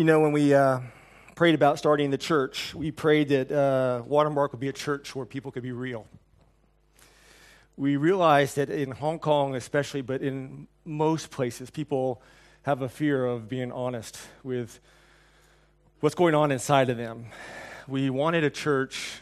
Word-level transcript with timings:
You 0.00 0.06
know, 0.06 0.20
when 0.20 0.32
we 0.32 0.54
uh, 0.54 0.80
prayed 1.34 1.54
about 1.54 1.78
starting 1.78 2.10
the 2.10 2.16
church, 2.16 2.74
we 2.74 2.90
prayed 2.90 3.28
that 3.28 3.52
uh, 3.52 4.02
Watermark 4.06 4.50
would 4.52 4.58
be 4.58 4.68
a 4.68 4.72
church 4.72 5.14
where 5.14 5.26
people 5.26 5.52
could 5.52 5.62
be 5.62 5.72
real. 5.72 6.06
We 7.76 7.98
realized 7.98 8.56
that 8.56 8.70
in 8.70 8.92
Hong 8.92 9.18
Kong, 9.18 9.54
especially, 9.54 10.00
but 10.00 10.22
in 10.22 10.68
most 10.86 11.30
places, 11.30 11.68
people 11.68 12.22
have 12.62 12.80
a 12.80 12.88
fear 12.88 13.26
of 13.26 13.46
being 13.46 13.70
honest 13.72 14.18
with 14.42 14.80
what's 16.00 16.14
going 16.14 16.34
on 16.34 16.50
inside 16.50 16.88
of 16.88 16.96
them. 16.96 17.26
We 17.86 18.08
wanted 18.08 18.42
a 18.42 18.48
church, 18.48 19.20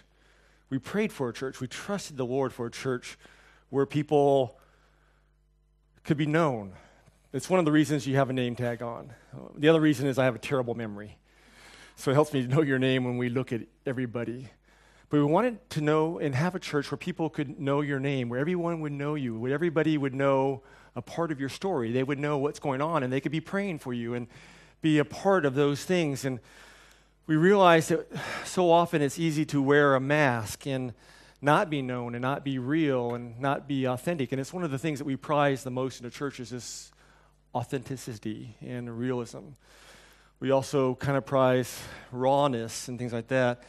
we 0.70 0.79
prayed 0.79 1.10
for 1.10 1.29
a 1.29 1.32
church, 1.32 1.60
we 1.60 1.66
trusted 1.66 2.16
the 2.16 2.24
Lord 2.24 2.52
for 2.52 2.66
a 2.66 2.70
church 2.70 3.18
where 3.70 3.84
people 3.84 4.56
could 6.04 6.18
be 6.18 6.26
known, 6.26 6.74
it's 7.32 7.50
one 7.50 7.58
of 7.58 7.66
the 7.66 7.72
reasons 7.72 8.06
you 8.06 8.16
have 8.16 8.30
a 8.30 8.32
name 8.32 8.56
tag 8.56 8.82
on. 8.82 9.12
The 9.56 9.68
other 9.68 9.80
reason 9.80 10.06
is 10.06 10.18
I 10.18 10.24
have 10.24 10.34
a 10.34 10.38
terrible 10.38 10.74
memory. 10.74 11.18
So 11.96 12.11
it 12.11 12.14
helps 12.14 12.32
me 12.32 12.43
to 12.43 12.48
know 12.48 12.62
your 12.62 12.79
name 12.79 13.04
when 13.04 13.18
we 13.18 13.29
look 13.29 13.53
at 13.53 13.62
everybody. 13.84 14.48
But 15.11 15.18
we 15.18 15.25
wanted 15.25 15.68
to 15.70 15.80
know 15.82 16.18
and 16.18 16.34
have 16.34 16.54
a 16.54 16.58
church 16.58 16.90
where 16.90 16.96
people 16.96 17.29
could 17.29 17.61
know 17.61 17.82
your 17.82 18.00
name, 18.00 18.30
where 18.30 18.40
everyone 18.40 18.80
would 18.80 18.93
know 18.93 19.14
you, 19.14 19.39
where 19.39 19.53
everybody 19.53 19.98
would 19.98 20.14
know 20.14 20.62
a 20.96 21.03
part 21.03 21.30
of 21.30 21.39
your 21.39 21.50
story. 21.50 21.93
They 21.93 22.03
would 22.03 22.18
know 22.18 22.39
what's 22.39 22.61
going 22.61 22.80
on 22.80 23.03
and 23.03 23.12
they 23.12 23.20
could 23.20 23.32
be 23.32 23.40
praying 23.40 23.81
for 23.81 23.92
you 23.92 24.14
and 24.14 24.26
be 24.81 24.98
a 24.98 25.04
part 25.04 25.45
of 25.45 25.54
those 25.54 25.84
things. 25.84 26.25
And 26.25 26.40
we 27.26 27.36
realized 27.36 27.90
that 27.90 28.06
so 28.46 28.70
often 28.70 29.03
it's 29.03 29.18
easy 29.18 29.45
to 29.46 29.61
wear 29.61 29.95
a 29.95 30.00
mask 30.00 30.67
and 30.67 30.95
not 31.42 31.68
be 31.68 31.82
known 31.82 32.14
and 32.14 32.22
not 32.22 32.42
be 32.42 32.58
real 32.58 33.14
and 33.14 33.39
not 33.39 33.69
be 33.69 33.86
authentic. 33.86 34.33
And 34.33 34.41
it's 34.41 34.53
one 34.53 34.64
of 34.64 34.70
the 34.70 34.78
things 34.78 34.98
that 34.98 35.05
we 35.05 35.17
prize 35.17 35.62
the 35.62 35.70
most 35.70 36.00
in 36.00 36.05
the 36.05 36.11
churches 36.11 36.53
is 36.53 36.91
authenticity 37.55 38.56
and 38.61 38.98
realism. 38.98 39.41
We 40.41 40.50
also 40.50 40.94
kind 40.94 41.16
of 41.16 41.27
prize 41.27 41.80
rawness 42.12 42.89
and 42.89 42.98
things 42.98 43.12
like 43.12 43.28
that. 43.28 43.62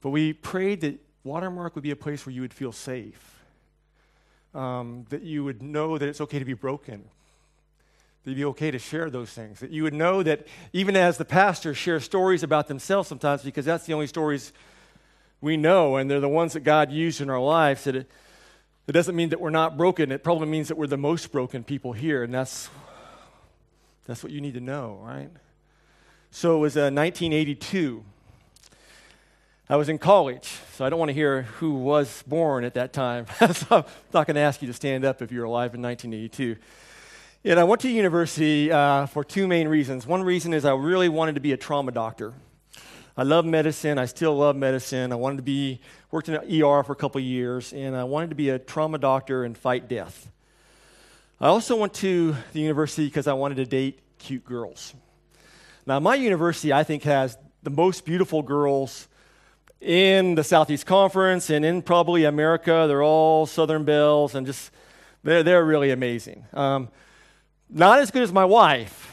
But 0.00 0.10
we 0.10 0.32
prayed 0.32 0.82
that 0.82 1.00
Watermark 1.24 1.74
would 1.74 1.82
be 1.82 1.90
a 1.90 1.96
place 1.96 2.26
where 2.26 2.34
you 2.34 2.42
would 2.42 2.54
feel 2.54 2.72
safe, 2.72 3.40
um, 4.54 5.06
that 5.08 5.22
you 5.22 5.42
would 5.42 5.62
know 5.62 5.98
that 5.98 6.08
it's 6.08 6.20
okay 6.20 6.38
to 6.38 6.44
be 6.44 6.52
broken, 6.52 7.02
that 8.22 8.30
it'd 8.30 8.36
be 8.36 8.44
okay 8.44 8.70
to 8.70 8.78
share 8.78 9.08
those 9.08 9.30
things, 9.30 9.60
that 9.60 9.70
you 9.70 9.82
would 9.82 9.94
know 9.94 10.22
that 10.22 10.46
even 10.72 10.94
as 10.94 11.16
the 11.16 11.24
pastors 11.24 11.78
share 11.78 11.98
stories 11.98 12.42
about 12.42 12.68
themselves 12.68 13.08
sometimes, 13.08 13.42
because 13.42 13.64
that's 13.64 13.86
the 13.86 13.94
only 13.94 14.06
stories 14.06 14.52
we 15.40 15.56
know, 15.56 15.96
and 15.96 16.10
they're 16.10 16.20
the 16.20 16.28
ones 16.28 16.52
that 16.52 16.60
God 16.60 16.92
used 16.92 17.20
in 17.20 17.30
our 17.30 17.40
lives, 17.40 17.84
that 17.84 17.96
it, 17.96 18.10
it 18.86 18.92
doesn't 18.92 19.16
mean 19.16 19.30
that 19.30 19.40
we're 19.40 19.50
not 19.50 19.76
broken. 19.76 20.12
It 20.12 20.22
probably 20.22 20.48
means 20.48 20.68
that 20.68 20.76
we're 20.76 20.86
the 20.86 20.98
most 20.98 21.32
broken 21.32 21.64
people 21.64 21.94
here, 21.94 22.22
and 22.22 22.32
that's 22.32 22.68
that's 24.06 24.22
what 24.22 24.32
you 24.32 24.40
need 24.40 24.54
to 24.54 24.60
know, 24.60 25.00
right? 25.02 25.30
So 26.30 26.56
it 26.56 26.60
was 26.60 26.76
uh, 26.76 26.90
1982. 26.92 28.04
I 29.68 29.76
was 29.76 29.88
in 29.88 29.98
college, 29.98 30.52
so 30.74 30.84
I 30.84 30.90
don't 30.90 30.98
want 30.98 31.08
to 31.08 31.14
hear 31.14 31.42
who 31.42 31.74
was 31.74 32.22
born 32.26 32.64
at 32.64 32.74
that 32.74 32.92
time. 32.92 33.26
so 33.38 33.66
I'm 33.70 33.84
not 34.12 34.26
going 34.26 34.34
to 34.34 34.40
ask 34.40 34.60
you 34.60 34.68
to 34.68 34.74
stand 34.74 35.04
up 35.06 35.22
if 35.22 35.32
you're 35.32 35.44
alive 35.44 35.74
in 35.74 35.80
1982. 35.80 36.56
And 37.44 37.58
I 37.58 37.64
went 37.64 37.80
to 37.82 37.88
university 37.88 38.70
uh, 38.70 39.06
for 39.06 39.24
two 39.24 39.46
main 39.46 39.68
reasons. 39.68 40.06
One 40.06 40.22
reason 40.22 40.52
is 40.52 40.64
I 40.64 40.74
really 40.74 41.08
wanted 41.08 41.36
to 41.36 41.40
be 41.40 41.52
a 41.52 41.56
trauma 41.56 41.92
doctor. 41.92 42.34
I 43.16 43.22
love 43.22 43.44
medicine. 43.44 43.96
I 43.96 44.06
still 44.06 44.36
love 44.36 44.56
medicine. 44.56 45.12
I 45.12 45.14
wanted 45.14 45.36
to 45.36 45.42
be 45.42 45.80
worked 46.10 46.28
in 46.28 46.34
an 46.34 46.62
ER 46.62 46.82
for 46.82 46.92
a 46.92 46.96
couple 46.96 47.20
years, 47.20 47.72
and 47.72 47.96
I 47.96 48.04
wanted 48.04 48.30
to 48.30 48.36
be 48.36 48.50
a 48.50 48.58
trauma 48.58 48.98
doctor 48.98 49.44
and 49.44 49.56
fight 49.56 49.88
death. 49.88 50.30
I 51.40 51.48
also 51.48 51.76
went 51.76 51.94
to 51.94 52.36
the 52.52 52.60
university 52.60 53.06
because 53.06 53.26
I 53.26 53.32
wanted 53.32 53.56
to 53.56 53.66
date 53.66 53.98
cute 54.18 54.44
girls. 54.44 54.94
Now, 55.84 55.98
my 55.98 56.14
university, 56.14 56.72
I 56.72 56.84
think, 56.84 57.02
has 57.02 57.36
the 57.62 57.70
most 57.70 58.04
beautiful 58.04 58.40
girls 58.40 59.08
in 59.80 60.36
the 60.36 60.44
Southeast 60.44 60.86
Conference 60.86 61.50
and 61.50 61.64
in 61.64 61.82
probably 61.82 62.24
America. 62.24 62.84
They're 62.86 63.02
all 63.02 63.46
Southern 63.46 63.84
Belles 63.84 64.34
and 64.34 64.46
just, 64.46 64.70
they're, 65.24 65.42
they're 65.42 65.64
really 65.64 65.90
amazing. 65.90 66.44
Um, 66.52 66.88
not 67.68 67.98
as 67.98 68.12
good 68.12 68.22
as 68.22 68.32
my 68.32 68.44
wife, 68.44 69.12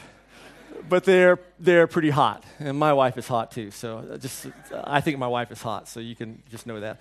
but 0.88 1.04
they're, 1.04 1.40
they're 1.58 1.88
pretty 1.88 2.10
hot. 2.10 2.44
And 2.60 2.78
my 2.78 2.92
wife 2.92 3.18
is 3.18 3.26
hot 3.26 3.50
too. 3.50 3.72
So 3.72 4.16
just, 4.20 4.46
I 4.84 5.00
think 5.00 5.18
my 5.18 5.26
wife 5.26 5.50
is 5.50 5.60
hot, 5.60 5.88
so 5.88 5.98
you 5.98 6.14
can 6.14 6.42
just 6.50 6.66
know 6.68 6.78
that. 6.80 7.00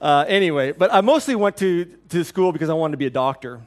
Uh, 0.00 0.24
anyway, 0.26 0.72
but 0.72 0.92
I 0.92 1.00
mostly 1.00 1.36
went 1.36 1.56
to, 1.58 1.84
to 2.08 2.24
school 2.24 2.52
because 2.52 2.68
I 2.68 2.74
wanted 2.74 2.92
to 2.92 2.98
be 2.98 3.06
a 3.06 3.10
doctor. 3.10 3.60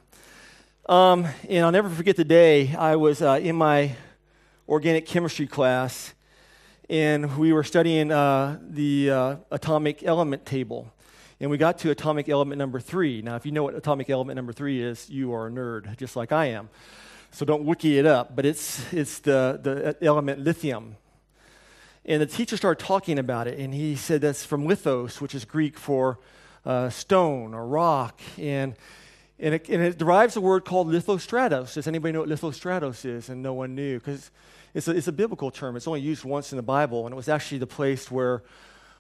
Um, 0.90 1.28
and 1.48 1.64
I'll 1.64 1.72
never 1.72 1.90
forget 1.90 2.16
the 2.16 2.24
day 2.24 2.76
I 2.76 2.96
was 2.96 3.22
uh, 3.22 3.40
in 3.42 3.56
my 3.56 3.96
organic 4.68 5.06
chemistry 5.06 5.46
class, 5.46 6.16
and 6.90 7.38
we 7.38 7.54
were 7.54 7.64
studying 7.64 8.12
uh, 8.12 8.58
the 8.68 9.12
uh, 9.12 9.36
atomic 9.52 10.04
element 10.04 10.44
table. 10.44 10.92
And 11.40 11.52
we 11.52 11.58
got 11.60 11.78
to 11.80 11.92
atomic 11.92 12.30
element 12.30 12.58
number 12.58 12.80
three. 12.80 13.22
Now, 13.22 13.36
if 13.36 13.46
you 13.46 13.52
know 13.52 13.62
what 13.62 13.76
atomic 13.76 14.10
element 14.10 14.36
number 14.36 14.54
three 14.54 14.82
is, 14.82 15.08
you 15.08 15.34
are 15.34 15.48
a 15.48 15.52
nerd, 15.52 15.98
just 15.98 16.16
like 16.16 16.32
I 16.32 16.46
am. 16.48 16.70
So 17.30 17.46
don't 17.46 17.64
wiki 17.64 18.00
it 18.00 18.08
up, 18.08 18.36
but 18.36 18.46
it's, 18.46 18.92
it's 18.92 19.20
the, 19.20 19.60
the 19.62 20.06
element 20.06 20.40
lithium. 20.40 20.98
And 22.06 22.24
the 22.24 22.26
teacher 22.26 22.58
started 22.58 22.84
talking 22.84 23.20
about 23.20 23.48
it, 23.48 23.60
and 23.60 23.72
he 23.72 23.96
said 23.96 24.22
that's 24.22 24.44
from 24.44 24.68
lithos, 24.68 25.22
which 25.22 25.36
is 25.36 25.46
Greek 25.46 25.78
for 25.78 26.18
uh, 26.66 26.90
stone 26.90 27.54
or 27.54 27.68
rock. 27.68 28.20
And 28.40 28.76
and 29.42 29.56
it, 29.56 29.70
and 29.70 29.82
it 29.82 29.98
derives 29.98 30.36
a 30.36 30.42
word 30.42 30.66
called 30.66 30.88
lithostratos. 30.88 31.74
Does 31.74 31.88
anybody 31.88 32.12
know 32.12 32.20
what 32.20 32.30
lithostratos 32.30 33.04
is? 33.06 33.28
And 33.28 33.42
no 33.42 33.54
one 33.54 33.74
knew 33.74 33.98
because 33.98 34.30
it's 34.76 34.88
a, 34.88 34.92
it's 34.92 35.08
a 35.08 35.12
biblical 35.12 35.50
term. 35.50 35.76
It's 35.76 35.88
only 35.88 36.00
used 36.00 36.24
once 36.24 36.54
in 36.54 36.58
the 36.58 36.64
Bible, 36.64 37.06
and 37.08 37.14
it 37.14 37.16
was 37.16 37.28
actually 37.28 37.58
the 37.58 37.68
place 37.68 38.12
where 38.12 38.44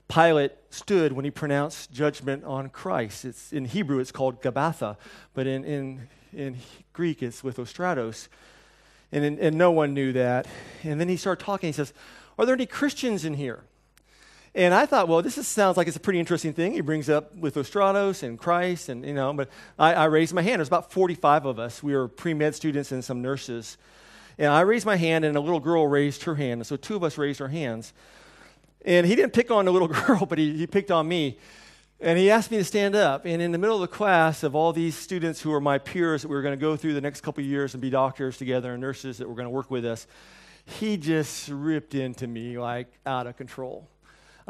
Pilate 0.10 0.52
stood 0.72 1.14
when 1.14 1.26
he 1.26 1.32
pronounced 1.32 1.92
judgment 1.92 2.44
on 2.44 2.70
Christ. 2.70 3.24
It's, 3.24 3.54
in 3.54 3.66
Hebrew, 3.66 4.00
it's 4.00 4.12
called 4.12 4.42
Gabbatha, 4.42 4.98
but 5.36 5.46
in, 5.46 5.64
in, 5.64 6.08
in 6.34 6.58
Greek, 6.92 7.22
it's 7.22 7.44
lithostratos. 7.44 8.28
And, 9.12 9.40
and 9.40 9.58
no 9.58 9.72
one 9.72 9.94
knew 9.94 10.12
that. 10.14 10.48
And 10.84 11.00
then 11.00 11.08
he 11.08 11.18
started 11.18 11.46
talking. 11.46 11.68
He 11.68 11.74
says, 11.74 11.94
Are 12.40 12.46
there 12.46 12.56
any 12.56 12.66
Christians 12.66 13.26
in 13.26 13.36
here? 13.36 13.64
And 14.54 14.74
I 14.74 14.86
thought, 14.86 15.08
well, 15.08 15.22
this 15.22 15.38
is, 15.38 15.48
sounds 15.48 15.78
like 15.78 15.88
it's 15.88 15.96
a 15.96 16.02
pretty 16.02 16.20
interesting 16.20 16.52
thing. 16.52 16.74
He 16.74 16.82
brings 16.82 17.10
up 17.10 17.38
lithostratos 17.40 18.22
and 18.22 18.38
Christ, 18.38 18.90
and 18.90 19.06
you 19.06 19.14
know, 19.14 19.32
but 19.34 19.50
I, 19.80 19.94
I 19.94 20.06
raised 20.06 20.34
my 20.34 20.42
hand. 20.42 20.60
There's 20.60 20.68
about 20.68 20.92
45 20.92 21.46
of 21.46 21.60
us. 21.60 21.82
We 21.82 21.96
were 21.96 22.10
pre 22.10 22.34
med 22.34 22.54
students 22.54 22.92
and 22.92 23.04
some 23.04 23.22
nurses. 23.22 23.78
And 24.38 24.48
I 24.48 24.62
raised 24.62 24.86
my 24.86 24.98
hand, 24.98 25.24
and 25.24 25.38
a 25.38 25.40
little 25.40 25.60
girl 25.60 25.88
raised 25.88 26.24
her 26.24 26.36
hand. 26.36 26.60
And 26.60 26.68
so 26.68 26.76
two 26.76 26.96
of 26.96 27.04
us 27.04 27.18
raised 27.18 27.42
our 27.42 27.48
hands. 27.48 27.94
And 28.84 29.06
he 29.06 29.16
didn't 29.16 29.34
pick 29.34 29.52
on 29.52 29.66
the 29.66 29.72
little 29.72 29.88
girl, 30.08 30.26
but 30.26 30.38
he, 30.38 30.58
he 30.58 30.68
picked 30.68 30.92
on 30.92 31.08
me. 31.08 31.38
And 32.02 32.18
he 32.18 32.32
asked 32.32 32.50
me 32.50 32.58
to 32.58 32.64
stand 32.64 32.96
up. 32.96 33.26
And 33.26 33.42
in 33.42 33.52
the 33.52 33.58
middle 33.58 33.76
of 33.76 33.82
the 33.82 33.96
class 33.96 34.44
of 34.44 34.56
all 34.56 34.74
these 34.74 34.98
students 34.98 35.40
who 35.40 35.52
were 35.52 35.62
my 35.62 35.78
peers 35.78 36.24
that 36.24 36.28
we 36.28 36.36
were 36.36 36.42
going 36.42 36.58
to 36.58 36.62
go 36.62 36.76
through 36.76 36.96
the 36.96 37.02
next 37.02 37.22
couple 37.22 37.44
years 37.44 37.74
and 37.74 37.82
be 37.82 37.92
doctors 37.92 38.38
together 38.38 38.74
and 38.74 38.82
nurses 38.82 39.20
that 39.20 39.30
were 39.30 39.36
going 39.36 39.46
to 39.46 39.52
work 39.52 39.70
with 39.70 39.86
us, 39.86 40.08
he 40.66 40.98
just 40.98 41.48
ripped 41.48 41.94
into 41.94 42.28
me 42.28 42.58
like 42.58 42.88
out 43.06 43.28
of 43.28 43.38
control. 43.38 43.88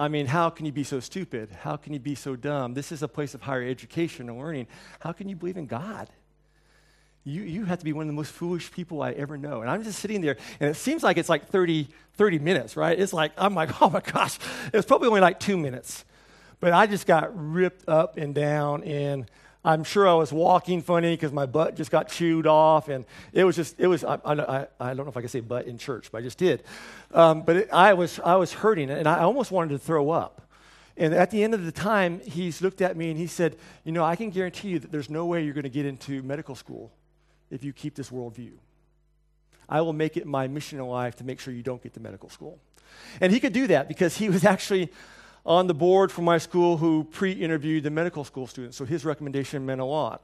I 0.02 0.08
mean, 0.08 0.26
how 0.26 0.50
can 0.50 0.66
you 0.66 0.72
be 0.72 0.84
so 0.84 1.00
stupid? 1.00 1.52
How 1.62 1.76
can 1.76 1.94
you 1.94 2.00
be 2.00 2.16
so 2.16 2.36
dumb? 2.36 2.74
This 2.74 2.92
is 2.92 3.04
a 3.04 3.08
place 3.08 3.36
of 3.36 3.44
higher 3.44 3.62
education 3.62 4.30
and 4.30 4.40
learning. 4.40 4.66
How 5.00 5.12
can 5.12 5.30
you 5.30 5.36
believe 5.36 5.58
in 5.58 5.68
God? 5.68 6.10
You, 7.24 7.44
you 7.44 7.66
have 7.66 7.78
to 7.78 7.86
be 7.86 7.94
one 7.94 8.02
of 8.02 8.08
the 8.08 8.14
most 8.14 8.32
foolish 8.32 8.72
people 8.72 9.04
I 9.04 9.12
ever 9.12 9.38
know. 9.38 9.62
And 9.62 9.70
I'm 9.70 9.84
just 9.84 10.00
sitting 10.00 10.22
there, 10.22 10.38
and 10.60 10.72
it 10.72 10.74
seems 10.74 11.04
like 11.04 11.18
it's 11.20 11.30
like 11.30 11.50
30, 11.50 11.88
30 12.16 12.40
minutes, 12.40 12.76
right? 12.76 13.00
It's 13.00 13.14
like, 13.14 13.32
I'm 13.38 13.54
like, 13.54 13.80
oh 13.80 13.92
my 13.92 14.00
gosh. 14.00 14.40
It 14.74 14.76
was 14.76 14.88
probably 14.88 15.08
only 15.08 15.22
like 15.22 15.40
two 15.40 15.56
minutes. 15.56 16.04
But 16.60 16.74
I 16.74 16.88
just 16.88 17.06
got 17.06 17.30
ripped 17.38 17.88
up 17.88 18.18
and 18.18 18.34
down, 18.34 18.84
and 18.84 19.30
I'm 19.64 19.84
sure 19.84 20.08
I 20.08 20.14
was 20.14 20.34
walking 20.34 20.82
funny 20.82 21.14
because 21.14 21.32
my 21.32 21.46
butt 21.46 21.76
just 21.76 21.92
got 21.92 22.10
chewed 22.10 22.48
off, 22.48 22.90
and 22.90 23.06
it 23.32 23.44
was 23.44 23.56
just, 23.56 23.80
it 23.80 23.86
was, 23.86 24.04
I, 24.04 24.18
I, 24.26 24.68
I 24.80 24.94
don't 24.94 25.06
know 25.06 25.10
if 25.10 25.18
I 25.18 25.22
can 25.22 25.30
say 25.30 25.40
butt 25.40 25.68
in 25.68 25.78
church, 25.78 26.12
but 26.12 26.18
I 26.18 26.22
just 26.22 26.40
did. 26.40 26.64
Um, 27.14 27.44
but 27.44 27.56
it, 27.58 27.70
I, 27.72 27.94
was, 27.94 28.20
I 28.26 28.36
was 28.38 28.54
hurting, 28.54 28.90
and 28.90 29.08
I 29.08 29.20
almost 29.20 29.52
wanted 29.52 29.70
to 29.70 29.78
throw 29.78 30.10
up. 30.10 30.42
And 30.98 31.14
at 31.14 31.32
the 31.32 31.44
end 31.44 31.54
of 31.54 31.64
the 31.64 31.72
time, 31.72 32.22
he's 32.22 32.62
looked 32.62 32.82
at 32.82 32.98
me 32.98 33.10
and 33.10 33.18
he 33.18 33.28
said, 33.28 33.56
You 33.84 33.92
know, 33.92 34.04
I 34.04 34.16
can 34.16 34.30
guarantee 34.30 34.70
you 34.70 34.80
that 34.80 34.92
there's 34.92 35.10
no 35.10 35.26
way 35.26 35.44
you're 35.44 35.54
going 35.54 35.64
to 35.64 35.70
get 35.70 35.86
into 35.86 36.22
medical 36.22 36.54
school 36.54 36.92
if 37.50 37.64
you 37.64 37.72
keep 37.72 37.96
this 37.96 38.10
worldview. 38.10 38.52
I 39.70 39.82
will 39.82 39.94
make 39.94 40.18
it 40.18 40.28
my 40.28 40.48
mission 40.48 40.80
in 40.80 40.86
life 40.86 41.16
to 41.18 41.24
make 41.24 41.40
sure 41.40 41.54
you 41.54 41.64
don't 41.64 41.82
get 41.82 41.94
to 41.94 42.00
medical 42.00 42.30
school. 42.30 42.60
And 43.22 43.32
he 43.32 43.40
could 43.40 43.54
do 43.54 43.68
that 43.68 43.88
because 43.88 44.18
he 44.18 44.30
was 44.30 44.44
actually 44.56 44.92
on 45.46 45.68
the 45.68 45.74
board 45.74 46.12
for 46.12 46.22
my 46.22 46.38
school 46.38 46.78
who 46.78 47.04
pre 47.06 47.32
interviewed 47.32 47.84
the 47.84 47.90
medical 47.90 48.24
school 48.24 48.48
students, 48.48 48.78
so 48.78 48.86
his 48.86 49.06
recommendation 49.06 49.66
meant 49.66 49.82
a 49.82 49.86
lot. 49.86 50.22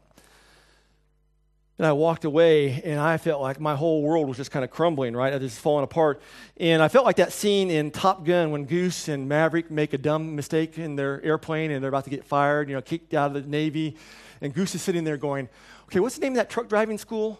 And 1.80 1.86
I 1.86 1.92
walked 1.92 2.26
away, 2.26 2.82
and 2.84 3.00
I 3.00 3.18
felt 3.18 3.40
like 3.40 3.60
my 3.60 3.76
whole 3.76 4.02
world 4.02 4.28
was 4.28 4.38
just 4.38 4.50
kind 4.50 4.66
of 4.66 4.72
crumbling, 4.72 5.16
right? 5.16 5.32
I 5.32 5.38
just 5.38 5.60
falling 5.60 5.84
apart. 5.84 6.20
And 6.60 6.82
I 6.82 6.88
felt 6.88 7.06
like 7.06 7.18
that 7.18 7.32
scene 7.32 7.70
in 7.70 7.92
Top 7.92 8.26
Gun 8.26 8.50
when 8.50 8.66
Goose 8.66 9.08
and 9.08 9.30
Maverick 9.30 9.70
make 9.70 9.94
a 9.94 10.00
dumb 10.00 10.36
mistake 10.36 10.80
in 10.80 10.96
their 10.96 11.24
airplane 11.24 11.70
and 11.70 11.84
they're 11.84 11.90
about 11.90 12.06
to 12.06 12.10
get 12.10 12.26
fired, 12.26 12.68
you 12.68 12.76
know, 12.76 12.82
kicked 12.82 13.14
out 13.14 13.36
of 13.36 13.44
the 13.44 13.48
Navy. 13.48 13.96
And 14.42 14.56
Goose 14.56 14.74
is 14.74 14.82
sitting 14.82 15.04
there 15.04 15.18
going, 15.18 15.50
okay, 15.86 16.00
what's 16.00 16.16
the 16.16 16.22
name 16.22 16.34
of 16.34 16.38
that 16.38 16.50
truck 16.50 16.68
driving 16.68 16.98
school? 16.98 17.40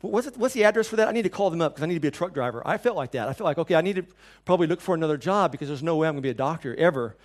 What's, 0.00 0.26
it, 0.26 0.36
what's 0.36 0.54
the 0.54 0.64
address 0.64 0.88
for 0.88 0.96
that? 0.96 1.08
I 1.08 1.12
need 1.12 1.22
to 1.22 1.28
call 1.28 1.50
them 1.50 1.60
up 1.60 1.74
because 1.74 1.82
I 1.82 1.86
need 1.86 1.94
to 1.94 2.00
be 2.00 2.08
a 2.08 2.12
truck 2.12 2.32
driver. 2.32 2.62
I 2.66 2.78
felt 2.78 2.96
like 2.96 3.12
that. 3.12 3.28
I 3.28 3.32
felt 3.32 3.46
like, 3.46 3.58
okay, 3.58 3.74
I 3.74 3.80
need 3.82 3.96
to 3.96 4.04
probably 4.44 4.66
look 4.66 4.80
for 4.80 4.94
another 4.94 5.16
job 5.16 5.52
because 5.52 5.68
there's 5.68 5.82
no 5.82 5.96
way 5.96 6.08
I'm 6.08 6.14
going 6.14 6.22
to 6.22 6.26
be 6.26 6.30
a 6.30 6.34
doctor 6.34 6.74
ever. 6.76 7.16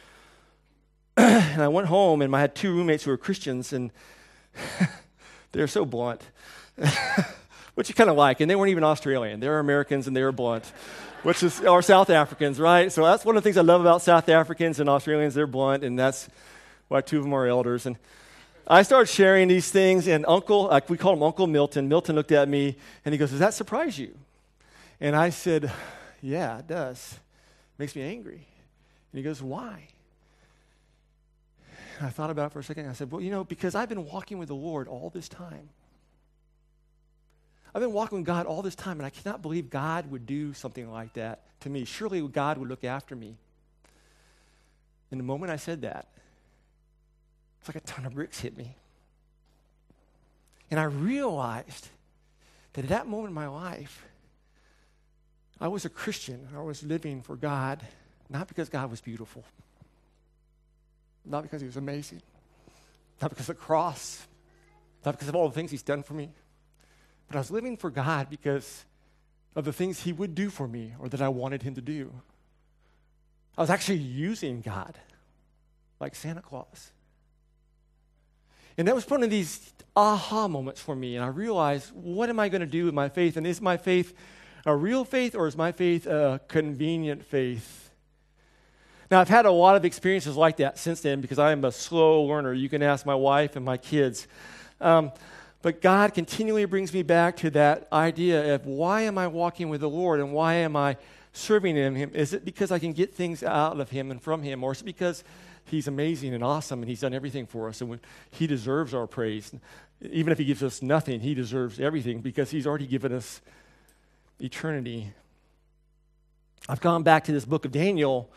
and 1.18 1.62
I 1.62 1.68
went 1.68 1.88
home 1.88 2.22
and 2.22 2.36
I 2.36 2.42
had 2.42 2.56
two 2.56 2.74
roommates 2.74 3.04
who 3.04 3.12
were 3.12 3.18
Christians 3.18 3.72
and 3.72 3.92
they're 5.52 5.68
so 5.68 5.86
blunt. 5.86 6.22
which 7.76 7.90
you 7.90 7.96
kind 7.96 8.10
of 8.10 8.16
like. 8.16 8.40
And 8.40 8.50
they 8.50 8.56
weren't 8.56 8.72
even 8.72 8.84
Australian. 8.84 9.40
They 9.40 9.48
were 9.48 9.60
Americans 9.60 10.08
and 10.08 10.16
they 10.16 10.24
were 10.24 10.32
blunt, 10.32 10.66
which 11.24 11.44
is, 11.44 11.62
or 11.62 11.82
South 11.82 12.10
Africans, 12.10 12.60
right? 12.60 12.92
So 12.92 13.04
that's 13.04 13.24
one 13.24 13.38
of 13.38 13.44
the 13.44 13.48
things 13.48 13.58
I 13.58 13.62
love 13.62 13.82
about 13.82 14.02
South 14.02 14.28
Africans 14.30 14.80
and 14.80 14.90
Australians. 14.90 15.36
They're 15.36 15.48
blunt, 15.48 15.84
and 15.84 16.00
that's 16.00 16.28
why 16.88 17.02
two 17.02 17.18
of 17.18 17.24
them 17.24 17.34
are 17.34 17.46
elders. 17.46 17.86
And 17.86 17.98
I 18.68 18.82
started 18.82 19.12
sharing 19.12 19.48
these 19.48 19.70
things, 19.70 20.08
and 20.08 20.26
Uncle, 20.28 20.64
like 20.64 20.90
we 20.90 20.98
call 20.98 21.14
him 21.14 21.22
Uncle 21.22 21.46
Milton, 21.46 21.88
Milton 21.88 22.16
looked 22.16 22.32
at 22.32 22.50
me 22.50 22.78
and 23.04 23.14
he 23.14 23.20
goes, 23.20 23.30
Does 23.30 23.40
that 23.40 23.54
surprise 23.54 24.00
you? 24.00 24.18
And 25.00 25.16
I 25.16 25.30
said, 25.30 25.72
Yeah, 26.22 26.60
it 26.60 26.68
does. 26.68 27.14
It 27.14 27.80
makes 27.80 27.96
me 27.96 28.02
angry. 28.02 28.48
And 29.12 29.18
he 29.18 29.22
goes, 29.22 29.42
Why? 29.42 29.88
And 32.00 32.08
I 32.08 32.10
thought 32.10 32.30
about 32.30 32.48
it 32.48 32.54
for 32.54 32.60
a 32.60 32.64
second. 32.64 32.90
I 32.90 32.94
said, 32.94 33.12
Well, 33.12 33.22
you 33.22 33.30
know, 33.30 33.44
because 33.44 33.76
I've 33.76 33.90
been 33.90 34.06
walking 34.06 34.40
with 34.40 34.48
the 34.48 34.56
Lord 34.56 34.88
all 34.88 35.12
this 35.14 35.30
time. 35.30 35.70
I've 37.76 37.82
been 37.82 37.94
walking 37.94 38.20
with 38.20 38.26
God 38.26 38.46
all 38.46 38.62
this 38.62 38.76
time, 38.76 39.00
and 39.00 39.06
I 39.06 39.10
cannot 39.10 39.42
believe 39.42 39.70
God 39.70 40.10
would 40.10 40.26
do 40.26 40.54
something 40.54 40.90
like 40.90 41.14
that 41.14 41.42
to 41.60 41.70
me. 41.70 41.86
Surely 41.86 42.26
God 42.28 42.58
would 42.58 42.70
look 42.70 42.86
after 42.86 43.16
me. 43.16 43.36
And 45.12 45.20
the 45.20 45.26
moment 45.26 45.52
I 45.52 45.58
said 45.58 45.82
that, 45.82 46.08
it's 47.66 47.74
like 47.74 47.84
a 47.84 47.88
ton 47.88 48.06
of 48.06 48.14
bricks 48.14 48.40
hit 48.40 48.56
me. 48.56 48.76
And 50.70 50.80
I 50.80 50.84
realized 50.84 51.88
that 52.74 52.84
at 52.86 52.90
that 52.90 53.08
moment 53.08 53.30
in 53.30 53.34
my 53.34 53.48
life, 53.48 54.06
I 55.60 55.68
was 55.68 55.84
a 55.84 55.90
Christian. 55.90 56.48
I 56.56 56.62
was 56.62 56.84
living 56.84 57.24
for 57.24 57.36
God, 57.36 57.82
not 58.30 58.48
because 58.48 58.70
God 58.70 58.92
was 58.92 59.02
beautiful, 59.02 59.44
not 61.26 61.42
because 61.42 61.60
He 61.60 61.66
was 61.66 61.78
amazing, 61.78 62.22
not 63.20 63.32
because 63.32 63.50
of 63.50 63.56
the 63.56 63.62
cross, 63.62 64.28
not 65.04 65.14
because 65.14 65.28
of 65.28 65.36
all 65.36 65.50
the 65.50 65.56
things 65.56 65.72
He's 65.72 65.82
done 65.82 66.04
for 66.04 66.14
me, 66.14 66.30
but 67.28 67.36
I 67.36 67.40
was 67.40 67.50
living 67.50 67.78
for 67.78 67.90
God 67.90 68.30
because 68.30 68.86
of 69.56 69.66
the 69.66 69.74
things 69.74 70.02
He 70.02 70.14
would 70.14 70.36
do 70.36 70.52
for 70.52 70.68
me 70.68 70.94
or 71.00 71.10
that 71.10 71.22
I 71.22 71.30
wanted 71.30 71.64
Him 71.64 71.74
to 71.74 71.82
do. 71.82 72.12
I 73.58 73.62
was 73.62 73.72
actually 73.72 73.98
using 73.98 74.62
God 74.62 75.00
like 76.00 76.14
Santa 76.14 76.44
Claus. 76.44 76.92
And 78.78 78.88
that 78.88 78.96
was 78.96 79.10
one 79.10 79.24
of 79.24 79.30
these 79.30 79.74
aha 79.96 80.48
moments 80.48 80.82
for 80.82 80.96
me. 80.96 81.16
And 81.16 81.24
I 81.24 81.30
realized, 81.30 81.92
what 81.94 82.30
am 82.30 82.40
I 82.40 82.50
going 82.50 82.62
to 82.62 82.68
do 82.68 82.86
with 82.86 82.94
my 82.94 83.10
faith? 83.10 83.38
And 83.38 83.48
is 83.48 83.62
my 83.62 83.78
faith 83.78 84.14
a 84.66 84.76
real 84.76 85.06
faith 85.06 85.36
or 85.36 85.48
is 85.48 85.56
my 85.56 85.72
faith 85.72 86.06
a 86.08 86.42
convenient 86.48 87.24
faith? 87.24 87.92
Now, 89.12 89.22
I've 89.22 89.30
had 89.30 89.46
a 89.46 89.52
lot 89.52 89.76
of 89.76 89.86
experiences 89.86 90.36
like 90.36 90.58
that 90.58 90.78
since 90.78 91.02
then 91.02 91.22
because 91.22 91.40
I 91.40 91.52
am 91.52 91.64
a 91.64 91.72
slow 91.72 92.24
learner. 92.24 92.54
You 92.54 92.70
can 92.70 92.82
ask 92.82 93.06
my 93.06 93.16
wife 93.16 93.56
and 93.56 93.64
my 93.64 93.78
kids. 93.78 94.28
Um, 94.82 95.12
but 95.62 95.82
God 95.82 96.14
continually 96.14 96.66
brings 96.66 96.94
me 96.94 97.04
back 97.04 97.38
to 97.38 97.50
that 97.52 97.88
idea 97.94 98.56
of 98.56 98.66
why 98.66 99.02
am 99.02 99.18
I 99.18 99.28
walking 99.28 99.70
with 99.70 99.82
the 99.82 99.90
Lord 99.90 100.20
and 100.20 100.34
why 100.34 100.56
am 100.56 100.76
I 100.76 100.98
serving 101.34 101.76
Him? 101.76 102.12
Is 102.14 102.34
it 102.34 102.46
because 102.46 102.72
I 102.72 102.80
can 102.80 102.94
get 102.94 103.14
things 103.14 103.44
out 103.44 103.80
of 103.80 103.90
Him 103.90 104.12
and 104.12 104.22
from 104.22 104.44
Him, 104.44 104.64
or 104.64 104.74
is 104.74 104.82
it 104.82 104.86
because 104.86 105.24
He's 105.66 105.88
amazing 105.88 106.34
and 106.34 106.44
awesome 106.44 106.82
and 106.82 106.90
He's 106.90 107.02
done 107.02 107.14
everything 107.14 107.46
for 107.46 107.68
us. 107.68 107.82
And 107.82 108.00
He 108.32 108.48
deserves 108.48 108.94
our 108.94 109.08
praise. 109.08 109.52
Even 110.02 110.32
if 110.32 110.38
He 110.38 110.46
gives 110.46 110.64
us 110.64 110.82
nothing, 110.82 111.20
He 111.20 111.34
deserves 111.34 111.80
everything 111.80 112.22
because 112.22 112.52
He's 112.52 112.68
already 112.68 112.88
given 112.88 113.12
us 113.12 113.42
eternity. 114.40 115.12
I've 116.70 116.82
gone 116.82 117.04
back 117.04 117.26
to 117.26 117.32
this 117.32 117.46
book 117.46 117.66
of 117.66 117.72
Daniel 117.72 118.32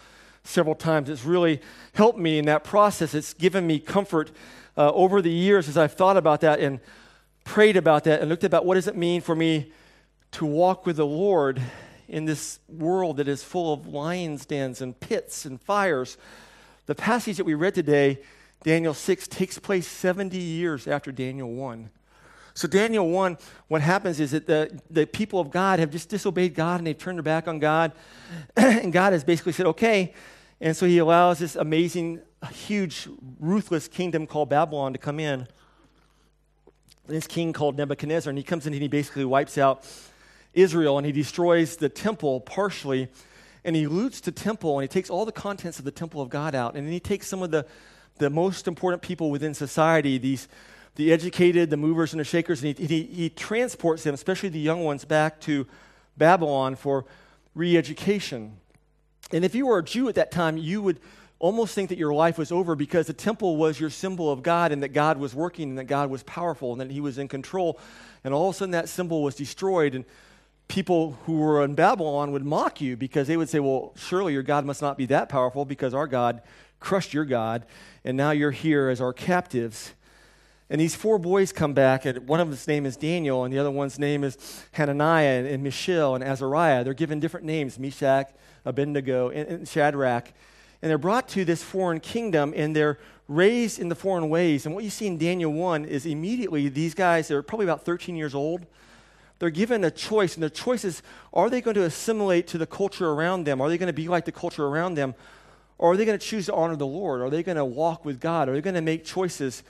several 0.44 0.75
times. 0.75 1.08
It's 1.08 1.25
really 1.25 1.60
helped 1.94 2.19
me 2.19 2.38
in 2.38 2.46
that 2.46 2.64
process. 2.64 3.14
It's 3.14 3.34
given 3.34 3.66
me 3.66 3.78
comfort 3.78 4.31
uh, 4.76 4.92
over 4.92 5.20
the 5.22 5.31
years 5.31 5.69
as 5.69 5.76
I've 5.76 5.94
thought 5.94 6.16
about 6.16 6.40
that 6.40 6.60
and 6.60 6.81
prayed 7.44 7.76
about 7.76 8.04
that 8.04 8.20
and 8.20 8.28
looked 8.28 8.44
about 8.44 8.64
what 8.64 8.74
does 8.74 8.86
it 8.86 8.96
mean 8.96 9.20
for 9.20 9.34
me 9.34 9.72
to 10.32 10.46
walk 10.46 10.86
with 10.86 10.96
the 10.96 11.06
Lord 11.06 11.60
in 12.06 12.24
this 12.24 12.58
world 12.69 13.19
that 13.19 13.28
is 13.28 13.42
full 13.42 13.72
of 13.72 13.86
lions' 13.86 14.46
dens 14.46 14.81
and 14.81 14.98
pits 14.98 15.44
and 15.44 15.60
fires. 15.60 16.16
The 16.88 16.94
passage 16.94 17.37
that 17.37 17.44
we 17.44 17.52
read 17.52 17.75
today, 17.75 18.19
Daniel 18.64 18.94
6, 18.94 19.29
takes 19.29 19.58
place 19.58 19.87
70 19.87 20.38
years 20.38 20.88
after 20.88 21.12
Daniel 21.12 21.50
1. 21.50 21.90
So, 22.55 22.67
Daniel 22.67 23.11
1, 23.11 23.37
what 23.69 23.82
happens 23.82 24.19
is 24.20 24.31
that 24.31 24.46
the, 24.46 24.81
the 24.88 25.06
people 25.06 25.38
of 25.38 25.50
God 25.50 25.81
have 25.81 25.90
just 25.90 26.08
disobeyed 26.08 26.55
God 26.55 26.81
and 26.81 26.87
they've 26.87 26.96
turned 26.96 27.19
their 27.19 27.23
back 27.23 27.46
on 27.46 27.58
God. 27.58 27.93
and 28.56 28.90
God 28.90 29.12
has 29.12 29.23
basically 29.23 29.52
said, 29.52 29.67
okay. 29.67 30.14
And 30.62 30.75
so 30.75 30.87
he 30.87 30.96
allows 30.96 31.40
this 31.40 31.56
amazing, 31.56 32.23
huge, 32.52 33.06
ruthless 33.38 33.87
kingdom 33.87 34.26
called 34.26 34.49
Babylon 34.49 34.94
to 34.94 34.99
come 34.99 35.20
in. 35.20 35.46
This 37.06 37.26
king 37.26 37.52
called 37.52 37.76
Nebuchadnezzar, 37.76 38.31
and 38.31 38.38
he 38.38 38.44
comes 38.44 38.67
in 38.67 38.73
and 38.73 38.81
he 38.81 38.88
basically 38.88 39.26
wipes 39.26 39.58
out 39.58 39.87
Israel 40.55 40.96
and 40.96 41.05
he 41.06 41.12
destroys 41.12 41.76
the 41.76 41.91
temple 41.91 42.41
partially 42.41 43.11
and 43.69 43.76
he 43.76 43.87
loots 43.87 44.20
the 44.20 44.32
temple 44.32 44.79
and 44.79 44.82
he 44.82 44.88
takes 44.88 45.11
all 45.11 45.26
the 45.26 45.31
contents 45.31 45.79
of 45.79 45.85
the 45.85 45.91
temple 45.91 46.23
of 46.23 46.31
God 46.31 46.55
out. 46.55 46.75
And 46.75 46.87
then 46.87 46.93
he 46.93 47.00
takes 47.00 47.26
some 47.26 47.43
of 47.43 47.50
the, 47.50 47.67
the 48.17 48.31
most 48.31 48.67
important 48.67 49.03
people 49.03 49.31
within 49.31 49.53
society, 49.53 50.17
these 50.17 50.49
the 50.94 51.12
educated, 51.12 51.69
the 51.69 51.76
movers 51.76 52.15
and 52.15 52.19
the 52.19 52.25
shakers, 52.25 52.65
and 52.65 52.76
he, 52.79 52.87
he, 52.87 53.03
he 53.03 53.29
transports 53.29 54.05
them, 54.05 54.15
especially 54.15 54.49
the 54.49 54.59
young 54.59 54.85
ones, 54.85 55.05
back 55.05 55.38
to 55.41 55.67
Babylon 56.17 56.76
for 56.76 57.05
re 57.55 57.76
education. 57.76 58.56
And 59.32 59.44
if 59.44 59.55
you 59.55 59.67
were 59.67 59.79
a 59.79 59.85
Jew 59.85 60.09
at 60.09 60.15
that 60.15 60.32
time, 60.32 60.56
you 60.56 60.81
would 60.81 60.99
almost 61.38 61.75
think 61.75 61.91
that 61.91 61.99
your 61.99 62.15
life 62.15 62.38
was 62.38 62.50
over 62.50 62.75
because 62.75 63.06
the 63.06 63.12
temple 63.12 63.59
was 63.59 63.79
your 63.79 63.91
symbol 63.91 64.32
of 64.32 64.43
God 64.43 64.73
and 64.73 64.82
that 64.82 64.94
God 64.94 65.19
was 65.19 65.35
working 65.35 65.69
and 65.69 65.79
that 65.79 65.85
God 65.85 66.09
was 66.09 66.23
powerful 66.23 66.73
and 66.73 66.81
that 66.81 66.91
He 66.91 67.03
was 67.03 67.19
in 67.19 67.29
control. 67.29 67.79
And 68.25 68.32
all 68.32 68.49
of 68.49 68.55
a 68.55 68.59
sudden, 68.59 68.73
that 68.73 68.88
symbol 68.88 69.23
was 69.23 69.35
destroyed. 69.35 69.94
And 69.94 70.06
people 70.69 71.19
who 71.25 71.38
were 71.38 71.65
in 71.65 71.75
Babylon 71.75 72.31
would 72.32 72.44
mock 72.44 72.81
you 72.81 72.97
because 72.97 73.26
they 73.26 73.37
would 73.37 73.49
say, 73.49 73.59
Well, 73.59 73.93
surely 73.97 74.35
your 74.35 74.43
God 74.43 74.65
must 74.65 74.82
not 74.82 74.97
be 74.97 75.06
that 75.06 75.29
powerful 75.29 75.65
because 75.65 75.94
our 75.94 76.06
God 76.06 76.43
crushed 76.79 77.12
your 77.12 77.25
God, 77.25 77.65
and 78.05 78.17
now 78.17 78.31
you're 78.31 78.50
here 78.50 78.88
as 78.88 79.00
our 79.00 79.12
captives. 79.12 79.94
And 80.70 80.81
these 80.81 80.94
four 80.94 81.19
boys 81.19 81.50
come 81.50 81.73
back, 81.73 82.05
and 82.05 82.29
one 82.29 82.41
of 82.41 82.49
them's 82.49 82.69
name 82.69 82.85
is 82.85 82.97
Daniel, 82.97 83.44
and 83.44 83.53
the 83.53 83.59
other 83.59 83.70
one's 83.70 83.99
name 83.99 84.23
is 84.23 84.65
Hananiah, 84.73 85.38
and, 85.38 85.47
and 85.47 85.62
Mishael, 85.62 86.15
and 86.15 86.23
Azariah. 86.23 86.85
They're 86.85 86.94
given 86.94 87.20
different 87.20 87.47
names 87.47 87.79
Meshach, 87.79 88.31
Abednego, 88.67 89.31
and, 89.31 89.49
and 89.49 89.69
Shadrach. 89.69 90.32
And 90.82 90.91
they're 90.91 90.98
brought 90.98 91.27
to 91.31 91.44
this 91.44 91.63
foreign 91.63 92.01
kingdom, 92.01 92.53
and 92.55 92.77
they're 92.77 92.98
raised 93.27 93.79
in 93.79 93.89
the 93.89 93.94
foreign 93.94 94.29
ways. 94.29 94.67
And 94.67 94.75
what 94.75 94.84
you 94.84 94.91
see 94.91 95.06
in 95.06 95.17
Daniel 95.17 95.53
1 95.53 95.87
is 95.87 96.05
immediately 96.05 96.69
these 96.69 96.94
guys, 96.94 97.29
they're 97.29 97.43
probably 97.43 97.67
about 97.67 97.84
13 97.84 98.15
years 98.15 98.34
old 98.34 98.67
they're 99.38 99.50
given 99.50 99.84
a 99.84 99.90
choice, 99.90 100.34
and 100.34 100.42
the 100.42 100.50
choice 100.50 100.84
is 100.84 101.02
are 101.32 101.48
they 101.48 101.60
going 101.60 101.74
to 101.74 101.84
assimilate 101.84 102.46
to 102.48 102.58
the 102.58 102.66
culture 102.66 103.08
around 103.08 103.44
them? 103.44 103.60
Are 103.60 103.68
they 103.68 103.78
going 103.78 103.88
to 103.88 103.92
be 103.92 104.08
like 104.08 104.24
the 104.24 104.32
culture 104.32 104.66
around 104.66 104.94
them? 104.94 105.14
Or 105.78 105.92
are 105.92 105.96
they 105.96 106.04
going 106.04 106.18
to 106.18 106.24
choose 106.24 106.46
to 106.46 106.54
honor 106.54 106.74
the 106.74 106.86
Lord? 106.86 107.20
Are 107.20 107.30
they 107.30 107.42
going 107.44 107.56
to 107.56 107.64
walk 107.64 108.04
with 108.04 108.20
God? 108.20 108.48
Are 108.48 108.54
they 108.54 108.60
going 108.60 108.74
to 108.74 108.82
make 108.82 109.04
choices 109.04 109.62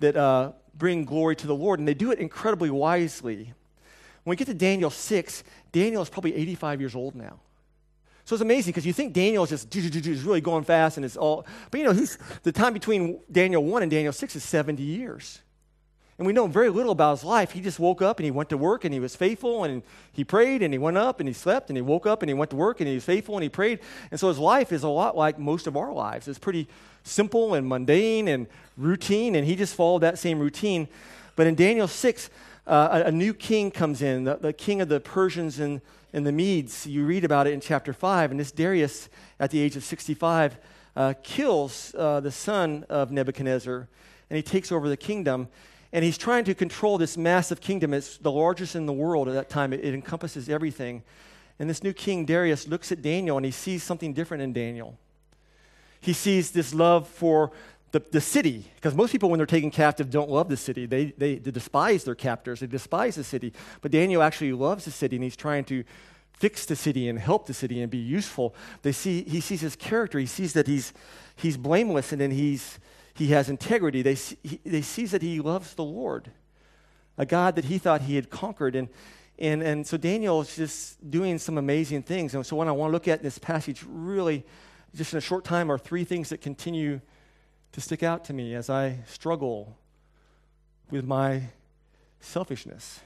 that 0.00 0.16
uh, 0.16 0.52
bring 0.76 1.04
glory 1.04 1.36
to 1.36 1.46
the 1.46 1.54
Lord? 1.54 1.78
And 1.78 1.86
they 1.86 1.94
do 1.94 2.10
it 2.10 2.18
incredibly 2.18 2.68
wisely. 2.68 3.52
When 4.24 4.32
we 4.32 4.36
get 4.36 4.48
to 4.48 4.54
Daniel 4.54 4.90
6, 4.90 5.44
Daniel 5.70 6.02
is 6.02 6.08
probably 6.08 6.34
85 6.34 6.80
years 6.80 6.94
old 6.96 7.14
now. 7.14 7.38
So 8.24 8.34
it's 8.34 8.42
amazing 8.42 8.70
because 8.70 8.86
you 8.86 8.92
think 8.92 9.12
Daniel 9.12 9.44
is 9.44 9.64
just 9.64 10.24
really 10.24 10.40
going 10.40 10.64
fast 10.64 10.96
and 10.96 11.04
it's 11.04 11.16
all, 11.16 11.46
but 11.70 11.78
you 11.78 11.86
know, 11.86 11.92
the 12.42 12.52
time 12.52 12.72
between 12.72 13.20
Daniel 13.30 13.64
1 13.64 13.82
and 13.82 13.90
Daniel 13.90 14.12
6 14.12 14.36
is 14.36 14.44
70 14.44 14.82
years. 14.82 15.40
And 16.18 16.26
we 16.26 16.32
know 16.32 16.46
very 16.46 16.68
little 16.68 16.92
about 16.92 17.18
his 17.18 17.24
life. 17.24 17.52
He 17.52 17.60
just 17.60 17.78
woke 17.78 18.02
up 18.02 18.18
and 18.18 18.24
he 18.24 18.30
went 18.30 18.50
to 18.50 18.56
work 18.56 18.84
and 18.84 18.92
he 18.92 19.00
was 19.00 19.16
faithful 19.16 19.64
and 19.64 19.82
he 20.12 20.24
prayed 20.24 20.62
and 20.62 20.72
he 20.72 20.78
went 20.78 20.98
up 20.98 21.20
and 21.20 21.28
he 21.28 21.32
slept 21.32 21.70
and 21.70 21.76
he 21.76 21.82
woke 21.82 22.06
up 22.06 22.22
and 22.22 22.28
he 22.28 22.34
went 22.34 22.50
to 22.50 22.56
work 22.56 22.80
and 22.80 22.88
he 22.88 22.94
was 22.94 23.04
faithful 23.04 23.36
and 23.36 23.42
he 23.42 23.48
prayed. 23.48 23.80
And 24.10 24.20
so 24.20 24.28
his 24.28 24.38
life 24.38 24.72
is 24.72 24.82
a 24.82 24.88
lot 24.88 25.16
like 25.16 25.38
most 25.38 25.66
of 25.66 25.76
our 25.76 25.92
lives. 25.92 26.28
It's 26.28 26.38
pretty 26.38 26.68
simple 27.02 27.54
and 27.54 27.66
mundane 27.66 28.28
and 28.28 28.46
routine, 28.76 29.34
and 29.34 29.46
he 29.46 29.56
just 29.56 29.74
followed 29.74 30.00
that 30.00 30.18
same 30.18 30.38
routine. 30.38 30.86
But 31.34 31.46
in 31.46 31.54
Daniel 31.54 31.88
6, 31.88 32.30
uh, 32.66 33.02
a, 33.04 33.08
a, 33.08 33.12
new 33.12 33.34
king 33.34 33.70
comes 33.70 34.02
in, 34.02 34.24
the, 34.24 34.36
the, 34.36 34.52
king 34.52 34.80
of 34.80 34.88
the 34.88 35.00
Persians 35.00 35.58
and, 35.58 35.80
and 36.12 36.26
the 36.26 36.30
Medes. 36.30 36.86
You 36.86 37.04
read 37.04 37.24
about 37.24 37.46
it 37.46 37.54
in 37.54 37.60
chapter 37.60 37.92
5. 37.92 38.30
And 38.30 38.38
this 38.38 38.52
Darius, 38.52 39.08
at 39.40 39.50
the 39.50 39.58
age 39.58 39.74
of 39.74 39.82
65, 39.82 40.58
uh, 40.94 41.14
kills 41.22 41.94
uh, 41.98 42.20
the 42.20 42.30
son 42.30 42.84
of 42.88 43.10
Nebuchadnezzar 43.10 43.88
and 44.32 44.36
he 44.38 44.42
takes 44.42 44.72
over 44.72 44.88
the 44.88 44.96
kingdom 44.96 45.46
and 45.92 46.04
he's 46.04 46.18
trying 46.18 46.44
to 46.44 46.54
control 46.54 46.98
this 46.98 47.16
massive 47.16 47.60
kingdom. 47.60 47.92
It's 47.92 48.18
the 48.18 48.32
largest 48.32 48.74
in 48.74 48.86
the 48.86 48.92
world 48.92 49.28
at 49.28 49.34
that 49.34 49.48
time, 49.48 49.72
it, 49.72 49.84
it 49.84 49.94
encompasses 49.94 50.48
everything. 50.48 51.02
And 51.58 51.68
this 51.68 51.82
new 51.82 51.92
king, 51.92 52.24
Darius, 52.24 52.66
looks 52.66 52.90
at 52.90 53.02
Daniel 53.02 53.36
and 53.36 53.44
he 53.44 53.52
sees 53.52 53.82
something 53.82 54.12
different 54.12 54.42
in 54.42 54.52
Daniel. 54.52 54.98
He 56.00 56.12
sees 56.12 56.50
this 56.50 56.74
love 56.74 57.06
for 57.06 57.52
the, 57.92 58.02
the 58.10 58.20
city, 58.20 58.64
because 58.76 58.94
most 58.94 59.12
people, 59.12 59.28
when 59.28 59.36
they're 59.36 59.46
taken 59.46 59.70
captive, 59.70 60.10
don't 60.10 60.30
love 60.30 60.48
the 60.48 60.56
city. 60.56 60.86
They, 60.86 61.12
they, 61.16 61.36
they 61.36 61.50
despise 61.50 62.04
their 62.04 62.14
captors, 62.14 62.60
they 62.60 62.66
despise 62.66 63.16
the 63.16 63.24
city. 63.24 63.52
But 63.82 63.90
Daniel 63.90 64.22
actually 64.22 64.52
loves 64.52 64.86
the 64.86 64.90
city, 64.90 65.16
and 65.16 65.22
he's 65.22 65.36
trying 65.36 65.64
to 65.64 65.84
fix 66.32 66.64
the 66.64 66.74
city 66.74 67.08
and 67.08 67.18
help 67.18 67.46
the 67.46 67.54
city 67.54 67.82
and 67.82 67.90
be 67.90 67.98
useful. 67.98 68.54
They 68.80 68.92
see, 68.92 69.22
he 69.24 69.40
sees 69.40 69.60
his 69.60 69.76
character, 69.76 70.18
he 70.18 70.26
sees 70.26 70.54
that 70.54 70.66
he's, 70.66 70.94
he's 71.36 71.58
blameless, 71.58 72.12
and 72.12 72.20
then 72.20 72.30
he's, 72.30 72.78
he 73.14 73.28
has 73.28 73.48
integrity. 73.48 74.02
They, 74.02 74.14
see, 74.14 74.38
he, 74.42 74.60
they 74.64 74.82
sees 74.82 75.10
that 75.10 75.22
he 75.22 75.40
loves 75.40 75.74
the 75.74 75.84
Lord, 75.84 76.30
a 77.18 77.26
God 77.26 77.56
that 77.56 77.66
he 77.66 77.78
thought 77.78 78.02
he 78.02 78.16
had 78.16 78.30
conquered. 78.30 78.74
And, 78.74 78.88
and, 79.38 79.62
and 79.62 79.86
so 79.86 79.96
Daniel 79.96 80.40
is 80.40 80.56
just 80.56 81.10
doing 81.10 81.38
some 81.38 81.58
amazing 81.58 82.02
things. 82.02 82.34
And 82.34 82.44
so, 82.44 82.56
what 82.56 82.68
I 82.68 82.72
want 82.72 82.90
to 82.90 82.92
look 82.92 83.08
at 83.08 83.20
in 83.20 83.24
this 83.24 83.38
passage, 83.38 83.84
really, 83.86 84.44
just 84.94 85.12
in 85.12 85.18
a 85.18 85.22
short 85.22 85.44
time, 85.44 85.70
are 85.70 85.78
three 85.78 86.04
things 86.04 86.30
that 86.30 86.40
continue 86.40 87.00
to 87.72 87.80
stick 87.80 88.02
out 88.02 88.24
to 88.26 88.32
me 88.32 88.54
as 88.54 88.68
I 88.68 88.98
struggle 89.06 89.76
with 90.90 91.06
my 91.06 91.42
selfishness. 92.20 93.00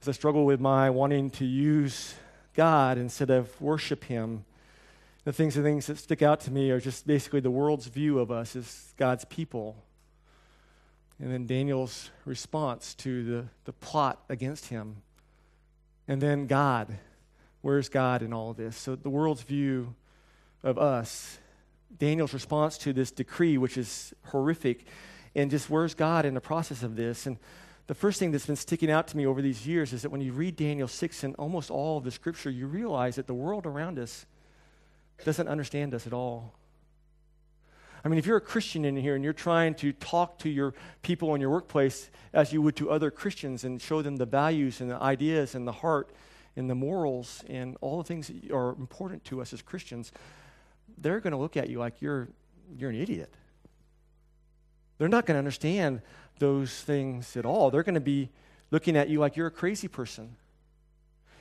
As 0.00 0.08
I 0.08 0.12
struggle 0.12 0.44
with 0.44 0.60
my 0.60 0.90
wanting 0.90 1.30
to 1.30 1.44
use 1.44 2.14
God 2.54 2.98
instead 2.98 3.30
of 3.30 3.60
worship 3.60 4.04
Him. 4.04 4.44
The 5.24 5.32
things, 5.32 5.54
the 5.54 5.62
things 5.62 5.86
that 5.86 5.98
stick 5.98 6.22
out 6.22 6.40
to 6.40 6.50
me 6.50 6.70
are 6.70 6.80
just 6.80 7.06
basically 7.06 7.40
the 7.40 7.50
world's 7.50 7.86
view 7.86 8.18
of 8.18 8.30
us 8.30 8.54
as 8.56 8.92
God's 8.96 9.24
people. 9.24 9.76
And 11.18 11.32
then 11.32 11.46
Daniel's 11.46 12.10
response 12.24 12.94
to 12.96 13.24
the, 13.24 13.44
the 13.64 13.72
plot 13.72 14.22
against 14.28 14.66
him. 14.68 14.96
And 16.06 16.20
then 16.20 16.46
God. 16.46 16.98
Where's 17.62 17.88
God 17.88 18.20
in 18.20 18.32
all 18.32 18.50
of 18.50 18.58
this? 18.58 18.76
So 18.76 18.96
the 18.96 19.08
world's 19.08 19.42
view 19.42 19.94
of 20.62 20.78
us 20.78 21.38
Daniel's 21.98 22.34
response 22.34 22.78
to 22.78 22.92
this 22.92 23.10
decree, 23.10 23.58
which 23.58 23.76
is 23.76 24.14
horrific, 24.26 24.86
and 25.34 25.50
just 25.50 25.70
where's 25.70 25.94
God 25.94 26.24
in 26.24 26.34
the 26.34 26.40
process 26.40 26.82
of 26.82 26.96
this? 26.96 27.26
And 27.26 27.38
the 27.86 27.94
first 27.94 28.18
thing 28.18 28.30
that's 28.30 28.46
been 28.46 28.56
sticking 28.56 28.90
out 28.90 29.08
to 29.08 29.16
me 29.16 29.26
over 29.26 29.42
these 29.42 29.66
years 29.66 29.92
is 29.92 30.02
that 30.02 30.10
when 30.10 30.20
you 30.20 30.32
read 30.32 30.56
Daniel 30.56 30.88
6 30.88 31.24
and 31.24 31.34
almost 31.36 31.70
all 31.70 31.98
of 31.98 32.04
the 32.04 32.10
scripture, 32.10 32.50
you 32.50 32.66
realize 32.66 33.16
that 33.16 33.26
the 33.26 33.34
world 33.34 33.66
around 33.66 33.98
us 33.98 34.26
doesn't 35.24 35.48
understand 35.48 35.94
us 35.94 36.06
at 36.06 36.12
all. 36.12 36.54
I 38.04 38.08
mean, 38.08 38.18
if 38.18 38.26
you're 38.26 38.36
a 38.36 38.40
Christian 38.42 38.84
in 38.84 38.96
here 38.96 39.14
and 39.14 39.24
you're 39.24 39.32
trying 39.32 39.74
to 39.76 39.92
talk 39.92 40.38
to 40.40 40.50
your 40.50 40.74
people 41.02 41.34
in 41.34 41.40
your 41.40 41.48
workplace 41.48 42.10
as 42.34 42.52
you 42.52 42.60
would 42.60 42.76
to 42.76 42.90
other 42.90 43.10
Christians 43.10 43.64
and 43.64 43.80
show 43.80 44.02
them 44.02 44.16
the 44.16 44.26
values 44.26 44.82
and 44.82 44.90
the 44.90 45.02
ideas 45.02 45.54
and 45.54 45.66
the 45.66 45.72
heart 45.72 46.10
and 46.54 46.68
the 46.68 46.74
morals 46.74 47.42
and 47.48 47.78
all 47.80 47.96
the 47.96 48.04
things 48.04 48.28
that 48.28 48.50
are 48.52 48.70
important 48.72 49.24
to 49.24 49.40
us 49.40 49.54
as 49.54 49.62
Christians, 49.62 50.12
they're 50.98 51.20
going 51.20 51.32
to 51.32 51.38
look 51.38 51.56
at 51.56 51.70
you 51.70 51.78
like 51.78 52.02
you're, 52.02 52.28
you're 52.76 52.90
an 52.90 53.00
idiot. 53.00 53.32
They're 54.98 55.08
not 55.08 55.24
going 55.24 55.36
to 55.36 55.38
understand 55.38 56.02
those 56.38 56.82
things 56.82 57.36
at 57.38 57.46
all. 57.46 57.70
They're 57.70 57.82
going 57.82 57.94
to 57.94 58.00
be 58.00 58.28
looking 58.70 58.96
at 58.96 59.08
you 59.08 59.18
like 59.18 59.36
you're 59.36 59.46
a 59.46 59.52
crazy 59.52 59.88
person. 59.88 60.36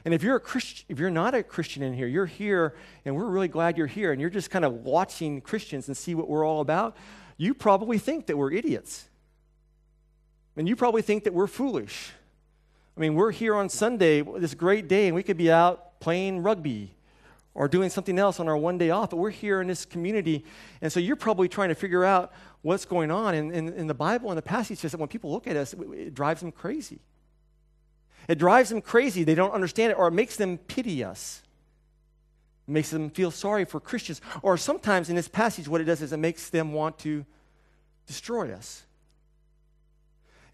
And 0.06 0.14
if 0.14 0.22
you're 0.22 0.36
a 0.36 0.40
Christian, 0.40 0.86
if 0.90 1.00
you're 1.00 1.10
not 1.10 1.34
a 1.34 1.44
Christian 1.44 1.82
in 1.82 1.94
here, 1.94 2.08
you're 2.08 2.26
here 2.26 2.76
and 3.06 3.16
we're 3.16 3.26
really 3.26 3.48
glad 3.48 3.78
you're 3.78 3.88
here 3.88 4.12
and 4.12 4.20
you're 4.20 4.30
just 4.30 4.50
kind 4.50 4.66
of 4.66 4.84
watching 4.84 5.40
Christians 5.40 5.88
and 5.88 5.96
see 5.96 6.14
what 6.14 6.28
we're 6.28 6.46
all 6.46 6.62
about, 6.62 6.98
you 7.38 7.54
probably 7.54 7.98
think 7.98 8.28
that 8.28 8.38
we're 8.38 8.52
idiots. 8.52 9.08
And 10.56 10.68
you 10.68 10.76
probably 10.76 11.02
think 11.02 11.24
that 11.24 11.34
we're 11.34 11.48
foolish. 11.48 12.12
I 12.96 13.00
mean, 13.00 13.16
we're 13.16 13.32
here 13.32 13.56
on 13.56 13.70
Sunday, 13.70 14.22
this 14.22 14.54
great 14.54 14.88
day, 14.88 15.08
and 15.08 15.16
we 15.16 15.24
could 15.24 15.38
be 15.38 15.52
out 15.52 16.00
playing 16.00 16.44
rugby 16.44 16.94
or 17.56 17.68
doing 17.68 17.90
something 17.90 18.20
else 18.20 18.40
on 18.40 18.48
our 18.48 18.58
one 18.58 18.78
day 18.78 18.90
off, 18.90 19.12
but 19.12 19.18
we're 19.18 19.30
here 19.30 19.62
in 19.62 19.68
this 19.68 19.86
community. 19.86 20.44
And 20.82 20.92
so 20.92 21.00
you're 21.00 21.16
probably 21.16 21.48
trying 21.48 21.70
to 21.70 21.76
figure 21.76 22.04
out 22.04 22.34
what's 22.62 22.86
going 22.86 23.10
on. 23.10 23.36
And 23.36 23.52
in 23.54 23.88
the 23.88 23.94
Bible 23.94 24.30
and 24.30 24.38
the 24.38 24.44
passage 24.44 24.80
says 24.80 24.92
that 24.92 25.00
when 25.00 25.08
people 25.08 25.32
look 25.32 25.48
at 25.48 25.56
us, 25.56 25.74
it, 25.74 25.80
it 25.92 26.14
drives 26.14 26.42
them 26.42 26.52
crazy. 26.52 27.00
It 28.28 28.40
drives 28.40 28.70
them 28.70 28.82
crazy. 28.82 29.24
They 29.24 29.36
don't 29.36 29.52
understand 29.52 29.92
it, 29.92 29.98
or 29.98 30.08
it 30.08 30.12
makes 30.12 30.36
them 30.36 30.58
pity 30.58 31.04
us. 31.04 31.42
It 32.68 32.72
makes 32.72 32.90
them 32.90 33.10
feel 33.10 33.32
sorry 33.32 33.66
for 33.66 33.80
Christians. 33.80 34.22
Or 34.42 34.58
sometimes 34.58 35.10
in 35.10 35.16
this 35.16 35.28
passage, 35.28 35.68
what 35.68 35.82
it 35.82 35.86
does 35.86 36.02
is 36.02 36.14
it 36.14 36.18
makes 36.18 36.50
them 36.50 36.74
want 36.74 36.98
to 37.00 37.26
destroy 38.08 38.52
us. 38.52 38.84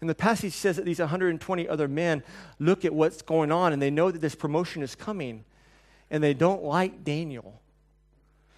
And 0.00 0.08
the 0.08 0.14
passage 0.14 0.54
says 0.54 0.76
that 0.76 0.84
these 0.84 0.98
120 0.98 1.68
other 1.68 1.86
men 1.86 2.22
look 2.58 2.84
at 2.84 2.94
what's 2.94 3.22
going 3.22 3.52
on 3.52 3.72
and 3.72 3.82
they 3.82 3.90
know 3.90 4.10
that 4.10 4.20
this 4.20 4.34
promotion 4.34 4.82
is 4.82 4.94
coming 4.94 5.44
and 6.10 6.22
they 6.22 6.34
don't 6.34 6.64
like 6.64 7.04
Daniel. 7.04 7.60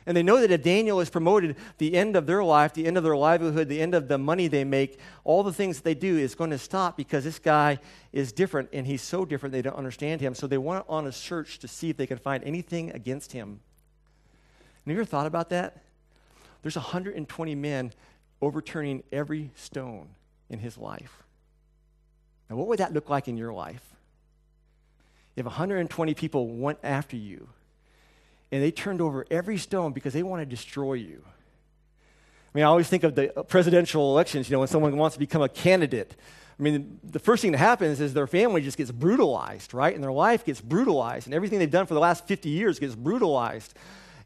And 0.07 0.17
they 0.17 0.23
know 0.23 0.41
that 0.41 0.51
if 0.51 0.63
Daniel 0.63 1.01
is 1.01 1.11
promoted, 1.11 1.57
the 1.79 1.95
end 1.95 2.17
of 2.17 2.27
their 2.27 2.43
life, 2.43 2.75
the 2.75 2.87
end 2.87 2.97
of 2.97 3.05
their 3.05 3.17
livelihood, 3.17 3.69
the 3.69 3.81
end 3.81 3.95
of 3.95 4.09
the 4.09 4.19
money 4.19 4.49
they 4.49 4.65
make, 4.65 4.99
all 5.25 5.43
the 5.43 5.53
things 5.53 5.81
they 5.81 5.95
do 5.95 6.19
is 6.19 6.35
going 6.35 6.51
to 6.51 6.59
stop 6.59 6.97
because 6.97 7.25
this 7.25 7.39
guy 7.39 7.79
is 8.13 8.33
different 8.33 8.69
and 8.73 8.87
he's 8.87 9.03
so 9.03 9.25
different 9.25 9.53
they 9.53 9.63
don't 9.63 9.77
understand 9.77 10.21
him. 10.21 10.35
So 10.35 10.47
they 10.47 10.59
want 10.59 10.85
on 10.89 11.07
a 11.07 11.13
search 11.13 11.59
to 11.61 11.69
see 11.69 11.91
if 11.91 11.97
they 11.97 12.07
can 12.07 12.19
find 12.19 12.43
anything 12.45 12.91
against 12.91 13.33
him. 13.33 13.49
And 14.85 14.91
have 14.91 14.97
you 14.97 15.01
ever 15.03 15.05
thought 15.05 15.27
about 15.27 15.51
that? 15.51 15.83
There's 16.63 16.77
120 16.77 17.55
men 17.55 17.93
overturning 18.41 19.05
every 19.13 19.51
stone 19.55 20.09
in 20.51 20.59
his 20.59 20.77
life. 20.77 21.23
Now, 22.51 22.57
what 22.57 22.67
would 22.67 22.81
that 22.81 22.93
look 22.93 23.09
like 23.09 23.29
in 23.29 23.37
your 23.37 23.53
life? 23.53 23.93
if 25.37 25.45
120 25.45 26.15
people 26.15 26.49
went 26.49 26.79
after 26.83 27.17
you 27.17 27.49
and 28.53 28.63
they 28.63 28.71
turned 28.71 29.01
over 29.01 29.27
every 29.31 29.59
stone 29.59 29.93
because 29.93 30.13
they 30.13 30.23
want 30.23 30.43
to 30.43 30.47
destroy 30.47 30.93
you. 30.93 31.25
I 31.27 32.59
mean, 32.59 32.65
I 32.65 32.69
always 32.69 32.89
think 32.89 33.03
of 33.03 33.15
the 33.15 33.29
presidential 33.49 34.13
elections, 34.13 34.49
you 34.49 34.55
know, 34.55 34.61
when 34.61 34.69
someone 34.69 34.97
wants 34.97 35.17
to 35.17 35.21
become 35.21 35.43
a 35.43 35.49
candidate. 35.49 36.15
I 36.59 36.63
mean, 36.63 37.01
the 37.03 37.19
first 37.19 37.41
thing 37.41 37.53
that 37.53 37.59
happens 37.59 37.99
is 37.99 38.13
their 38.13 38.27
family 38.27 38.61
just 38.61 38.77
gets 38.77 38.91
brutalized, 38.91 39.73
right? 39.73 39.95
And 39.95 40.05
their 40.05 40.13
life 40.13 40.45
gets 40.45 40.61
brutalized, 40.61 41.27
and 41.27 41.35
everything 41.35 41.59
they've 41.59 41.71
done 41.71 41.87
for 41.87 41.95
the 41.95 42.01
last 42.01 42.27
50 42.29 42.51
years 42.51 42.79
gets 42.79 42.95
brutalized. 42.95 43.75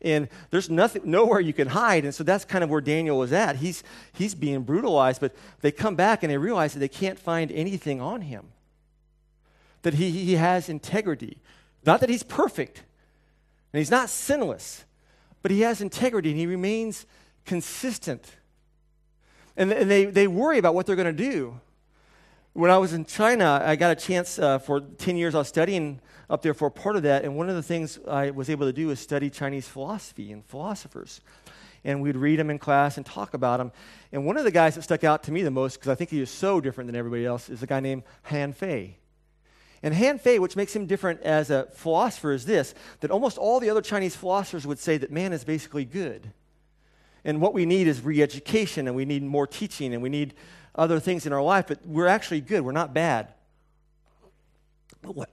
And 0.02 0.28
there's 0.50 0.68
nothing, 0.68 1.02
nowhere 1.04 1.40
you 1.40 1.52
can 1.52 1.68
hide. 1.68 2.04
And 2.04 2.14
so 2.14 2.24
that's 2.24 2.44
kind 2.44 2.62
of 2.62 2.68
where 2.68 2.80
Daniel 2.80 3.18
was 3.18 3.32
at. 3.32 3.56
He's, 3.56 3.82
he's 4.12 4.34
being 4.34 4.62
brutalized, 4.62 5.20
but 5.20 5.34
they 5.60 5.70
come 5.70 5.94
back 5.94 6.22
and 6.22 6.30
they 6.30 6.36
realize 6.36 6.74
that 6.74 6.80
they 6.80 6.88
can't 6.88 7.18
find 7.18 7.50
anything 7.52 8.00
on 8.00 8.22
him 8.22 8.48
that 9.82 9.94
he, 9.94 10.10
he 10.10 10.34
has 10.34 10.68
integrity. 10.68 11.38
Not 11.84 12.00
that 12.00 12.10
he's 12.10 12.24
perfect, 12.24 12.82
and 13.76 13.80
he's 13.80 13.90
not 13.90 14.08
sinless, 14.08 14.86
but 15.42 15.50
he 15.50 15.60
has 15.60 15.82
integrity 15.82 16.30
and 16.30 16.38
he 16.38 16.46
remains 16.46 17.04
consistent. 17.44 18.24
And, 19.54 19.70
and 19.70 19.90
they, 19.90 20.06
they 20.06 20.26
worry 20.26 20.56
about 20.56 20.74
what 20.74 20.86
they're 20.86 20.96
going 20.96 21.14
to 21.14 21.30
do. 21.30 21.60
When 22.54 22.70
I 22.70 22.78
was 22.78 22.94
in 22.94 23.04
China, 23.04 23.62
I 23.62 23.76
got 23.76 23.92
a 23.92 23.94
chance 23.94 24.38
uh, 24.38 24.60
for 24.60 24.80
10 24.80 25.18
years, 25.18 25.34
I 25.34 25.38
was 25.40 25.48
studying 25.48 26.00
up 26.30 26.40
there 26.40 26.54
for 26.54 26.70
part 26.70 26.96
of 26.96 27.02
that. 27.02 27.26
And 27.26 27.36
one 27.36 27.50
of 27.50 27.54
the 27.54 27.62
things 27.62 27.98
I 28.08 28.30
was 28.30 28.48
able 28.48 28.66
to 28.66 28.72
do 28.72 28.88
is 28.88 28.98
study 28.98 29.28
Chinese 29.28 29.68
philosophy 29.68 30.32
and 30.32 30.42
philosophers. 30.46 31.20
And 31.84 32.00
we'd 32.00 32.16
read 32.16 32.38
them 32.38 32.48
in 32.48 32.58
class 32.58 32.96
and 32.96 33.04
talk 33.04 33.34
about 33.34 33.58
them. 33.58 33.72
And 34.10 34.24
one 34.24 34.38
of 34.38 34.44
the 34.44 34.50
guys 34.50 34.76
that 34.76 34.84
stuck 34.84 35.04
out 35.04 35.22
to 35.24 35.32
me 35.32 35.42
the 35.42 35.50
most, 35.50 35.74
because 35.74 35.90
I 35.90 35.96
think 35.96 36.08
he 36.08 36.20
was 36.20 36.30
so 36.30 36.62
different 36.62 36.88
than 36.88 36.96
everybody 36.96 37.26
else, 37.26 37.50
is 37.50 37.62
a 37.62 37.66
guy 37.66 37.80
named 37.80 38.04
Han 38.22 38.54
Fei. 38.54 38.96
And 39.82 39.94
Han 39.94 40.18
Fei, 40.18 40.38
which 40.38 40.56
makes 40.56 40.74
him 40.74 40.86
different 40.86 41.22
as 41.22 41.50
a 41.50 41.66
philosopher, 41.74 42.32
is 42.32 42.46
this 42.46 42.74
that 43.00 43.10
almost 43.10 43.38
all 43.38 43.60
the 43.60 43.70
other 43.70 43.82
Chinese 43.82 44.16
philosophers 44.16 44.66
would 44.66 44.78
say 44.78 44.96
that 44.96 45.10
man 45.10 45.32
is 45.32 45.44
basically 45.44 45.84
good. 45.84 46.32
And 47.24 47.40
what 47.40 47.54
we 47.54 47.66
need 47.66 47.88
is 47.88 48.00
re 48.02 48.22
education, 48.22 48.86
and 48.86 48.96
we 48.96 49.04
need 49.04 49.22
more 49.22 49.46
teaching, 49.46 49.92
and 49.92 50.02
we 50.02 50.08
need 50.08 50.34
other 50.74 51.00
things 51.00 51.26
in 51.26 51.32
our 51.32 51.42
life, 51.42 51.66
but 51.68 51.84
we're 51.86 52.06
actually 52.06 52.40
good. 52.40 52.62
We're 52.62 52.72
not 52.72 52.94
bad. 52.94 53.28
But 55.02 55.14
what, 55.14 55.30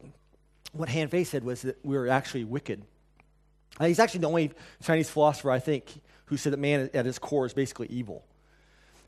what 0.72 0.90
Han 0.90 1.08
Fei 1.08 1.24
said 1.24 1.44
was 1.44 1.64
that 1.64 1.78
we're 1.84 2.08
actually 2.08 2.44
wicked. 2.46 2.84
Uh, 3.80 3.86
he's 3.86 4.00
actually 4.00 4.22
the 4.22 4.28
only 4.28 4.52
Chinese 4.84 5.10
philosopher, 5.10 5.52
I 5.52 5.60
think, 5.60 5.94
who 6.26 6.38
said 6.38 6.54
that 6.54 6.60
man 6.60 6.90
at 6.94 7.06
his 7.06 7.20
core 7.20 7.46
is 7.46 7.54
basically 7.54 7.88
evil. 7.88 8.24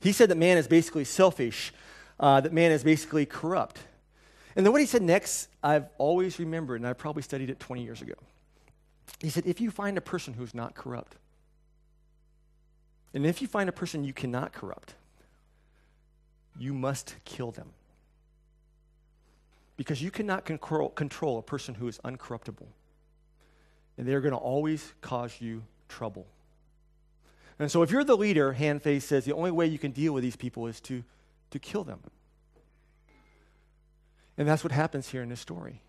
He 0.01 0.11
said 0.11 0.29
that 0.29 0.37
man 0.37 0.57
is 0.57 0.67
basically 0.67 1.05
selfish, 1.05 1.73
uh, 2.19 2.41
that 2.41 2.53
man 2.53 2.71
is 2.71 2.83
basically 2.83 3.25
corrupt. 3.25 3.79
And 4.55 4.65
then 4.65 4.71
what 4.71 4.81
he 4.81 4.87
said 4.87 5.01
next, 5.01 5.49
I've 5.61 5.87
always 5.97 6.39
remembered, 6.39 6.79
and 6.79 6.87
I 6.87 6.93
probably 6.93 7.23
studied 7.23 7.49
it 7.49 7.59
20 7.59 7.83
years 7.83 8.01
ago. 8.01 8.13
He 9.19 9.29
said, 9.29 9.45
if 9.45 9.59
you 9.59 9.69
find 9.69 9.97
a 9.97 10.01
person 10.01 10.33
who's 10.33 10.53
not 10.53 10.75
corrupt, 10.75 11.17
and 13.13 13.25
if 13.25 13.41
you 13.41 13.47
find 13.47 13.69
a 13.69 13.73
person 13.73 14.03
you 14.03 14.13
cannot 14.13 14.53
corrupt, 14.53 14.93
you 16.57 16.73
must 16.73 17.15
kill 17.25 17.51
them. 17.51 17.69
Because 19.77 20.01
you 20.01 20.11
cannot 20.11 20.45
control, 20.45 21.37
a 21.37 21.41
person 21.41 21.75
who 21.75 21.87
is 21.87 21.97
uncorruptible. 21.99 22.67
And 23.97 24.07
they're 24.07 24.21
going 24.21 24.33
to 24.33 24.37
always 24.37 24.93
cause 25.01 25.35
you 25.39 25.63
trouble. 25.89 26.27
And 27.59 27.71
so 27.71 27.81
if 27.81 27.91
you're 27.91 28.03
the 28.03 28.17
leader, 28.17 28.53
Han 28.53 28.79
Fei 28.79 28.99
says 28.99 29.25
the 29.25 29.33
only 29.33 29.51
way 29.51 29.65
you 29.65 29.79
can 29.79 29.91
deal 29.91 30.13
with 30.13 30.23
these 30.23 30.35
people 30.35 30.67
is 30.67 30.79
to, 30.81 31.03
to 31.51 31.59
kill 31.59 31.83
them. 31.83 31.99
And 34.37 34.47
that's 34.47 34.63
what 34.63 34.71
happens 34.71 35.09
here 35.09 35.21
in 35.21 35.29
this 35.29 35.39
story. 35.39 35.81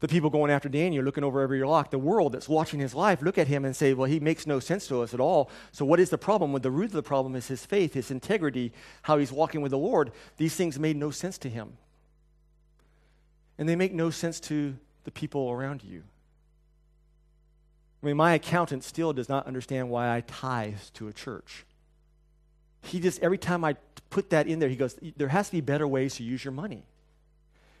The 0.00 0.08
people 0.08 0.30
going 0.30 0.50
after 0.50 0.68
Daniel, 0.68 1.04
looking 1.04 1.24
over 1.24 1.40
every 1.40 1.60
rock, 1.60 1.90
the 1.90 1.98
world 1.98 2.32
that's 2.32 2.48
watching 2.48 2.78
his 2.78 2.94
life, 2.94 3.20
look 3.20 3.36
at 3.36 3.48
him 3.48 3.64
and 3.64 3.74
say, 3.74 3.94
Well, 3.94 4.08
he 4.08 4.20
makes 4.20 4.46
no 4.46 4.60
sense 4.60 4.86
to 4.88 5.02
us 5.02 5.12
at 5.12 5.18
all. 5.18 5.50
So, 5.72 5.84
what 5.84 5.98
is 5.98 6.10
the 6.10 6.18
problem? 6.18 6.52
Well, 6.52 6.60
the 6.60 6.70
root 6.70 6.86
of 6.86 6.92
the 6.92 7.02
problem 7.02 7.34
is 7.34 7.48
his 7.48 7.66
faith, 7.66 7.94
his 7.94 8.10
integrity, 8.10 8.72
how 9.02 9.18
he's 9.18 9.32
walking 9.32 9.60
with 9.60 9.70
the 9.70 9.78
Lord. 9.78 10.12
These 10.36 10.54
things 10.54 10.78
made 10.78 10.96
no 10.96 11.10
sense 11.10 11.36
to 11.38 11.50
him. 11.50 11.78
And 13.58 13.68
they 13.68 13.74
make 13.74 13.92
no 13.92 14.10
sense 14.10 14.38
to 14.40 14.76
the 15.02 15.10
people 15.10 15.50
around 15.50 15.82
you. 15.82 16.04
I 18.00 18.06
mean, 18.06 18.16
my 18.16 18.34
accountant 18.34 18.84
still 18.84 19.12
does 19.12 19.28
not 19.28 19.48
understand 19.48 19.90
why 19.90 20.14
I 20.14 20.20
tithe 20.20 20.78
to 20.94 21.08
a 21.08 21.12
church. 21.12 21.66
He 22.82 23.00
just, 23.00 23.20
every 23.20 23.38
time 23.38 23.64
I 23.64 23.74
put 24.10 24.30
that 24.30 24.46
in 24.46 24.60
there, 24.60 24.68
he 24.68 24.76
goes, 24.76 24.96
There 25.16 25.28
has 25.28 25.48
to 25.48 25.56
be 25.56 25.60
better 25.60 25.88
ways 25.88 26.14
to 26.16 26.22
use 26.22 26.44
your 26.44 26.52
money. 26.52 26.84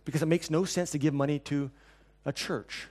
Because 0.08 0.22
it 0.22 0.26
makes 0.26 0.48
no 0.48 0.64
sense 0.64 0.92
to 0.92 0.98
give 0.98 1.12
money 1.12 1.38
to 1.40 1.70
a 2.24 2.32
church. 2.32 2.86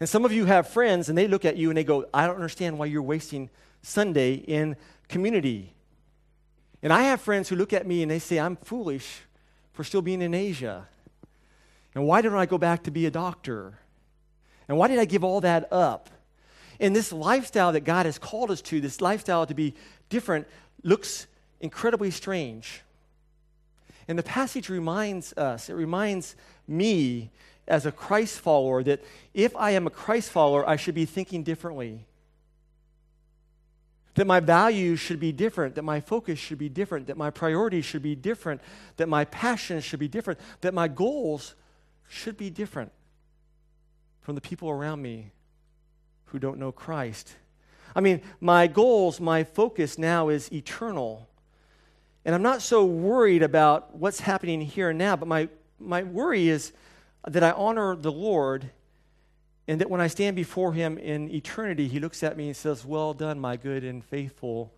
And 0.00 0.08
some 0.08 0.24
of 0.24 0.32
you 0.32 0.44
have 0.46 0.66
friends 0.66 1.08
and 1.08 1.16
they 1.16 1.28
look 1.28 1.44
at 1.44 1.56
you 1.56 1.70
and 1.70 1.76
they 1.76 1.84
go, 1.84 2.04
I 2.12 2.26
don't 2.26 2.34
understand 2.34 2.80
why 2.80 2.86
you're 2.86 3.00
wasting 3.00 3.48
Sunday 3.82 4.34
in 4.34 4.74
community. 5.06 5.72
And 6.82 6.92
I 6.92 7.02
have 7.02 7.20
friends 7.20 7.48
who 7.48 7.54
look 7.54 7.72
at 7.72 7.86
me 7.86 8.02
and 8.02 8.10
they 8.10 8.18
say, 8.18 8.40
I'm 8.40 8.56
foolish 8.56 9.20
for 9.72 9.84
still 9.84 10.02
being 10.02 10.20
in 10.20 10.34
Asia. 10.34 10.88
And 11.94 12.08
why 12.08 12.22
don't 12.22 12.34
I 12.34 12.44
go 12.44 12.58
back 12.58 12.82
to 12.82 12.90
be 12.90 13.06
a 13.06 13.10
doctor? 13.12 13.78
And 14.66 14.76
why 14.76 14.88
did 14.88 14.98
I 14.98 15.04
give 15.04 15.22
all 15.22 15.40
that 15.42 15.72
up? 15.72 16.10
And 16.80 16.96
this 16.96 17.12
lifestyle 17.12 17.70
that 17.70 17.84
God 17.84 18.06
has 18.06 18.18
called 18.18 18.50
us 18.50 18.60
to, 18.62 18.80
this 18.80 19.00
lifestyle 19.00 19.46
to 19.46 19.54
be 19.54 19.76
different, 20.08 20.48
looks 20.82 21.28
incredibly 21.60 22.10
strange. 22.10 22.82
And 24.10 24.18
the 24.18 24.24
passage 24.24 24.68
reminds 24.68 25.32
us, 25.34 25.70
it 25.70 25.74
reminds 25.74 26.34
me 26.66 27.30
as 27.68 27.86
a 27.86 27.92
Christ 27.92 28.40
follower 28.40 28.82
that 28.82 29.04
if 29.34 29.54
I 29.54 29.70
am 29.70 29.86
a 29.86 29.90
Christ 29.90 30.32
follower, 30.32 30.68
I 30.68 30.74
should 30.74 30.96
be 30.96 31.04
thinking 31.04 31.44
differently. 31.44 32.08
That 34.16 34.26
my 34.26 34.40
values 34.40 34.98
should 34.98 35.20
be 35.20 35.30
different, 35.30 35.76
that 35.76 35.84
my 35.84 36.00
focus 36.00 36.40
should 36.40 36.58
be 36.58 36.68
different, 36.68 37.06
that 37.06 37.16
my 37.16 37.30
priorities 37.30 37.84
should 37.84 38.02
be 38.02 38.16
different, 38.16 38.60
that 38.96 39.08
my 39.08 39.26
passions 39.26 39.84
should 39.84 40.00
be 40.00 40.08
different, 40.08 40.40
that 40.62 40.74
my 40.74 40.88
goals 40.88 41.54
should 42.08 42.36
be 42.36 42.50
different 42.50 42.90
from 44.22 44.34
the 44.34 44.40
people 44.40 44.70
around 44.70 45.00
me 45.00 45.30
who 46.24 46.40
don't 46.40 46.58
know 46.58 46.72
Christ. 46.72 47.36
I 47.94 48.00
mean, 48.00 48.22
my 48.40 48.66
goals, 48.66 49.20
my 49.20 49.44
focus 49.44 49.98
now 49.98 50.30
is 50.30 50.52
eternal. 50.52 51.29
And 52.30 52.34
I'm 52.36 52.42
not 52.42 52.62
so 52.62 52.84
worried 52.84 53.42
about 53.42 53.96
what's 53.96 54.20
happening 54.20 54.60
here 54.60 54.90
and 54.90 54.98
now, 55.00 55.16
but 55.16 55.26
my, 55.26 55.48
my 55.80 56.04
worry 56.04 56.48
is 56.48 56.72
that 57.26 57.42
I 57.42 57.50
honor 57.50 57.96
the 57.96 58.12
Lord 58.12 58.70
and 59.66 59.80
that 59.80 59.90
when 59.90 60.00
I 60.00 60.06
stand 60.06 60.36
before 60.36 60.72
Him 60.72 60.96
in 60.96 61.28
eternity, 61.28 61.88
He 61.88 61.98
looks 61.98 62.22
at 62.22 62.36
me 62.36 62.46
and 62.46 62.56
says, 62.56 62.84
Well 62.84 63.14
done, 63.14 63.40
my 63.40 63.56
good 63.56 63.82
and 63.82 64.04
faithful 64.04 64.72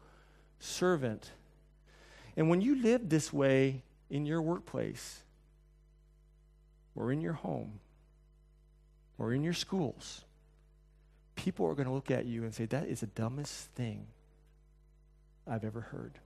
servant. 0.61 1.31
And 2.39 2.49
when 2.49 2.63
you 2.63 2.81
live 2.81 3.11
this 3.11 3.35
way 3.35 3.83
in 4.09 4.25
your 4.25 4.41
workplace, 4.41 5.21
or 6.95 7.13
in 7.13 7.21
your 7.21 7.35
home, 7.35 7.81
or 9.19 9.35
in 9.35 9.45
your 9.45 9.53
schools, 9.53 10.25
people 11.35 11.67
are 11.67 11.75
going 11.75 11.87
to 11.87 11.93
look 11.93 12.11
at 12.11 12.25
you 12.25 12.45
and 12.45 12.55
say, 12.55 12.65
That 12.65 12.87
is 12.87 13.01
the 13.01 13.09
dumbest 13.09 13.69
thing 13.73 14.07
I've 15.47 15.65
ever 15.65 15.83
heard. 15.83 16.19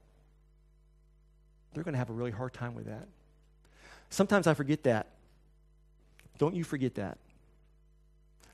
They're 1.73 1.83
going 1.83 1.93
to 1.93 1.99
have 1.99 2.09
a 2.09 2.13
really 2.13 2.31
hard 2.31 2.53
time 2.53 2.75
with 2.75 2.85
that. 2.85 3.07
Sometimes 4.09 4.47
I 4.47 4.53
forget 4.53 4.83
that. 4.83 5.07
Don't 6.37 6.55
you 6.55 6.63
forget 6.63 6.95
that. 6.95 7.17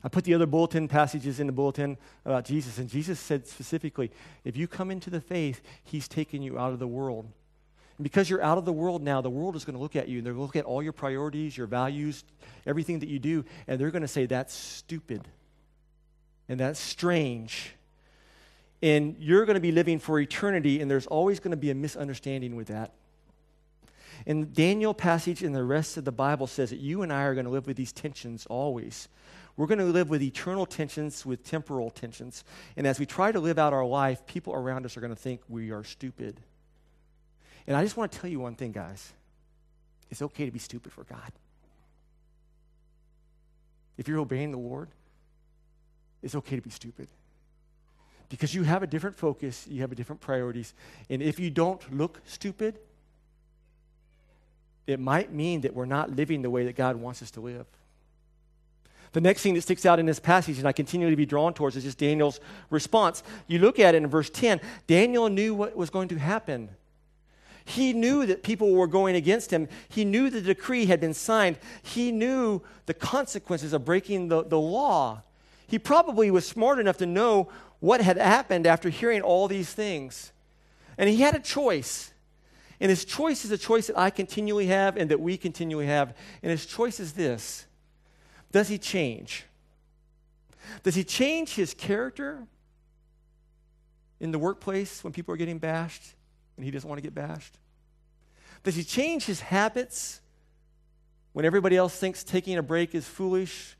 I 0.02 0.08
put 0.08 0.24
the 0.24 0.34
other 0.34 0.46
bulletin 0.46 0.86
passages 0.86 1.40
in 1.40 1.46
the 1.46 1.52
bulletin 1.52 1.96
about 2.26 2.44
Jesus, 2.44 2.76
and 2.78 2.90
Jesus 2.90 3.18
said 3.18 3.46
specifically, 3.46 4.10
if 4.44 4.54
you 4.54 4.68
come 4.68 4.90
into 4.90 5.08
the 5.08 5.20
faith, 5.20 5.62
he's 5.82 6.08
taken 6.08 6.42
you 6.42 6.58
out 6.58 6.72
of 6.72 6.78
the 6.78 6.86
world. 6.86 7.24
And 7.96 8.02
because 8.04 8.28
you're 8.28 8.42
out 8.42 8.58
of 8.58 8.66
the 8.66 8.72
world 8.72 9.02
now, 9.02 9.22
the 9.22 9.30
world 9.30 9.56
is 9.56 9.64
going 9.64 9.76
to 9.76 9.80
look 9.80 9.96
at 9.96 10.08
you, 10.08 10.18
and 10.18 10.26
they're 10.26 10.34
going 10.34 10.42
to 10.42 10.46
look 10.46 10.56
at 10.56 10.66
all 10.66 10.82
your 10.82 10.92
priorities, 10.92 11.56
your 11.56 11.66
values, 11.66 12.24
everything 12.66 12.98
that 12.98 13.08
you 13.08 13.18
do, 13.18 13.46
and 13.66 13.80
they're 13.80 13.90
going 13.90 14.02
to 14.02 14.08
say, 14.08 14.26
that's 14.26 14.52
stupid. 14.52 15.26
And 16.50 16.60
that's 16.60 16.80
strange. 16.80 17.74
And 18.82 19.16
you're 19.18 19.46
going 19.46 19.54
to 19.54 19.60
be 19.60 19.72
living 19.72 19.98
for 19.98 20.20
eternity, 20.20 20.82
and 20.82 20.90
there's 20.90 21.06
always 21.06 21.40
going 21.40 21.52
to 21.52 21.56
be 21.56 21.70
a 21.70 21.74
misunderstanding 21.74 22.56
with 22.56 22.66
that. 22.68 22.92
And 24.26 24.52
Daniel 24.54 24.94
passage 24.94 25.42
and 25.42 25.54
the 25.54 25.64
rest 25.64 25.96
of 25.96 26.04
the 26.04 26.12
Bible 26.12 26.46
says 26.46 26.70
that 26.70 26.80
you 26.80 27.02
and 27.02 27.12
I 27.12 27.22
are 27.22 27.34
going 27.34 27.46
to 27.46 27.50
live 27.50 27.66
with 27.66 27.76
these 27.76 27.92
tensions 27.92 28.46
always. 28.46 29.08
We're 29.56 29.66
going 29.66 29.78
to 29.78 29.84
live 29.84 30.10
with 30.10 30.22
eternal 30.22 30.66
tensions, 30.66 31.24
with 31.24 31.44
temporal 31.44 31.90
tensions. 31.90 32.44
And 32.76 32.86
as 32.86 32.98
we 32.98 33.06
try 33.06 33.30
to 33.30 33.40
live 33.40 33.58
out 33.58 33.72
our 33.72 33.84
life, 33.84 34.26
people 34.26 34.52
around 34.54 34.84
us 34.84 34.96
are 34.96 35.00
going 35.00 35.14
to 35.14 35.20
think 35.20 35.42
we 35.48 35.70
are 35.70 35.84
stupid. 35.84 36.40
And 37.66 37.76
I 37.76 37.82
just 37.82 37.96
want 37.96 38.10
to 38.12 38.18
tell 38.18 38.28
you 38.28 38.40
one 38.40 38.56
thing, 38.56 38.72
guys. 38.72 39.12
It's 40.10 40.22
okay 40.22 40.44
to 40.46 40.50
be 40.50 40.58
stupid 40.58 40.92
for 40.92 41.04
God. 41.04 41.32
If 43.96 44.08
you're 44.08 44.18
obeying 44.18 44.50
the 44.50 44.58
Lord, 44.58 44.88
it's 46.22 46.34
okay 46.34 46.56
to 46.56 46.62
be 46.62 46.70
stupid. 46.70 47.08
Because 48.28 48.54
you 48.54 48.64
have 48.64 48.82
a 48.82 48.86
different 48.86 49.16
focus, 49.16 49.66
you 49.68 49.82
have 49.82 49.92
a 49.92 49.94
different 49.94 50.20
priorities. 50.20 50.74
And 51.08 51.22
if 51.22 51.38
you 51.38 51.50
don't 51.50 51.96
look 51.96 52.20
stupid, 52.24 52.78
it 54.86 55.00
might 55.00 55.32
mean 55.32 55.62
that 55.62 55.74
we're 55.74 55.86
not 55.86 56.14
living 56.14 56.42
the 56.42 56.50
way 56.50 56.64
that 56.64 56.76
God 56.76 56.96
wants 56.96 57.22
us 57.22 57.30
to 57.32 57.40
live. 57.40 57.66
The 59.12 59.20
next 59.20 59.42
thing 59.42 59.54
that 59.54 59.62
sticks 59.62 59.86
out 59.86 60.00
in 60.00 60.06
this 60.06 60.18
passage, 60.18 60.58
and 60.58 60.66
I 60.66 60.72
continue 60.72 61.08
to 61.08 61.16
be 61.16 61.24
drawn 61.24 61.54
towards, 61.54 61.76
is 61.76 61.84
just 61.84 61.98
Daniel's 61.98 62.40
response. 62.68 63.22
You 63.46 63.60
look 63.60 63.78
at 63.78 63.94
it 63.94 63.98
in 63.98 64.08
verse 64.08 64.28
10. 64.28 64.60
Daniel 64.88 65.28
knew 65.28 65.54
what 65.54 65.76
was 65.76 65.88
going 65.88 66.08
to 66.08 66.18
happen. 66.18 66.68
He 67.64 67.92
knew 67.92 68.26
that 68.26 68.42
people 68.42 68.72
were 68.72 68.88
going 68.88 69.14
against 69.14 69.52
him. 69.52 69.68
He 69.88 70.04
knew 70.04 70.30
the 70.30 70.40
decree 70.40 70.86
had 70.86 71.00
been 71.00 71.14
signed. 71.14 71.58
He 71.82 72.10
knew 72.10 72.60
the 72.86 72.94
consequences 72.94 73.72
of 73.72 73.84
breaking 73.84 74.28
the, 74.28 74.42
the 74.42 74.58
law. 74.58 75.22
He 75.66 75.78
probably 75.78 76.30
was 76.30 76.46
smart 76.46 76.78
enough 76.78 76.98
to 76.98 77.06
know 77.06 77.48
what 77.78 78.00
had 78.00 78.16
happened 78.16 78.66
after 78.66 78.88
hearing 78.88 79.22
all 79.22 79.46
these 79.46 79.72
things. 79.72 80.32
And 80.98 81.08
he 81.08 81.20
had 81.20 81.34
a 81.34 81.40
choice. 81.40 82.13
And 82.80 82.90
his 82.90 83.04
choice 83.04 83.44
is 83.44 83.50
a 83.50 83.58
choice 83.58 83.86
that 83.86 83.98
I 83.98 84.10
continually 84.10 84.66
have 84.66 84.96
and 84.96 85.10
that 85.10 85.20
we 85.20 85.36
continually 85.36 85.86
have. 85.86 86.16
And 86.42 86.50
his 86.50 86.66
choice 86.66 87.00
is 87.00 87.12
this 87.12 87.66
Does 88.52 88.68
he 88.68 88.78
change? 88.78 89.44
Does 90.82 90.94
he 90.94 91.04
change 91.04 91.54
his 91.54 91.74
character 91.74 92.46
in 94.20 94.30
the 94.30 94.38
workplace 94.38 95.04
when 95.04 95.12
people 95.12 95.34
are 95.34 95.36
getting 95.36 95.58
bashed 95.58 96.02
and 96.56 96.64
he 96.64 96.70
doesn't 96.70 96.88
want 96.88 96.98
to 96.98 97.02
get 97.02 97.14
bashed? 97.14 97.58
Does 98.62 98.74
he 98.74 98.82
change 98.82 99.26
his 99.26 99.40
habits 99.40 100.20
when 101.32 101.44
everybody 101.44 101.76
else 101.76 101.96
thinks 101.98 102.24
taking 102.24 102.56
a 102.56 102.62
break 102.62 102.94
is 102.94 103.06
foolish 103.06 103.76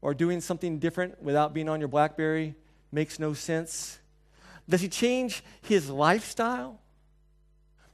or 0.00 0.14
doing 0.14 0.40
something 0.40 0.78
different 0.78 1.20
without 1.22 1.52
being 1.52 1.68
on 1.68 1.80
your 1.80 1.88
Blackberry 1.88 2.54
makes 2.92 3.18
no 3.18 3.34
sense? 3.34 3.98
Does 4.68 4.80
he 4.80 4.88
change 4.88 5.42
his 5.62 5.90
lifestyle? 5.90 6.80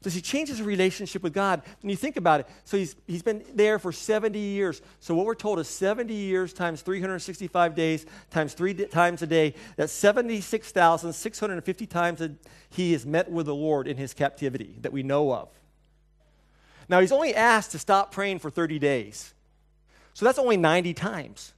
Does 0.02 0.14
he 0.14 0.20
change 0.20 0.48
his 0.48 0.60
relationship 0.60 1.22
with 1.22 1.32
God? 1.32 1.62
When 1.80 1.90
you 1.90 1.96
think 1.96 2.16
about 2.16 2.40
it, 2.40 2.48
so 2.64 2.76
he's, 2.76 2.96
he's 3.06 3.22
been 3.22 3.44
there 3.54 3.78
for 3.78 3.92
70 3.92 4.38
years. 4.38 4.82
So 5.00 5.14
what 5.14 5.26
we're 5.26 5.34
told 5.34 5.60
is 5.60 5.68
70 5.68 6.12
years 6.12 6.52
times 6.52 6.82
365 6.82 7.74
days 7.74 8.04
times 8.30 8.52
three 8.54 8.74
times 8.74 9.22
a 9.22 9.26
day. 9.26 9.54
That's 9.76 9.92
76,650 9.92 11.86
times 11.86 12.20
a, 12.20 12.32
he 12.68 12.92
has 12.92 13.06
met 13.06 13.30
with 13.30 13.46
the 13.46 13.54
Lord 13.54 13.86
in 13.86 13.96
his 13.96 14.12
captivity 14.12 14.76
that 14.80 14.92
we 14.92 15.02
know 15.02 15.32
of. 15.32 15.48
Now, 16.88 17.00
he's 17.00 17.12
only 17.12 17.34
asked 17.34 17.70
to 17.70 17.78
stop 17.78 18.12
praying 18.12 18.40
for 18.40 18.50
30 18.50 18.78
days. 18.78 19.32
So 20.14 20.26
that's 20.26 20.38
only 20.38 20.56
90 20.56 20.94
times. 20.94 21.54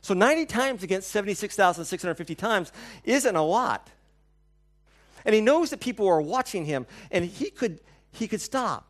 So 0.00 0.14
90 0.14 0.46
times 0.46 0.82
against 0.82 1.10
76,650 1.10 2.34
times 2.34 2.72
isn't 3.04 3.36
a 3.36 3.42
lot. 3.42 3.90
And 5.26 5.34
he 5.34 5.40
knows 5.42 5.70
that 5.70 5.80
people 5.80 6.08
are 6.08 6.22
watching 6.22 6.64
him, 6.64 6.86
and 7.10 7.24
he 7.24 7.50
could, 7.50 7.80
he 8.12 8.28
could 8.28 8.40
stop. 8.40 8.88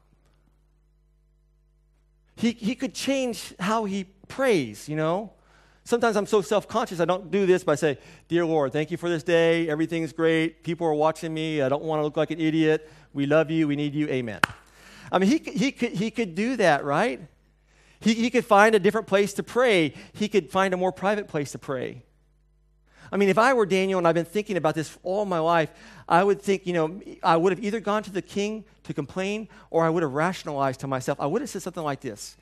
He, 2.37 2.53
he 2.53 2.75
could 2.75 2.95
change 2.95 3.55
how 3.59 3.87
he 3.87 4.05
prays, 4.29 4.89
you 4.89 4.97
know? 4.97 5.33
Sometimes 5.83 6.17
I'm 6.17 6.27
so 6.27 6.43
self 6.43 6.69
conscious, 6.69 7.01
I 7.01 7.05
don't 7.05 7.31
do 7.31 7.47
this 7.47 7.65
but 7.65 7.73
I 7.73 7.75
say, 7.77 7.99
Dear 8.29 8.45
Lord, 8.45 8.73
thank 8.73 8.91
you 8.91 8.97
for 8.97 9.09
this 9.09 9.23
day. 9.23 9.69
Everything's 9.69 10.13
great. 10.13 10.63
People 10.63 10.87
are 10.87 10.95
watching 10.95 11.33
me. 11.33 11.63
I 11.63 11.69
don't 11.69 11.85
want 11.85 12.01
to 12.01 12.05
look 12.05 12.17
like 12.17 12.31
an 12.33 12.41
idiot. 12.41 12.91
We 13.15 13.25
love 13.25 13.51
you. 13.51 13.69
We 13.69 13.77
need 13.77 13.95
you. 13.95 14.09
Amen. 14.09 14.41
I 15.11 15.19
mean, 15.19 15.31
he, 15.31 15.39
he, 15.39 15.73
could, 15.73 15.93
he 15.93 16.11
could 16.11 16.35
do 16.35 16.57
that, 16.57 16.85
right? 16.85 17.21
He, 18.01 18.15
he 18.15 18.31
could 18.31 18.45
find 18.45 18.75
a 18.75 18.81
different 18.81 19.07
place 19.07 19.33
to 19.35 19.43
pray. 19.43 19.95
He 20.13 20.29
could 20.29 20.51
find 20.51 20.75
a 20.75 20.77
more 20.77 20.93
private 20.93 21.29
place 21.29 21.53
to 21.53 21.59
pray. 21.59 22.03
I 23.11 23.17
mean, 23.17 23.29
if 23.29 23.39
I 23.39 23.55
were 23.55 23.67
Daniel 23.67 23.99
and 23.99 24.07
I've 24.07 24.15
been 24.15 24.25
thinking 24.25 24.57
about 24.57 24.75
this 24.75 24.99
all 25.03 25.25
my 25.25 25.39
life, 25.39 25.71
I 26.09 26.23
would 26.23 26.41
think, 26.41 26.67
you 26.67 26.73
know, 26.73 27.01
I 27.23 27.37
would 27.37 27.53
have 27.53 27.65
either 27.65 27.81
gone 27.81 28.03
to 28.05 28.11
the 28.11 28.23
king 28.23 28.65
to 28.85 28.95
complain 28.95 29.49
or 29.71 29.85
I 29.85 29.91
would 29.91 30.03
have 30.03 30.13
rationalized 30.13 30.81
to 30.81 30.87
myself. 30.87 31.21
I 31.21 31.27
would 31.27 31.41
have 31.41 31.51
said 31.51 31.63
something 31.63 31.83
like 31.83 32.01
this 32.01 32.37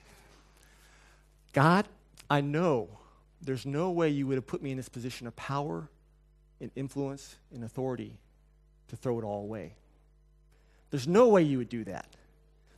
God, 1.53 1.87
I 2.29 2.41
know 2.41 2.89
there's 3.43 3.67
no 3.67 3.91
way 3.91 4.09
you 4.09 4.27
would 4.27 4.37
have 4.37 4.47
put 4.47 4.63
me 4.63 4.71
in 4.71 4.77
this 4.77 4.89
position 4.89 5.27
of 5.27 5.37
power 5.37 5.89
and 6.61 6.71
influence 6.77 7.37
and 7.53 7.65
authority 7.65 8.17
to 8.89 8.97
throw 8.97 9.19
it 9.19 9.25
all 9.25 9.43
away. 9.43 9.75
There's 10.91 11.09
no 11.09 11.29
way 11.29 11.43
you 11.43 11.59
would 11.59 11.69
do 11.69 11.85
that. 11.85 12.07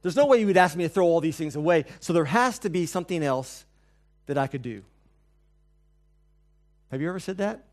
There's 0.03 0.17
no 0.17 0.27
way 0.27 0.39
you 0.39 0.47
would 0.47 0.57
ask 0.57 0.77
me 0.77 0.85
to 0.85 0.89
throw 0.89 1.07
all 1.07 1.21
these 1.21 1.37
things 1.37 1.57
away. 1.57 1.85
So 2.01 2.13
there 2.13 2.25
has 2.25 2.59
to 2.61 2.71
be 2.71 2.87
something 2.87 3.23
else 3.23 3.65
that 4.27 4.39
I 4.39 4.47
could 4.47 4.63
do. 4.63 4.83
Have 6.91 7.01
you 7.01 7.09
ever 7.09 7.19
said 7.19 7.39
that? 7.39 7.65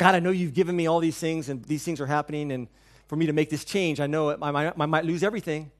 God, 0.00 0.14
I 0.14 0.18
know 0.18 0.30
you've 0.30 0.54
given 0.54 0.74
me 0.74 0.86
all 0.86 0.98
these 0.98 1.18
things 1.18 1.50
and 1.50 1.62
these 1.62 1.84
things 1.84 2.00
are 2.00 2.06
happening, 2.06 2.52
and 2.52 2.68
for 3.06 3.16
me 3.16 3.26
to 3.26 3.34
make 3.34 3.50
this 3.50 3.66
change, 3.66 4.00
I 4.00 4.06
know 4.06 4.30
I 4.30 4.50
might, 4.50 4.72
I 4.74 4.86
might 4.86 5.04
lose 5.04 5.22
everything. 5.22 5.70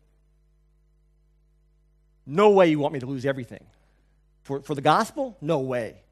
No 2.26 2.50
way 2.50 2.68
you 2.68 2.78
want 2.78 2.92
me 2.92 3.00
to 3.00 3.06
lose 3.06 3.24
everything. 3.24 3.64
For, 4.42 4.60
for 4.60 4.74
the 4.74 4.82
gospel? 4.82 5.38
No 5.40 5.60
way. 5.60 6.02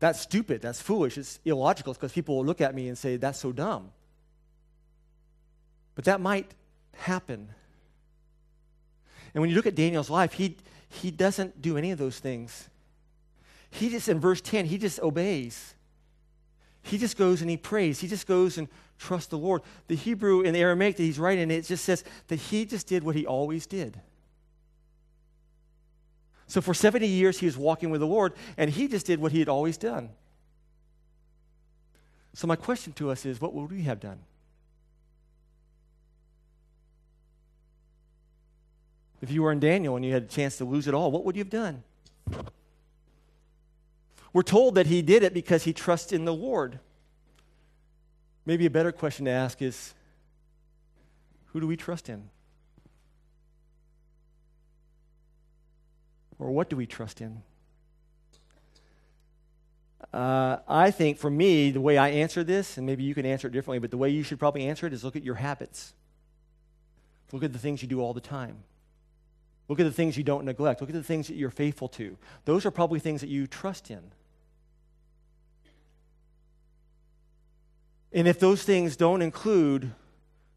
That's 0.00 0.18
stupid. 0.18 0.62
That's 0.62 0.80
foolish. 0.80 1.18
It's 1.18 1.40
illogical 1.44 1.92
because 1.92 2.10
people 2.10 2.36
will 2.36 2.46
look 2.46 2.62
at 2.62 2.74
me 2.74 2.88
and 2.88 2.96
say, 2.96 3.18
that's 3.18 3.38
so 3.38 3.52
dumb. 3.52 3.90
But 5.96 6.06
that 6.06 6.22
might 6.22 6.52
happen. 6.94 7.50
And 9.34 9.42
when 9.42 9.50
you 9.50 9.56
look 9.56 9.66
at 9.66 9.74
Daniel's 9.74 10.08
life, 10.08 10.32
he, 10.32 10.56
he 10.88 11.10
doesn't 11.10 11.60
do 11.60 11.76
any 11.76 11.90
of 11.90 11.98
those 11.98 12.18
things. 12.18 12.70
He 13.68 13.90
just, 13.90 14.08
in 14.08 14.20
verse 14.20 14.40
10, 14.40 14.64
he 14.64 14.78
just 14.78 15.00
obeys. 15.00 15.74
He 16.84 16.98
just 16.98 17.16
goes 17.16 17.40
and 17.40 17.50
he 17.50 17.56
prays. 17.56 17.98
He 17.98 18.08
just 18.08 18.26
goes 18.26 18.58
and 18.58 18.68
trusts 18.98 19.28
the 19.28 19.38
Lord. 19.38 19.62
The 19.88 19.96
Hebrew 19.96 20.44
and 20.44 20.54
the 20.54 20.60
Aramaic 20.60 20.96
that 20.96 21.02
he's 21.02 21.18
writing, 21.18 21.50
it 21.50 21.62
just 21.62 21.84
says 21.84 22.04
that 22.28 22.36
he 22.36 22.66
just 22.66 22.86
did 22.86 23.02
what 23.02 23.16
he 23.16 23.26
always 23.26 23.66
did. 23.66 23.98
So 26.46 26.60
for 26.60 26.74
70 26.74 27.06
years, 27.06 27.38
he 27.38 27.46
was 27.46 27.56
walking 27.56 27.90
with 27.90 28.00
the 28.00 28.06
Lord, 28.06 28.34
and 28.58 28.70
he 28.70 28.86
just 28.86 29.06
did 29.06 29.18
what 29.18 29.32
he 29.32 29.38
had 29.38 29.48
always 29.48 29.78
done. 29.78 30.10
So, 32.34 32.46
my 32.46 32.56
question 32.56 32.92
to 32.94 33.10
us 33.10 33.24
is 33.24 33.40
what 33.40 33.54
would 33.54 33.70
we 33.70 33.82
have 33.82 34.00
done? 34.00 34.18
If 39.22 39.30
you 39.30 39.42
were 39.42 39.52
in 39.52 39.60
Daniel 39.60 39.96
and 39.96 40.04
you 40.04 40.12
had 40.12 40.24
a 40.24 40.26
chance 40.26 40.58
to 40.58 40.64
lose 40.64 40.86
it 40.86 40.94
all, 40.94 41.10
what 41.10 41.24
would 41.24 41.36
you 41.36 41.40
have 41.40 41.50
done? 41.50 41.82
We're 44.34 44.42
told 44.42 44.74
that 44.74 44.88
he 44.88 45.00
did 45.00 45.22
it 45.22 45.32
because 45.32 45.62
he 45.62 45.72
trusts 45.72 46.12
in 46.12 46.24
the 46.24 46.34
Lord. 46.34 46.80
Maybe 48.44 48.66
a 48.66 48.70
better 48.70 48.92
question 48.92 49.24
to 49.24 49.30
ask 49.30 49.62
is 49.62 49.94
who 51.46 51.60
do 51.60 51.68
we 51.68 51.76
trust 51.76 52.08
in? 52.08 52.28
Or 56.40 56.50
what 56.50 56.68
do 56.68 56.76
we 56.76 56.84
trust 56.84 57.20
in? 57.20 57.42
Uh, 60.12 60.58
I 60.68 60.90
think 60.90 61.18
for 61.18 61.30
me, 61.30 61.70
the 61.70 61.80
way 61.80 61.96
I 61.96 62.08
answer 62.08 62.42
this, 62.42 62.76
and 62.76 62.84
maybe 62.84 63.04
you 63.04 63.14
can 63.14 63.24
answer 63.24 63.46
it 63.46 63.52
differently, 63.52 63.78
but 63.78 63.92
the 63.92 63.96
way 63.96 64.10
you 64.10 64.24
should 64.24 64.40
probably 64.40 64.66
answer 64.66 64.86
it 64.86 64.92
is 64.92 65.04
look 65.04 65.14
at 65.14 65.22
your 65.22 65.36
habits. 65.36 65.94
Look 67.30 67.44
at 67.44 67.52
the 67.52 67.58
things 67.58 67.82
you 67.82 67.88
do 67.88 68.00
all 68.00 68.12
the 68.12 68.20
time. 68.20 68.64
Look 69.68 69.78
at 69.78 69.84
the 69.84 69.92
things 69.92 70.16
you 70.16 70.24
don't 70.24 70.44
neglect. 70.44 70.80
Look 70.80 70.90
at 70.90 70.96
the 70.96 71.04
things 71.04 71.28
that 71.28 71.36
you're 71.36 71.50
faithful 71.50 71.88
to. 71.90 72.18
Those 72.44 72.66
are 72.66 72.72
probably 72.72 72.98
things 72.98 73.20
that 73.20 73.30
you 73.30 73.46
trust 73.46 73.90
in. 73.92 74.02
And 78.14 78.28
if 78.28 78.38
those 78.38 78.62
things 78.62 78.96
don't 78.96 79.20
include 79.20 79.92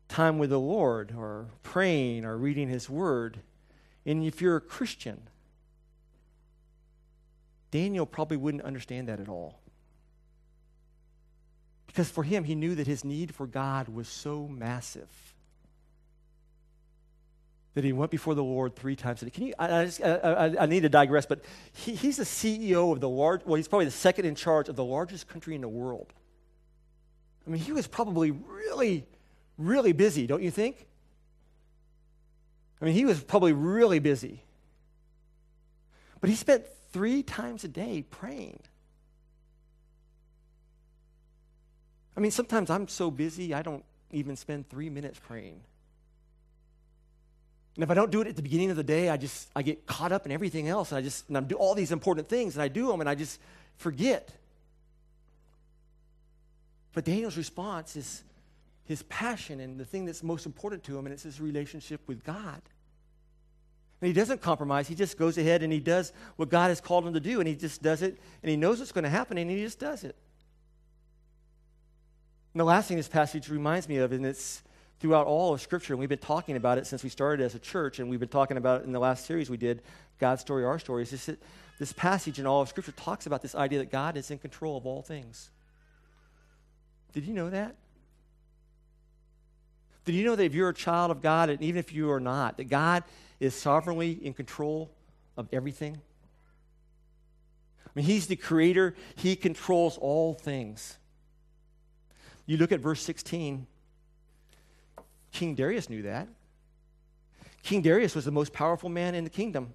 time 0.08 0.38
with 0.38 0.52
the 0.52 0.60
Lord 0.60 1.14
or 1.18 1.48
praying 1.64 2.24
or 2.24 2.38
reading 2.38 2.70
His 2.70 2.88
Word, 2.88 3.40
and 4.06 4.24
if 4.24 4.42
you're 4.42 4.58
a 4.58 4.62
Christian, 4.62 5.20
Daniel 7.72 8.06
probably 8.06 8.38
wouldn't 8.38 8.64
understand 8.64 9.10
that 9.10 9.20
at 9.20 9.28
all. 9.28 9.60
Because 11.88 12.10
for 12.12 12.24
him, 12.24 12.44
he 12.44 12.54
knew 12.54 12.76
that 12.76 12.86
his 12.86 13.04
need 13.04 13.34
for 13.34 13.48
God 13.48 13.90
was 13.90 14.08
so 14.08 14.48
massive 14.48 15.10
that 17.74 17.84
he 17.84 17.92
went 17.94 18.12
before 18.12 18.34
the 18.34 18.44
Lord 18.44 18.76
three 18.76 18.96
times 18.96 19.22
a 19.22 19.26
day. 19.26 19.32
Can 19.32 19.48
you, 19.48 19.54
I, 19.60 19.82
I, 19.82 19.86
just, 19.86 20.02
I, 20.04 20.56
I 20.60 20.66
need 20.68 20.82
to 20.82 20.90
digress, 20.90 21.26
but 21.26 21.44
he, 21.74 21.96
he's 21.96 22.18
the 22.18 22.24
CEO 22.24 22.92
of 22.92 23.00
the 23.00 23.10
large, 23.10 23.46
well, 23.46 23.56
he's 23.56 23.68
probably 23.68 23.86
the 23.86 23.92
second 23.92 24.26
in 24.26 24.36
charge 24.36 24.70
of 24.70 24.76
the 24.76 24.84
largest 24.84 25.28
country 25.28 25.54
in 25.54 25.62
the 25.62 25.68
world. 25.68 26.14
I 27.48 27.50
mean, 27.50 27.62
he 27.62 27.72
was 27.72 27.88
probably 27.88 28.32
really, 28.32 29.06
really 29.58 29.94
busy, 29.94 30.28
don't 30.28 30.44
you 30.44 30.52
think? 30.52 30.86
I 32.82 32.86
mean, 32.86 32.94
he 32.94 33.06
was 33.06 33.24
probably 33.24 33.54
really 33.54 34.00
busy. 34.00 34.44
But 36.20 36.30
he 36.30 36.36
spent 36.36 36.66
three 36.92 37.24
times 37.24 37.64
a 37.64 37.68
day 37.68 38.04
praying. 38.10 38.60
I 42.16 42.20
mean, 42.20 42.32
sometimes 42.32 42.70
I'm 42.70 42.88
so 42.88 43.10
busy, 43.10 43.54
I 43.54 43.62
don't 43.62 43.86
even 44.12 44.36
spend 44.36 44.70
three 44.70 44.90
minutes 44.90 45.20
praying. 45.20 45.62
And 47.76 47.84
if 47.84 47.92
I 47.92 47.94
don't 47.94 48.12
do 48.12 48.22
it 48.22 48.28
at 48.28 48.36
the 48.36 48.42
beginning 48.42 48.72
of 48.72 48.76
the 48.76 48.84
day, 48.84 49.10
I 49.10 49.18
just 49.18 49.50
I 49.56 49.62
get 49.62 49.86
caught 49.86 50.12
up 50.12 50.26
in 50.26 50.32
everything 50.32 50.68
else, 50.68 50.92
and 50.92 50.98
I 50.98 51.02
just 51.02 51.28
and 51.28 51.38
I 51.38 51.42
do 51.42 51.56
all 51.56 51.76
these 51.76 51.92
important 51.92 52.28
things, 52.28 52.56
and 52.56 52.64
I 52.64 52.68
do 52.68 52.88
them, 52.88 53.00
and 53.02 53.10
I 53.10 53.14
just 53.14 53.40
forget. 53.78 54.32
But 56.98 57.06
Daniel's 57.06 57.38
response 57.38 57.96
is 57.96 58.24
his 58.86 59.04
passion 59.04 59.60
and 59.60 59.80
the 59.80 59.86
thing 59.86 60.06
that's 60.06 60.24
most 60.24 60.48
important 60.48 60.84
to 60.86 60.98
him, 60.98 61.06
and 61.06 61.14
it's 61.14 61.22
his 61.22 61.40
relationship 61.40 62.02
with 62.08 62.24
God. 62.24 62.60
And 64.02 64.08
he 64.08 64.14
doesn't 64.14 64.42
compromise. 64.42 64.88
He 64.88 64.96
just 64.96 65.16
goes 65.16 65.38
ahead 65.38 65.62
and 65.62 65.72
he 65.72 65.80
does 65.80 66.12
what 66.38 66.50
God 66.50 66.70
has 66.70 66.82
called 66.82 67.06
him 67.06 67.14
to 67.14 67.20
do, 67.20 67.40
and 67.40 67.48
he 67.48 67.54
just 67.54 67.84
does 67.84 68.02
it, 68.02 68.20
and 68.42 68.50
he 68.50 68.56
knows 68.56 68.80
what's 68.80 68.92
going 68.92 69.04
to 69.04 69.12
happen, 69.12 69.38
and 69.38 69.48
he 69.48 69.62
just 69.62 69.78
does 69.78 70.04
it. 70.04 70.16
And 72.56 72.62
the 72.62 72.66
last 72.66 72.88
thing 72.88 72.98
this 72.98 73.08
passage 73.08 73.48
reminds 73.48 73.88
me 73.88 73.98
of, 73.98 74.12
and 74.12 74.26
it's 74.26 74.64
throughout 75.00 75.28
all 75.28 75.54
of 75.54 75.62
Scripture, 75.62 75.94
and 75.94 76.00
we've 76.00 76.10
been 76.10 76.18
talking 76.18 76.56
about 76.56 76.80
it 76.80 76.88
since 76.88 77.04
we 77.04 77.12
started 77.12 77.44
as 77.44 77.54
a 77.54 77.60
church, 77.60 78.00
and 78.00 78.10
we've 78.10 78.20
been 78.20 78.28
talking 78.28 78.58
about 78.58 78.82
it 78.82 78.88
in 78.88 78.92
the 78.92 79.00
last 79.00 79.28
series 79.28 79.52
we 79.52 79.58
did, 79.58 79.84
God's 80.18 80.42
Story, 80.42 80.66
Our 80.66 80.80
Story, 80.80 81.04
is 81.04 81.12
this, 81.12 81.30
this 81.78 81.94
passage 81.94 82.40
in 82.40 82.48
all 82.48 82.64
of 82.64 82.70
Scripture 82.70 82.92
talks 82.94 83.28
about 83.28 83.44
this 83.44 83.54
idea 83.54 83.78
that 83.78 83.92
God 83.92 84.18
is 84.18 84.32
in 84.32 84.40
control 84.40 84.78
of 84.78 84.88
all 84.88 85.04
things. 85.04 85.52
Did 87.14 87.26
you 87.26 87.34
know 87.34 87.50
that? 87.50 87.76
Did 90.06 90.16
you 90.16 90.24
know 90.24 90.36
that 90.36 90.44
if 90.44 90.54
you're 90.54 90.70
a 90.70 90.74
child 90.74 91.12
of 91.12 91.22
God, 91.22 91.50
and 91.50 91.62
even 91.62 91.80
if 91.80 91.94
you 91.94 92.10
are 92.12 92.20
not, 92.20 92.58
that 92.58 92.66
God 92.66 93.04
is 93.40 93.54
sovereignly 93.54 94.12
in 94.12 94.34
control 94.34 94.90
of 95.36 95.48
everything? 95.52 96.00
I 97.86 97.90
mean, 97.94 98.06
He's 98.06 98.28
the 98.28 98.36
creator, 98.36 98.96
He 99.16 99.36
controls 99.36 99.98
all 99.98 100.34
things. 100.34 100.98
You 102.46 102.56
look 102.56 102.72
at 102.72 102.80
verse 102.80 103.02
16, 103.02 103.68
King 105.34 105.56
Darius 105.56 105.90
knew 105.90 106.04
that. 106.04 106.30
King 107.62 107.82
Darius 107.82 108.16
was 108.16 108.24
the 108.24 108.32
most 108.32 108.54
powerful 108.54 108.88
man 108.88 109.14
in 109.14 109.26
the 109.26 109.30
kingdom. 109.30 109.74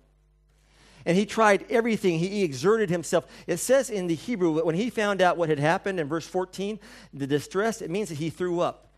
And 1.04 1.16
he 1.16 1.26
tried 1.26 1.64
everything. 1.70 2.18
He 2.18 2.44
exerted 2.44 2.90
himself. 2.90 3.26
It 3.46 3.56
says 3.58 3.90
in 3.90 4.06
the 4.06 4.14
Hebrew 4.14 4.54
that 4.56 4.66
when 4.66 4.76
he 4.76 4.90
found 4.90 5.20
out 5.20 5.36
what 5.36 5.48
had 5.48 5.58
happened 5.58 5.98
in 5.98 6.08
verse 6.08 6.26
14, 6.26 6.78
the 7.12 7.26
distress, 7.26 7.82
it 7.82 7.90
means 7.90 8.08
that 8.08 8.18
he 8.18 8.30
threw 8.30 8.60
up. 8.60 8.88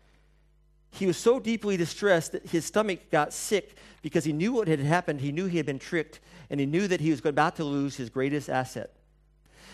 He 0.91 1.07
was 1.07 1.17
so 1.17 1.39
deeply 1.39 1.75
distressed 1.75 2.31
that 2.31 2.47
his 2.47 2.65
stomach 2.65 3.11
got 3.11 3.33
sick 3.33 3.75
because 4.01 4.23
he 4.23 4.31
knew 4.31 4.53
what 4.53 4.67
had 4.67 4.79
happened. 4.79 5.19
He 5.19 5.31
knew 5.31 5.47
he 5.47 5.57
had 5.57 5.65
been 5.65 5.79
tricked, 5.79 6.21
and 6.49 6.59
he 6.59 6.65
knew 6.65 6.87
that 6.87 7.01
he 7.01 7.09
was 7.09 7.25
about 7.25 7.57
to 7.57 7.65
lose 7.65 7.97
his 7.97 8.09
greatest 8.09 8.49
asset. 8.49 8.91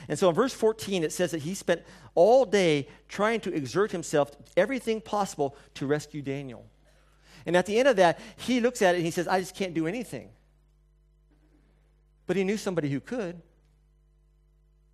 And 0.08 0.18
so 0.18 0.30
in 0.30 0.36
verse 0.36 0.54
14, 0.54 1.04
it 1.04 1.12
says 1.12 1.32
that 1.32 1.44
he 1.44 1.54
spent 1.54 1.84
all 2.16 2.44
day 2.46 2.88
trying 3.08 3.40
to 3.42 3.54
exert 3.54 3.92
himself, 3.92 4.32
everything 4.58 5.00
possible, 5.00 5.56
to 5.76 5.86
rescue 5.86 6.24
Daniel. 6.24 6.66
And 7.46 7.56
at 7.56 7.66
the 7.66 7.78
end 7.78 7.88
of 7.88 7.98
that, 7.98 8.20
he 8.38 8.60
looks 8.60 8.82
at 8.82 8.96
it 8.96 8.98
and 8.98 9.06
he 9.06 9.12
says, 9.12 9.28
I 9.28 9.40
just 9.40 9.56
can't 9.56 9.74
do 9.74 9.88
anything. 9.88 10.30
But 12.28 12.36
he 12.38 12.44
knew 12.44 12.58
somebody 12.58 12.90
who 12.90 13.00
could. 13.00 13.42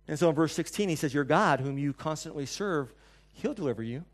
And 0.06 0.18
so 0.18 0.28
in 0.30 0.34
verse 0.34 0.54
16, 0.54 0.88
he 0.88 0.96
says, 0.96 1.12
Your 1.12 1.24
God, 1.24 1.60
whom 1.60 1.78
you 1.78 1.92
constantly 1.92 2.46
serve, 2.46 2.92
he'll 3.34 3.54
deliver 3.54 3.82
you. 3.82 4.04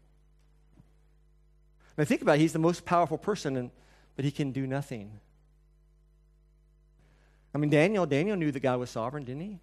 Now 1.96 2.04
think 2.04 2.22
about 2.22 2.36
it, 2.36 2.40
he's 2.40 2.52
the 2.52 2.58
most 2.58 2.84
powerful 2.84 3.18
person, 3.18 3.56
and, 3.56 3.70
but 4.16 4.24
he 4.24 4.32
can 4.32 4.50
do 4.50 4.66
nothing. 4.66 5.20
I 7.54 7.58
mean, 7.58 7.70
Daniel, 7.70 8.04
Daniel 8.04 8.36
knew 8.36 8.50
that 8.50 8.60
God 8.60 8.80
was 8.80 8.90
sovereign, 8.90 9.24
didn't 9.24 9.42
he? 9.42 9.60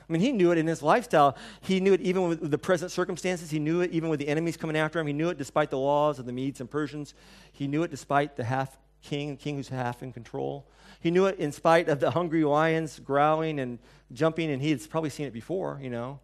I 0.00 0.12
mean, 0.12 0.20
he 0.20 0.32
knew 0.32 0.50
it 0.50 0.58
in 0.58 0.66
his 0.66 0.82
lifestyle. 0.82 1.36
He 1.60 1.78
knew 1.78 1.92
it 1.92 2.00
even 2.00 2.28
with 2.28 2.50
the 2.50 2.58
present 2.58 2.90
circumstances. 2.90 3.50
He 3.50 3.60
knew 3.60 3.82
it 3.82 3.92
even 3.92 4.10
with 4.10 4.18
the 4.18 4.26
enemies 4.26 4.56
coming 4.56 4.76
after 4.76 4.98
him. 4.98 5.06
He 5.06 5.12
knew 5.12 5.28
it 5.28 5.38
despite 5.38 5.70
the 5.70 5.78
laws 5.78 6.18
of 6.18 6.26
the 6.26 6.32
Medes 6.32 6.60
and 6.60 6.68
Persians. 6.68 7.14
He 7.52 7.68
knew 7.68 7.84
it 7.84 7.90
despite 7.92 8.34
the 8.36 8.42
half 8.42 8.76
king, 9.02 9.36
king 9.36 9.56
who's 9.56 9.68
half 9.68 10.02
in 10.02 10.12
control. 10.12 10.66
He 11.00 11.10
knew 11.10 11.26
it 11.26 11.38
in 11.38 11.52
spite 11.52 11.88
of 11.88 12.00
the 12.00 12.12
hungry 12.12 12.44
lions 12.44 12.98
growling 13.00 13.58
and 13.58 13.78
jumping, 14.12 14.50
and 14.50 14.62
he 14.62 14.70
had 14.70 14.88
probably 14.88 15.10
seen 15.10 15.26
it 15.26 15.32
before, 15.32 15.78
you 15.82 15.90
know. 15.90 16.20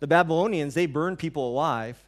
The 0.00 0.06
Babylonians, 0.06 0.74
they 0.74 0.86
burned 0.86 1.18
people 1.18 1.48
alive. 1.48 1.98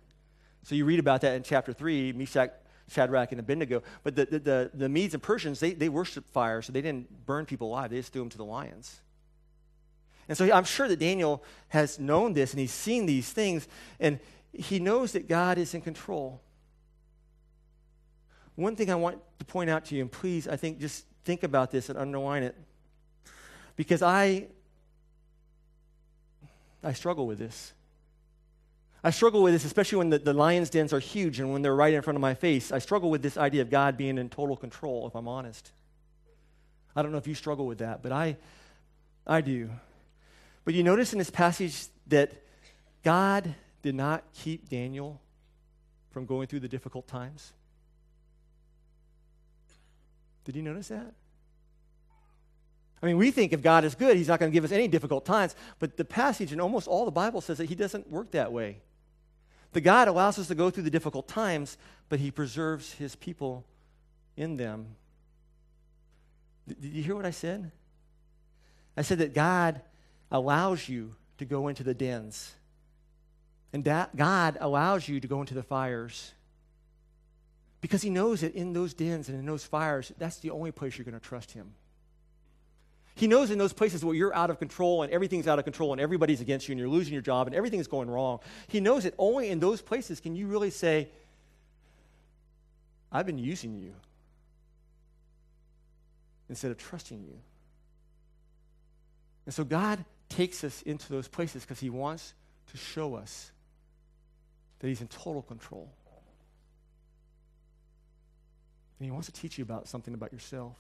So 0.62 0.74
you 0.74 0.84
read 0.84 0.98
about 0.98 1.20
that 1.22 1.34
in 1.34 1.42
chapter 1.42 1.72
3. 1.72 2.12
Meshach, 2.12 2.50
Shadrach 2.88 3.32
and 3.32 3.40
Abednego. 3.40 3.82
But 4.02 4.16
the, 4.16 4.26
the, 4.26 4.38
the, 4.38 4.70
the 4.74 4.88
Medes 4.88 5.14
and 5.14 5.22
Persians, 5.22 5.60
they, 5.60 5.72
they 5.72 5.88
worshiped 5.88 6.30
fire, 6.30 6.62
so 6.62 6.72
they 6.72 6.82
didn't 6.82 7.26
burn 7.26 7.46
people 7.46 7.68
alive. 7.68 7.90
They 7.90 7.96
just 7.96 8.12
threw 8.12 8.22
them 8.22 8.30
to 8.30 8.36
the 8.38 8.44
lions. 8.44 9.00
And 10.28 10.36
so 10.36 10.50
I'm 10.52 10.64
sure 10.64 10.88
that 10.88 10.98
Daniel 10.98 11.44
has 11.68 11.98
known 11.98 12.32
this 12.32 12.52
and 12.52 12.60
he's 12.60 12.72
seen 12.72 13.06
these 13.06 13.30
things, 13.32 13.68
and 14.00 14.18
he 14.52 14.78
knows 14.78 15.12
that 15.12 15.28
God 15.28 15.58
is 15.58 15.74
in 15.74 15.80
control. 15.80 16.40
One 18.56 18.74
thing 18.74 18.90
I 18.90 18.94
want 18.94 19.18
to 19.38 19.44
point 19.44 19.70
out 19.70 19.84
to 19.86 19.94
you, 19.94 20.02
and 20.02 20.10
please, 20.10 20.48
I 20.48 20.56
think 20.56 20.80
just 20.80 21.04
think 21.24 21.42
about 21.42 21.70
this 21.70 21.88
and 21.88 21.98
underline 21.98 22.42
it, 22.42 22.56
because 23.76 24.02
I, 24.02 24.46
I 26.82 26.92
struggle 26.94 27.26
with 27.26 27.38
this. 27.38 27.72
I 29.04 29.10
struggle 29.10 29.42
with 29.42 29.52
this, 29.52 29.64
especially 29.64 29.98
when 29.98 30.10
the, 30.10 30.18
the 30.18 30.32
lion's 30.32 30.70
dens 30.70 30.92
are 30.92 30.98
huge 30.98 31.38
and 31.38 31.52
when 31.52 31.62
they're 31.62 31.76
right 31.76 31.94
in 31.94 32.02
front 32.02 32.16
of 32.16 32.20
my 32.20 32.34
face. 32.34 32.72
I 32.72 32.78
struggle 32.78 33.10
with 33.10 33.22
this 33.22 33.36
idea 33.36 33.62
of 33.62 33.70
God 33.70 33.96
being 33.96 34.18
in 34.18 34.28
total 34.28 34.56
control, 34.56 35.06
if 35.06 35.14
I'm 35.14 35.28
honest. 35.28 35.70
I 36.96 37.02
don't 37.02 37.12
know 37.12 37.18
if 37.18 37.26
you 37.28 37.34
struggle 37.34 37.66
with 37.66 37.78
that, 37.78 38.02
but 38.02 38.10
I, 38.10 38.36
I 39.26 39.42
do. 39.42 39.70
But 40.64 40.74
you 40.74 40.82
notice 40.82 41.12
in 41.12 41.18
this 41.18 41.30
passage 41.30 41.86
that 42.08 42.32
God 43.04 43.54
did 43.82 43.94
not 43.94 44.24
keep 44.32 44.68
Daniel 44.68 45.20
from 46.10 46.26
going 46.26 46.48
through 46.48 46.60
the 46.60 46.68
difficult 46.68 47.06
times. 47.06 47.52
Did 50.46 50.54
you 50.54 50.62
notice 50.62 50.88
that? 50.88 51.12
I 53.02 53.06
mean, 53.06 53.18
we 53.18 53.30
think 53.32 53.52
if 53.52 53.62
God 53.62 53.84
is 53.84 53.94
good, 53.94 54.16
He's 54.16 54.28
not 54.28 54.40
going 54.40 54.50
to 54.50 54.54
give 54.54 54.64
us 54.64 54.72
any 54.72 54.88
difficult 54.88 55.26
times. 55.26 55.54
But 55.80 55.96
the 55.96 56.04
passage 56.04 56.52
in 56.52 56.60
almost 56.60 56.86
all 56.86 57.04
the 57.04 57.10
Bible 57.10 57.40
says 57.40 57.58
that 57.58 57.68
He 57.68 57.74
doesn't 57.74 58.08
work 58.08 58.30
that 58.30 58.52
way. 58.52 58.78
The 59.72 59.80
God 59.80 60.08
allows 60.08 60.38
us 60.38 60.46
to 60.48 60.54
go 60.54 60.70
through 60.70 60.84
the 60.84 60.90
difficult 60.90 61.26
times, 61.26 61.76
but 62.08 62.20
He 62.20 62.30
preserves 62.30 62.92
His 62.92 63.16
people 63.16 63.66
in 64.36 64.56
them. 64.56 64.94
Did 66.68 66.92
you 66.92 67.02
hear 67.02 67.16
what 67.16 67.26
I 67.26 67.32
said? 67.32 67.72
I 68.96 69.02
said 69.02 69.18
that 69.18 69.34
God 69.34 69.82
allows 70.30 70.88
you 70.88 71.16
to 71.38 71.44
go 71.44 71.68
into 71.68 71.82
the 71.82 71.92
dens, 71.92 72.54
and 73.72 73.84
that 73.84 74.16
God 74.16 74.56
allows 74.60 75.08
you 75.08 75.18
to 75.20 75.26
go 75.26 75.40
into 75.40 75.54
the 75.54 75.62
fires 75.62 76.32
because 77.80 78.02
He 78.02 78.10
knows 78.10 78.40
that 78.40 78.54
in 78.54 78.72
those 78.72 78.94
dens 78.94 79.28
and 79.28 79.38
in 79.38 79.46
those 79.46 79.64
fires, 79.64 80.12
that's 80.18 80.38
the 80.38 80.50
only 80.50 80.72
place 80.72 80.96
you're 80.96 81.04
going 81.04 81.18
to 81.18 81.20
trust 81.20 81.52
Him. 81.52 81.72
He 83.16 83.26
knows 83.26 83.50
in 83.50 83.58
those 83.58 83.72
places 83.72 84.04
where 84.04 84.14
you're 84.14 84.34
out 84.34 84.50
of 84.50 84.58
control 84.58 85.02
and 85.02 85.10
everything's 85.10 85.48
out 85.48 85.58
of 85.58 85.64
control 85.64 85.92
and 85.92 86.00
everybody's 86.00 86.42
against 86.42 86.68
you 86.68 86.72
and 86.72 86.78
you're 86.78 86.88
losing 86.88 87.14
your 87.14 87.22
job 87.22 87.46
and 87.46 87.56
everything's 87.56 87.86
going 87.86 88.10
wrong. 88.10 88.40
He 88.68 88.78
knows 88.78 89.04
that 89.04 89.14
only 89.16 89.48
in 89.48 89.58
those 89.58 89.80
places 89.80 90.20
can 90.20 90.36
you 90.36 90.46
really 90.46 90.68
say, 90.68 91.08
I've 93.10 93.24
been 93.24 93.38
using 93.38 93.74
you 93.74 93.94
instead 96.50 96.70
of 96.70 96.76
trusting 96.76 97.22
you. 97.22 97.38
And 99.46 99.54
so 99.54 99.64
God 99.64 100.04
takes 100.28 100.62
us 100.62 100.82
into 100.82 101.08
those 101.10 101.26
places 101.26 101.62
because 101.62 101.80
He 101.80 101.88
wants 101.88 102.34
to 102.72 102.76
show 102.76 103.14
us 103.14 103.50
that 104.80 104.88
He's 104.88 105.00
in 105.00 105.08
total 105.08 105.40
control. 105.40 105.90
And 108.98 109.06
He 109.06 109.10
wants 109.10 109.26
to 109.26 109.32
teach 109.32 109.58
you 109.58 109.62
about 109.62 109.88
something 109.88 110.14
about 110.14 110.32
yourself. 110.32 110.76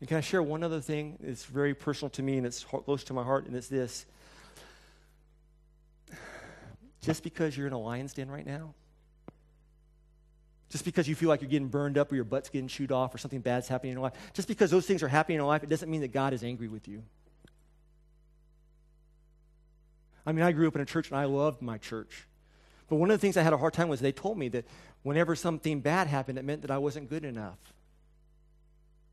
And 0.00 0.08
can 0.08 0.16
I 0.16 0.20
share 0.20 0.42
one 0.42 0.62
other 0.62 0.80
thing? 0.80 1.18
It's 1.22 1.44
very 1.44 1.74
personal 1.74 2.10
to 2.10 2.22
me 2.22 2.36
and 2.36 2.46
it's 2.46 2.64
close 2.64 3.04
to 3.04 3.12
my 3.14 3.24
heart, 3.24 3.46
and 3.46 3.56
it's 3.56 3.68
this. 3.68 4.06
Just 7.02 7.22
because 7.22 7.56
you're 7.56 7.66
in 7.66 7.72
a 7.72 7.80
lion's 7.80 8.12
den 8.12 8.30
right 8.30 8.46
now, 8.46 8.74
just 10.70 10.84
because 10.84 11.08
you 11.08 11.14
feel 11.14 11.28
like 11.28 11.40
you're 11.40 11.50
getting 11.50 11.68
burned 11.68 11.96
up 11.96 12.12
or 12.12 12.14
your 12.14 12.24
butt's 12.24 12.50
getting 12.50 12.68
chewed 12.68 12.92
off 12.92 13.14
or 13.14 13.18
something 13.18 13.40
bad's 13.40 13.68
happening 13.68 13.92
in 13.92 13.96
your 13.96 14.02
life, 14.02 14.12
just 14.34 14.48
because 14.48 14.70
those 14.70 14.86
things 14.86 15.02
are 15.02 15.08
happening 15.08 15.36
in 15.36 15.40
your 15.40 15.48
life, 15.48 15.62
it 15.62 15.68
doesn't 15.68 15.90
mean 15.90 16.02
that 16.02 16.12
God 16.12 16.32
is 16.32 16.42
angry 16.42 16.68
with 16.68 16.86
you. 16.86 17.02
I 20.26 20.32
mean, 20.32 20.44
I 20.44 20.52
grew 20.52 20.68
up 20.68 20.74
in 20.74 20.82
a 20.82 20.86
church 20.86 21.08
and 21.08 21.18
I 21.18 21.24
loved 21.24 21.62
my 21.62 21.78
church. 21.78 22.26
But 22.88 22.96
one 22.96 23.10
of 23.10 23.14
the 23.14 23.20
things 23.20 23.36
I 23.36 23.42
had 23.42 23.54
a 23.54 23.58
hard 23.58 23.72
time 23.72 23.88
was 23.88 24.00
they 24.00 24.12
told 24.12 24.36
me 24.36 24.48
that 24.50 24.66
whenever 25.02 25.34
something 25.34 25.80
bad 25.80 26.06
happened, 26.06 26.38
it 26.38 26.44
meant 26.44 26.62
that 26.62 26.70
I 26.70 26.78
wasn't 26.78 27.08
good 27.08 27.24
enough. 27.24 27.58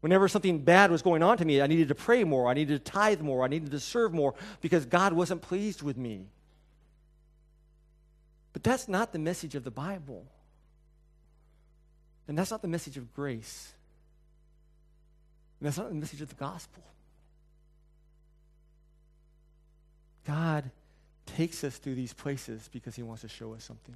Whenever 0.01 0.27
something 0.27 0.59
bad 0.59 0.91
was 0.91 1.01
going 1.01 1.23
on 1.23 1.37
to 1.37 1.45
me, 1.45 1.61
I 1.61 1.67
needed 1.67 1.87
to 1.87 1.95
pray 1.95 2.23
more, 2.23 2.47
I 2.47 2.53
needed 2.53 2.85
to 2.85 2.91
tithe 2.91 3.21
more, 3.21 3.43
I 3.43 3.47
needed 3.47 3.71
to 3.71 3.79
serve 3.79 4.13
more 4.13 4.35
because 4.61 4.85
God 4.85 5.13
wasn't 5.13 5.41
pleased 5.41 5.81
with 5.81 5.97
me. 5.97 6.27
But 8.53 8.63
that's 8.63 8.87
not 8.87 9.11
the 9.11 9.19
message 9.19 9.55
of 9.55 9.63
the 9.63 9.71
Bible. 9.71 10.25
And 12.27 12.37
that's 12.37 12.51
not 12.51 12.61
the 12.61 12.67
message 12.67 12.97
of 12.97 13.13
grace. 13.13 13.73
And 15.59 15.67
that's 15.67 15.77
not 15.77 15.89
the 15.89 15.95
message 15.95 16.21
of 16.21 16.29
the 16.29 16.35
gospel. 16.35 16.83
God 20.25 20.69
takes 21.25 21.63
us 21.63 21.77
through 21.77 21.95
these 21.95 22.13
places 22.13 22.69
because 22.71 22.95
he 22.95 23.03
wants 23.03 23.21
to 23.21 23.27
show 23.27 23.53
us 23.53 23.63
something. 23.63 23.95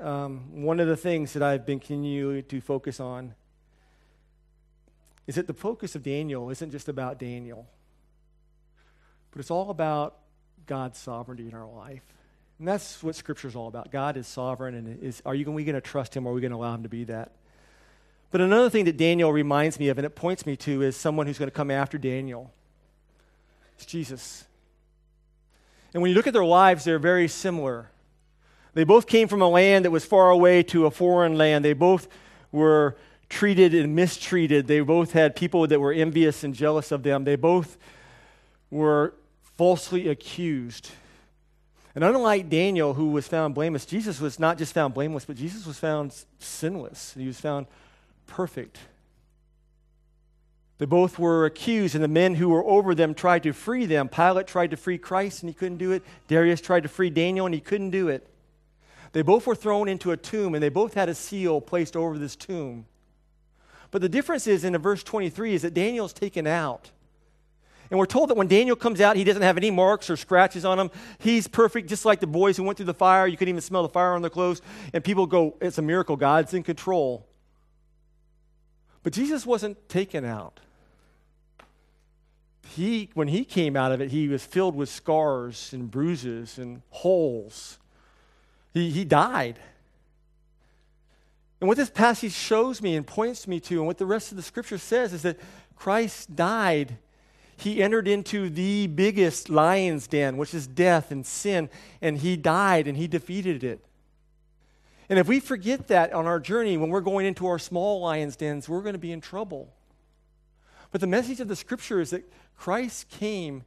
Um, 0.00 0.62
one 0.62 0.80
of 0.80 0.88
the 0.88 0.96
things 0.96 1.34
that 1.34 1.42
I've 1.42 1.66
been 1.66 1.78
continuing 1.78 2.42
to 2.44 2.60
focus 2.60 3.00
on 3.00 3.34
is 5.26 5.34
that 5.34 5.46
the 5.46 5.54
focus 5.54 5.94
of 5.94 6.02
Daniel 6.02 6.48
isn't 6.50 6.70
just 6.70 6.88
about 6.88 7.18
Daniel, 7.18 7.66
but 9.30 9.40
it's 9.40 9.50
all 9.50 9.70
about 9.70 10.16
God's 10.66 10.98
sovereignty 10.98 11.46
in 11.46 11.54
our 11.54 11.68
life. 11.68 12.02
And 12.58 12.66
that's 12.66 13.02
what 13.02 13.14
Scripture 13.14 13.48
is 13.48 13.56
all 13.56 13.68
about. 13.68 13.90
God 13.90 14.16
is 14.16 14.26
sovereign, 14.26 14.74
and 14.74 15.02
is, 15.02 15.22
are 15.26 15.34
you, 15.34 15.44
going 15.44 15.64
to 15.64 15.80
trust 15.80 16.16
Him 16.16 16.26
or 16.26 16.30
are 16.30 16.34
we 16.34 16.40
going 16.40 16.50
to 16.50 16.56
allow 16.56 16.74
Him 16.74 16.82
to 16.82 16.88
be 16.88 17.04
that? 17.04 17.32
But 18.30 18.40
another 18.40 18.70
thing 18.70 18.86
that 18.86 18.96
Daniel 18.96 19.32
reminds 19.32 19.78
me 19.78 19.88
of, 19.88 19.98
and 19.98 20.06
it 20.06 20.14
points 20.14 20.46
me 20.46 20.56
to, 20.58 20.82
is 20.82 20.96
someone 20.96 21.26
who's 21.26 21.38
going 21.38 21.50
to 21.50 21.54
come 21.54 21.70
after 21.70 21.98
Daniel. 21.98 22.52
It's 23.76 23.86
Jesus. 23.86 24.44
And 25.92 26.02
when 26.02 26.10
you 26.10 26.14
look 26.14 26.26
at 26.26 26.32
their 26.32 26.44
lives, 26.44 26.84
they're 26.84 26.98
very 26.98 27.28
similar. 27.28 27.90
They 28.74 28.84
both 28.84 29.06
came 29.06 29.28
from 29.28 29.42
a 29.42 29.48
land 29.48 29.84
that 29.84 29.90
was 29.90 30.04
far 30.04 30.30
away 30.30 30.62
to 30.64 30.86
a 30.86 30.90
foreign 30.90 31.36
land. 31.36 31.64
They 31.64 31.72
both 31.72 32.08
were 32.52 32.96
treated 33.28 33.74
and 33.74 33.94
mistreated. 33.94 34.66
They 34.66 34.80
both 34.80 35.12
had 35.12 35.36
people 35.36 35.66
that 35.66 35.80
were 35.80 35.92
envious 35.92 36.44
and 36.44 36.54
jealous 36.54 36.92
of 36.92 37.02
them. 37.02 37.24
They 37.24 37.36
both 37.36 37.76
were 38.70 39.14
falsely 39.56 40.08
accused. 40.08 40.90
And 41.94 42.04
unlike 42.04 42.48
Daniel, 42.48 42.94
who 42.94 43.10
was 43.10 43.26
found 43.26 43.54
blameless, 43.54 43.84
Jesus 43.84 44.20
was 44.20 44.38
not 44.38 44.58
just 44.58 44.72
found 44.72 44.94
blameless, 44.94 45.24
but 45.24 45.36
Jesus 45.36 45.66
was 45.66 45.78
found 45.78 46.14
sinless. 46.38 47.14
He 47.14 47.26
was 47.26 47.40
found 47.40 47.66
perfect. 48.26 48.78
They 50.78 50.86
both 50.86 51.18
were 51.18 51.44
accused, 51.44 51.94
and 51.94 52.02
the 52.02 52.08
men 52.08 52.36
who 52.36 52.48
were 52.48 52.64
over 52.64 52.94
them 52.94 53.12
tried 53.12 53.42
to 53.42 53.52
free 53.52 53.86
them. 53.86 54.08
Pilate 54.08 54.46
tried 54.46 54.70
to 54.70 54.76
free 54.76 54.98
Christ, 54.98 55.42
and 55.42 55.50
he 55.50 55.54
couldn't 55.54 55.78
do 55.78 55.92
it. 55.92 56.02
Darius 56.26 56.60
tried 56.60 56.84
to 56.84 56.88
free 56.88 57.10
Daniel, 57.10 57.44
and 57.44 57.54
he 57.54 57.60
couldn't 57.60 57.90
do 57.90 58.08
it. 58.08 58.26
They 59.12 59.22
both 59.22 59.46
were 59.46 59.54
thrown 59.54 59.88
into 59.88 60.12
a 60.12 60.16
tomb, 60.16 60.54
and 60.54 60.62
they 60.62 60.68
both 60.68 60.94
had 60.94 61.08
a 61.08 61.14
seal 61.14 61.60
placed 61.60 61.96
over 61.96 62.16
this 62.18 62.36
tomb. 62.36 62.86
But 63.90 64.02
the 64.02 64.08
difference 64.08 64.46
is 64.46 64.64
in 64.64 64.76
verse 64.78 65.02
23 65.02 65.54
is 65.54 65.62
that 65.62 65.74
Daniel's 65.74 66.12
taken 66.12 66.46
out. 66.46 66.90
And 67.90 67.98
we're 67.98 68.06
told 68.06 68.30
that 68.30 68.36
when 68.36 68.46
Daniel 68.46 68.76
comes 68.76 69.00
out, 69.00 69.16
he 69.16 69.24
doesn't 69.24 69.42
have 69.42 69.56
any 69.56 69.72
marks 69.72 70.08
or 70.10 70.16
scratches 70.16 70.64
on 70.64 70.78
him. 70.78 70.90
He's 71.18 71.48
perfect, 71.48 71.88
just 71.88 72.04
like 72.04 72.20
the 72.20 72.26
boys 72.28 72.56
who 72.56 72.62
went 72.62 72.76
through 72.76 72.86
the 72.86 72.94
fire. 72.94 73.26
You 73.26 73.36
could 73.36 73.48
even 73.48 73.60
smell 73.60 73.82
the 73.82 73.88
fire 73.88 74.12
on 74.12 74.22
their 74.22 74.30
clothes. 74.30 74.62
And 74.92 75.02
people 75.02 75.26
go, 75.26 75.56
It's 75.60 75.78
a 75.78 75.82
miracle. 75.82 76.16
God's 76.16 76.54
in 76.54 76.62
control. 76.62 77.26
But 79.02 79.12
Jesus 79.12 79.44
wasn't 79.44 79.88
taken 79.88 80.24
out. 80.24 80.60
He, 82.68 83.10
when 83.14 83.26
he 83.26 83.44
came 83.44 83.74
out 83.74 83.90
of 83.90 84.00
it, 84.00 84.12
he 84.12 84.28
was 84.28 84.44
filled 84.44 84.76
with 84.76 84.88
scars 84.88 85.72
and 85.72 85.90
bruises 85.90 86.58
and 86.58 86.82
holes. 86.90 87.78
He, 88.72 88.90
he 88.90 89.04
died. 89.04 89.58
And 91.60 91.68
what 91.68 91.76
this 91.76 91.90
passage 91.90 92.32
shows 92.32 92.80
me 92.80 92.96
and 92.96 93.06
points 93.06 93.46
me 93.46 93.60
to, 93.60 93.78
and 93.78 93.86
what 93.86 93.98
the 93.98 94.06
rest 94.06 94.30
of 94.30 94.36
the 94.36 94.42
scripture 94.42 94.78
says, 94.78 95.12
is 95.12 95.22
that 95.22 95.38
Christ 95.76 96.34
died. 96.34 96.96
He 97.56 97.82
entered 97.82 98.08
into 98.08 98.48
the 98.48 98.86
biggest 98.86 99.50
lion's 99.50 100.06
den, 100.06 100.38
which 100.38 100.54
is 100.54 100.66
death 100.66 101.10
and 101.10 101.26
sin, 101.26 101.68
and 102.00 102.18
he 102.18 102.36
died 102.36 102.86
and 102.86 102.96
he 102.96 103.06
defeated 103.06 103.62
it. 103.62 103.84
And 105.10 105.18
if 105.18 105.26
we 105.26 105.40
forget 105.40 105.88
that 105.88 106.12
on 106.12 106.26
our 106.26 106.40
journey, 106.40 106.76
when 106.76 106.88
we're 106.88 107.00
going 107.00 107.26
into 107.26 107.46
our 107.48 107.58
small 107.58 108.00
lion's 108.00 108.36
dens, 108.36 108.68
we're 108.68 108.80
going 108.80 108.94
to 108.94 108.98
be 108.98 109.12
in 109.12 109.20
trouble. 109.20 109.74
But 110.92 111.00
the 111.00 111.06
message 111.06 111.40
of 111.40 111.48
the 111.48 111.56
scripture 111.56 112.00
is 112.00 112.10
that 112.10 112.30
Christ 112.56 113.08
came, 113.10 113.64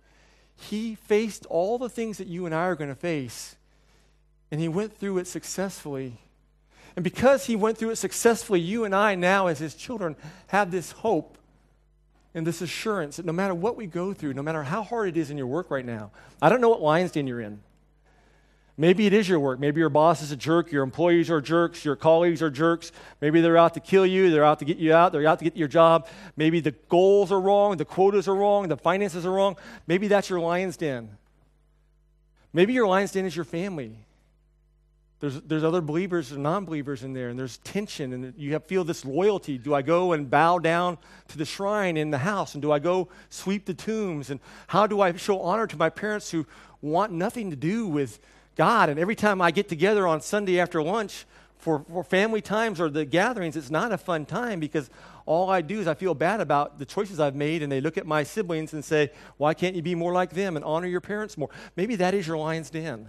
he 0.55 0.95
faced 0.95 1.45
all 1.47 1.77
the 1.77 1.89
things 1.89 2.17
that 2.17 2.27
you 2.27 2.45
and 2.45 2.55
I 2.55 2.63
are 2.63 2.75
going 2.75 2.89
to 2.89 2.95
face, 2.95 3.57
and 4.53 4.61
he 4.61 4.67
went 4.69 4.95
through 4.95 5.17
it 5.17 5.25
successfully 5.25 6.19
and 6.95 7.03
because 7.03 7.45
he 7.45 7.55
went 7.55 7.77
through 7.77 7.91
it 7.91 7.95
successfully, 7.95 8.59
you 8.59 8.85
and 8.85 8.93
I 8.93 9.15
now, 9.15 9.47
as 9.47 9.59
his 9.59 9.73
children, 9.75 10.15
have 10.47 10.71
this 10.71 10.91
hope 10.91 11.37
and 12.35 12.45
this 12.45 12.61
assurance 12.61 13.17
that 13.17 13.25
no 13.25 13.33
matter 13.33 13.55
what 13.55 13.75
we 13.75 13.87
go 13.87 14.13
through, 14.13 14.33
no 14.33 14.43
matter 14.43 14.63
how 14.63 14.83
hard 14.83 15.09
it 15.09 15.17
is 15.17 15.31
in 15.31 15.37
your 15.37 15.47
work 15.47 15.71
right 15.71 15.85
now, 15.85 16.11
I 16.41 16.49
don't 16.49 16.61
know 16.61 16.69
what 16.69 16.81
lion's 16.81 17.11
den 17.11 17.27
you're 17.27 17.41
in. 17.41 17.61
Maybe 18.75 19.05
it 19.05 19.13
is 19.13 19.29
your 19.29 19.39
work. 19.39 19.59
Maybe 19.59 19.79
your 19.79 19.89
boss 19.89 20.23
is 20.23 20.31
a 20.31 20.35
jerk, 20.35 20.71
your 20.71 20.81
employees 20.83 21.29
are 21.29 21.41
jerks, 21.41 21.85
your 21.85 21.95
colleagues 21.95 22.41
are 22.41 22.49
jerks. 22.49 22.91
Maybe 23.21 23.39
they're 23.39 23.57
out 23.57 23.75
to 23.75 23.79
kill 23.79 24.05
you, 24.05 24.31
they're 24.31 24.43
out 24.43 24.59
to 24.59 24.65
get 24.65 24.77
you 24.77 24.93
out, 24.93 25.11
they're 25.11 25.27
out 25.27 25.37
to 25.39 25.45
get 25.45 25.55
your 25.55 25.67
job. 25.67 26.07
Maybe 26.35 26.59
the 26.59 26.71
goals 26.89 27.31
are 27.31 27.39
wrong, 27.39 27.77
the 27.77 27.85
quotas 27.85 28.27
are 28.27 28.35
wrong, 28.35 28.67
the 28.67 28.77
finances 28.77 29.27
are 29.27 29.31
wrong. 29.31 29.57
Maybe 29.85 30.07
that's 30.07 30.27
your 30.27 30.39
lion's 30.39 30.75
den. 30.75 31.17
Maybe 32.51 32.73
your 32.73 32.87
lion's 32.87 33.11
den 33.11 33.25
is 33.25 33.35
your 33.35 33.45
family. 33.45 33.95
There's, 35.23 35.39
there's 35.39 35.63
other 35.63 35.79
believers 35.79 36.33
and 36.33 36.43
non 36.43 36.65
believers 36.65 37.01
in 37.01 37.13
there, 37.13 37.29
and 37.29 37.39
there's 37.39 37.59
tension, 37.59 38.12
and 38.12 38.33
you 38.36 38.51
have, 38.51 38.65
feel 38.65 38.83
this 38.83 39.05
loyalty. 39.05 39.57
Do 39.57 39.73
I 39.73 39.81
go 39.81 40.12
and 40.12 40.29
bow 40.29 40.59
down 40.59 40.97
to 41.29 41.38
the 41.38 41.45
shrine 41.45 41.95
in 41.95 42.12
the 42.12 42.17
house? 42.17 42.55
And 42.55 42.62
do 42.62 42.73
I 42.73 42.79
go 42.79 43.07
sweep 43.29 43.65
the 43.65 43.73
tombs? 43.73 44.29
And 44.29 44.41
how 44.67 44.86
do 44.86 44.99
I 44.99 45.15
show 45.15 45.39
honor 45.39 45.65
to 45.65 45.77
my 45.77 45.89
parents 45.89 46.29
who 46.31 46.45
want 46.81 47.13
nothing 47.13 47.51
to 47.51 47.55
do 47.55 47.88
with 47.88 48.19
God. 48.57 48.89
And 48.89 48.99
every 48.99 49.15
time 49.15 49.41
I 49.41 49.51
get 49.51 49.69
together 49.69 50.05
on 50.05 50.19
Sunday 50.19 50.59
after 50.59 50.83
lunch 50.83 51.25
for, 51.57 51.86
for 51.89 52.03
family 52.03 52.41
times 52.41 52.81
or 52.81 52.89
the 52.89 53.05
gatherings, 53.05 53.55
it's 53.55 53.71
not 53.71 53.93
a 53.93 53.97
fun 53.97 54.25
time 54.25 54.59
because 54.59 54.89
all 55.25 55.49
I 55.49 55.62
do 55.62 55.79
is 55.79 55.88
I 55.88 55.93
feel 55.93 56.13
bad 56.13 56.41
about 56.41 56.79
the 56.79 56.86
choices 56.86 57.21
I've 57.21 57.33
made, 57.33 57.63
and 57.63 57.71
they 57.71 57.79
look 57.79 57.97
at 57.97 58.05
my 58.05 58.23
siblings 58.23 58.73
and 58.73 58.83
say, 58.83 59.12
Why 59.38 59.53
can't 59.53 59.73
you 59.73 59.81
be 59.81 59.95
more 59.95 60.12
like 60.12 60.31
them 60.31 60.57
and 60.57 60.65
honor 60.65 60.88
your 60.88 60.99
parents 60.99 61.38
more? 61.38 61.49
Maybe 61.77 61.95
that 61.95 62.13
is 62.13 62.27
your 62.27 62.38
lion's 62.38 62.69
den. 62.69 63.07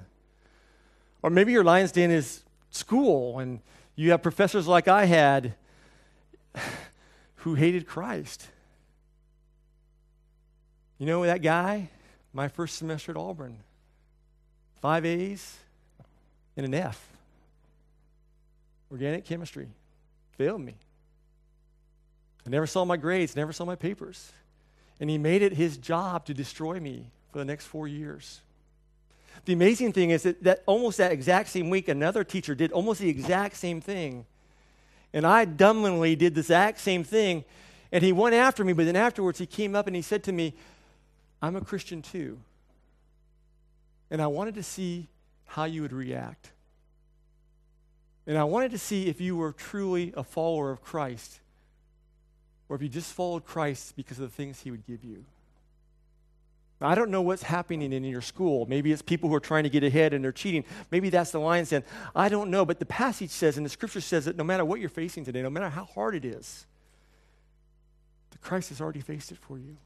Or 1.24 1.30
maybe 1.30 1.52
your 1.52 1.64
lion's 1.64 1.90
den 1.90 2.10
is 2.10 2.42
school, 2.68 3.38
and 3.38 3.60
you 3.96 4.10
have 4.10 4.22
professors 4.22 4.66
like 4.66 4.88
I 4.88 5.06
had 5.06 5.54
who 7.36 7.54
hated 7.54 7.86
Christ. 7.86 8.46
You 10.98 11.06
know 11.06 11.24
that 11.24 11.40
guy, 11.40 11.88
my 12.34 12.48
first 12.48 12.76
semester 12.76 13.10
at 13.10 13.16
Auburn? 13.16 13.56
five 14.82 15.06
A's 15.06 15.56
and 16.58 16.66
an 16.66 16.74
F. 16.74 17.02
Organic 18.92 19.24
chemistry 19.24 19.68
failed 20.32 20.60
me. 20.60 20.74
I 22.46 22.50
never 22.50 22.66
saw 22.66 22.84
my 22.84 22.98
grades, 22.98 23.34
never 23.34 23.54
saw 23.54 23.64
my 23.64 23.76
papers. 23.76 24.30
And 25.00 25.08
he 25.08 25.16
made 25.16 25.40
it 25.40 25.54
his 25.54 25.78
job 25.78 26.26
to 26.26 26.34
destroy 26.34 26.80
me 26.80 27.06
for 27.32 27.38
the 27.38 27.46
next 27.46 27.64
four 27.64 27.88
years. 27.88 28.42
The 29.44 29.52
amazing 29.52 29.92
thing 29.92 30.10
is 30.10 30.22
that, 30.22 30.42
that 30.44 30.62
almost 30.66 30.98
that 30.98 31.12
exact 31.12 31.48
same 31.50 31.70
week, 31.70 31.88
another 31.88 32.24
teacher 32.24 32.54
did 32.54 32.72
almost 32.72 33.00
the 33.00 33.08
exact 33.08 33.56
same 33.56 33.80
thing. 33.80 34.26
And 35.12 35.26
I 35.26 35.44
dumbly 35.44 36.16
did 36.16 36.34
the 36.34 36.40
exact 36.40 36.80
same 36.80 37.04
thing. 37.04 37.44
And 37.92 38.02
he 38.02 38.12
went 38.12 38.34
after 38.34 38.64
me, 38.64 38.72
but 38.72 38.86
then 38.86 38.96
afterwards 38.96 39.38
he 39.38 39.46
came 39.46 39.76
up 39.76 39.86
and 39.86 39.94
he 39.94 40.02
said 40.02 40.24
to 40.24 40.32
me, 40.32 40.54
I'm 41.40 41.56
a 41.56 41.60
Christian 41.60 42.02
too. 42.02 42.40
And 44.10 44.20
I 44.20 44.26
wanted 44.26 44.54
to 44.56 44.62
see 44.62 45.08
how 45.44 45.64
you 45.64 45.82
would 45.82 45.92
react. 45.92 46.50
And 48.26 48.38
I 48.38 48.44
wanted 48.44 48.70
to 48.70 48.78
see 48.78 49.06
if 49.06 49.20
you 49.20 49.36
were 49.36 49.52
truly 49.52 50.12
a 50.16 50.24
follower 50.24 50.70
of 50.70 50.82
Christ 50.82 51.40
or 52.68 52.76
if 52.76 52.82
you 52.82 52.88
just 52.88 53.12
followed 53.12 53.44
Christ 53.44 53.94
because 53.94 54.18
of 54.18 54.30
the 54.30 54.34
things 54.34 54.60
he 54.60 54.70
would 54.70 54.86
give 54.86 55.04
you. 55.04 55.24
I 56.84 56.94
don't 56.94 57.10
know 57.10 57.22
what's 57.22 57.42
happening 57.42 57.92
in 57.92 58.04
your 58.04 58.20
school. 58.20 58.66
Maybe 58.66 58.92
it's 58.92 59.02
people 59.02 59.28
who 59.28 59.34
are 59.34 59.40
trying 59.40 59.64
to 59.64 59.70
get 59.70 59.84
ahead 59.84 60.12
and 60.12 60.24
they're 60.24 60.32
cheating. 60.32 60.64
Maybe 60.90 61.10
that's 61.10 61.30
the 61.30 61.40
lion's 61.40 61.70
den. 61.70 61.84
I 62.14 62.28
don't 62.28 62.50
know. 62.50 62.64
But 62.64 62.78
the 62.78 62.86
passage 62.86 63.30
says, 63.30 63.56
and 63.56 63.64
the 63.64 63.70
scripture 63.70 64.00
says 64.00 64.24
that 64.24 64.36
no 64.36 64.44
matter 64.44 64.64
what 64.64 64.80
you're 64.80 64.88
facing 64.88 65.24
today, 65.24 65.42
no 65.42 65.50
matter 65.50 65.68
how 65.68 65.84
hard 65.84 66.14
it 66.14 66.24
is, 66.24 66.66
the 68.30 68.38
Christ 68.38 68.70
has 68.70 68.80
already 68.80 69.00
faced 69.00 69.32
it 69.32 69.38
for 69.38 69.58
you. 69.58 69.76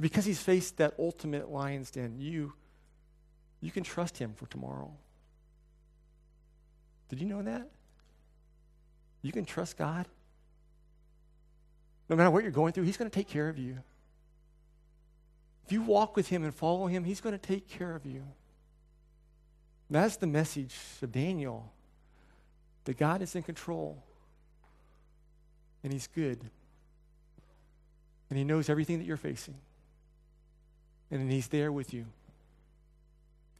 Because 0.00 0.24
he's 0.24 0.40
faced 0.40 0.76
that 0.76 0.94
ultimate 0.98 1.50
lion's 1.50 1.90
den, 1.90 2.16
you 2.18 2.52
you 3.60 3.70
can 3.70 3.82
trust 3.82 4.18
Him 4.18 4.34
for 4.34 4.46
tomorrow. 4.46 4.92
Did 7.08 7.20
you 7.20 7.26
know 7.26 7.42
that? 7.42 7.68
You 9.22 9.32
can 9.32 9.44
trust 9.44 9.76
God. 9.76 10.06
No 12.08 12.16
matter 12.16 12.30
what 12.30 12.42
you're 12.42 12.52
going 12.52 12.72
through, 12.72 12.84
He's 12.84 12.96
going 12.96 13.10
to 13.10 13.14
take 13.14 13.28
care 13.28 13.48
of 13.48 13.58
you. 13.58 13.78
If 15.68 15.72
you 15.72 15.82
walk 15.82 16.16
with 16.16 16.28
Him 16.28 16.44
and 16.44 16.54
follow 16.54 16.86
Him, 16.86 17.04
He's 17.04 17.20
going 17.20 17.38
to 17.38 17.46
take 17.46 17.68
care 17.68 17.94
of 17.94 18.06
you. 18.06 18.24
That's 19.90 20.16
the 20.16 20.26
message 20.26 20.74
of 21.02 21.12
Daniel 21.12 21.70
that 22.84 22.96
God 22.96 23.20
is 23.20 23.36
in 23.36 23.42
control 23.42 24.02
and 25.84 25.92
He's 25.92 26.06
good 26.06 26.40
and 28.30 28.38
He 28.38 28.44
knows 28.44 28.70
everything 28.70 28.96
that 28.96 29.04
you're 29.04 29.18
facing 29.18 29.56
and 31.10 31.30
He's 31.30 31.48
there 31.48 31.70
with 31.70 31.92
you 31.92 32.06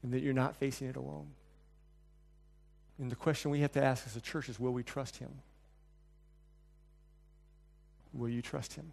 and 0.03 0.11
that 0.15 0.23
you're 0.23 0.33
not 0.33 0.57
facing 0.57 0.89
it 0.89 0.97
alone. 0.97 1.27
And 2.99 3.11
the 3.11 3.17
question 3.17 3.51
we 3.51 3.61
have 3.61 3.73
to 3.73 3.85
ask 3.85 4.07
as 4.07 4.17
a 4.17 4.21
church 4.23 4.49
is 4.49 4.59
will 4.59 4.73
we 4.73 4.83
trust 4.83 5.19
him? 5.19 5.29
Will 8.15 8.31
you 8.31 8.41
trust 8.41 8.73
him? 8.73 8.93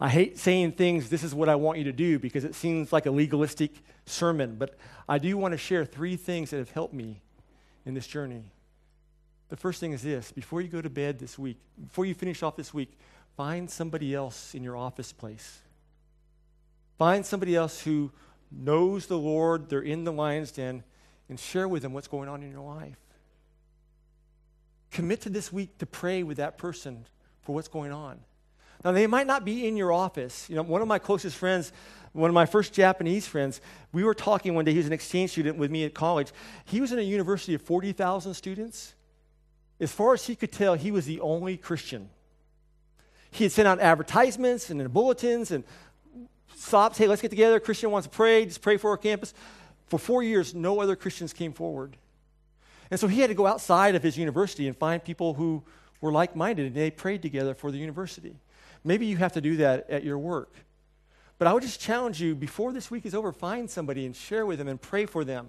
I 0.00 0.08
hate 0.08 0.38
saying 0.38 0.72
things, 0.72 1.08
this 1.08 1.22
is 1.22 1.34
what 1.34 1.48
I 1.48 1.54
want 1.54 1.78
you 1.78 1.84
to 1.84 1.92
do, 1.92 2.18
because 2.18 2.44
it 2.44 2.54
seems 2.54 2.92
like 2.92 3.06
a 3.06 3.10
legalistic 3.10 3.72
sermon, 4.04 4.56
but 4.56 4.76
I 5.08 5.18
do 5.18 5.36
want 5.38 5.52
to 5.52 5.58
share 5.58 5.84
three 5.84 6.16
things 6.16 6.50
that 6.50 6.58
have 6.58 6.70
helped 6.70 6.92
me 6.92 7.22
in 7.84 7.94
this 7.94 8.06
journey. 8.06 8.52
The 9.48 9.56
first 9.56 9.80
thing 9.80 9.92
is 9.92 10.02
this 10.02 10.32
before 10.32 10.60
you 10.60 10.68
go 10.68 10.82
to 10.82 10.90
bed 10.90 11.18
this 11.18 11.38
week, 11.38 11.58
before 11.82 12.04
you 12.04 12.14
finish 12.14 12.42
off 12.42 12.56
this 12.56 12.74
week, 12.74 12.98
find 13.36 13.70
somebody 13.70 14.14
else 14.14 14.54
in 14.54 14.62
your 14.62 14.76
office 14.76 15.12
place. 15.12 15.60
Find 16.98 17.24
somebody 17.24 17.54
else 17.54 17.80
who 17.80 18.10
knows 18.50 19.06
the 19.06 19.18
Lord, 19.18 19.68
they're 19.68 19.80
in 19.80 20.04
the 20.04 20.12
lion's 20.12 20.50
den, 20.50 20.82
and 21.28 21.38
share 21.38 21.68
with 21.68 21.82
them 21.82 21.92
what's 21.92 22.08
going 22.08 22.28
on 22.28 22.42
in 22.42 22.50
your 22.50 22.60
life. 22.60 22.98
Commit 24.90 25.20
to 25.22 25.30
this 25.30 25.52
week 25.52 25.78
to 25.78 25.86
pray 25.86 26.22
with 26.22 26.38
that 26.38 26.58
person 26.58 27.06
for 27.42 27.54
what's 27.54 27.68
going 27.68 27.92
on. 27.92 28.20
Now, 28.84 28.92
they 28.92 29.06
might 29.06 29.26
not 29.26 29.44
be 29.44 29.66
in 29.66 29.76
your 29.76 29.92
office. 29.92 30.48
You 30.48 30.56
know, 30.56 30.62
one 30.62 30.82
of 30.82 30.88
my 30.88 30.98
closest 30.98 31.36
friends, 31.36 31.72
one 32.12 32.30
of 32.30 32.34
my 32.34 32.46
first 32.46 32.72
Japanese 32.72 33.26
friends, 33.26 33.60
we 33.92 34.04
were 34.04 34.14
talking 34.14 34.54
one 34.54 34.64
day. 34.64 34.72
He 34.72 34.78
was 34.78 34.86
an 34.86 34.92
exchange 34.92 35.30
student 35.30 35.58
with 35.58 35.70
me 35.70 35.84
at 35.84 35.94
college. 35.94 36.32
He 36.64 36.80
was 36.80 36.92
in 36.92 36.98
a 36.98 37.02
university 37.02 37.54
of 37.54 37.62
40,000 37.62 38.34
students. 38.34 38.94
As 39.80 39.92
far 39.92 40.14
as 40.14 40.26
he 40.26 40.34
could 40.34 40.52
tell, 40.52 40.74
he 40.74 40.90
was 40.90 41.04
the 41.06 41.20
only 41.20 41.56
Christian. 41.56 42.08
He 43.30 43.44
had 43.44 43.52
sent 43.52 43.68
out 43.68 43.80
advertisements 43.80 44.70
and 44.70 44.92
bulletins 44.92 45.50
and 45.50 45.64
stops, 46.54 46.96
hey, 46.96 47.06
let's 47.06 47.20
get 47.20 47.28
together. 47.28 47.60
Christian 47.60 47.90
wants 47.90 48.08
to 48.08 48.14
pray, 48.14 48.46
just 48.46 48.62
pray 48.62 48.78
for 48.78 48.90
our 48.90 48.96
campus. 48.96 49.34
For 49.88 49.98
four 49.98 50.22
years, 50.22 50.54
no 50.54 50.80
other 50.80 50.96
Christians 50.96 51.32
came 51.32 51.52
forward. 51.52 51.96
And 52.90 52.98
so 52.98 53.08
he 53.08 53.20
had 53.20 53.28
to 53.28 53.34
go 53.34 53.46
outside 53.46 53.94
of 53.94 54.02
his 54.02 54.16
university 54.16 54.66
and 54.66 54.76
find 54.76 55.02
people 55.02 55.34
who 55.34 55.62
were 56.00 56.12
like 56.12 56.36
minded 56.36 56.66
and 56.66 56.74
they 56.74 56.90
prayed 56.90 57.22
together 57.22 57.54
for 57.54 57.70
the 57.70 57.78
university. 57.78 58.36
Maybe 58.86 59.06
you 59.06 59.16
have 59.18 59.32
to 59.32 59.40
do 59.40 59.56
that 59.58 59.90
at 59.90 60.04
your 60.04 60.18
work. 60.18 60.52
But 61.38 61.48
I 61.48 61.52
would 61.52 61.62
just 61.62 61.80
challenge 61.80 62.20
you 62.20 62.34
before 62.34 62.72
this 62.72 62.90
week 62.90 63.04
is 63.04 63.14
over, 63.14 63.32
find 63.32 63.68
somebody 63.68 64.06
and 64.06 64.16
share 64.16 64.46
with 64.46 64.58
them 64.58 64.68
and 64.68 64.80
pray 64.80 65.04
for 65.04 65.24
them 65.24 65.48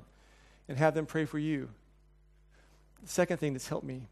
and 0.68 0.78
have 0.78 0.94
them 0.94 1.06
pray 1.06 1.24
for 1.24 1.40
you. 1.40 1.70
The 3.04 3.10
second 3.10 3.38
thing 3.38 3.54
that's 3.54 3.70
helped 3.70 3.86
me 3.86 4.08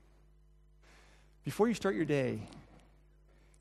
before 1.44 1.68
you 1.68 1.74
start 1.74 1.96
your 1.96 2.06
day, 2.06 2.40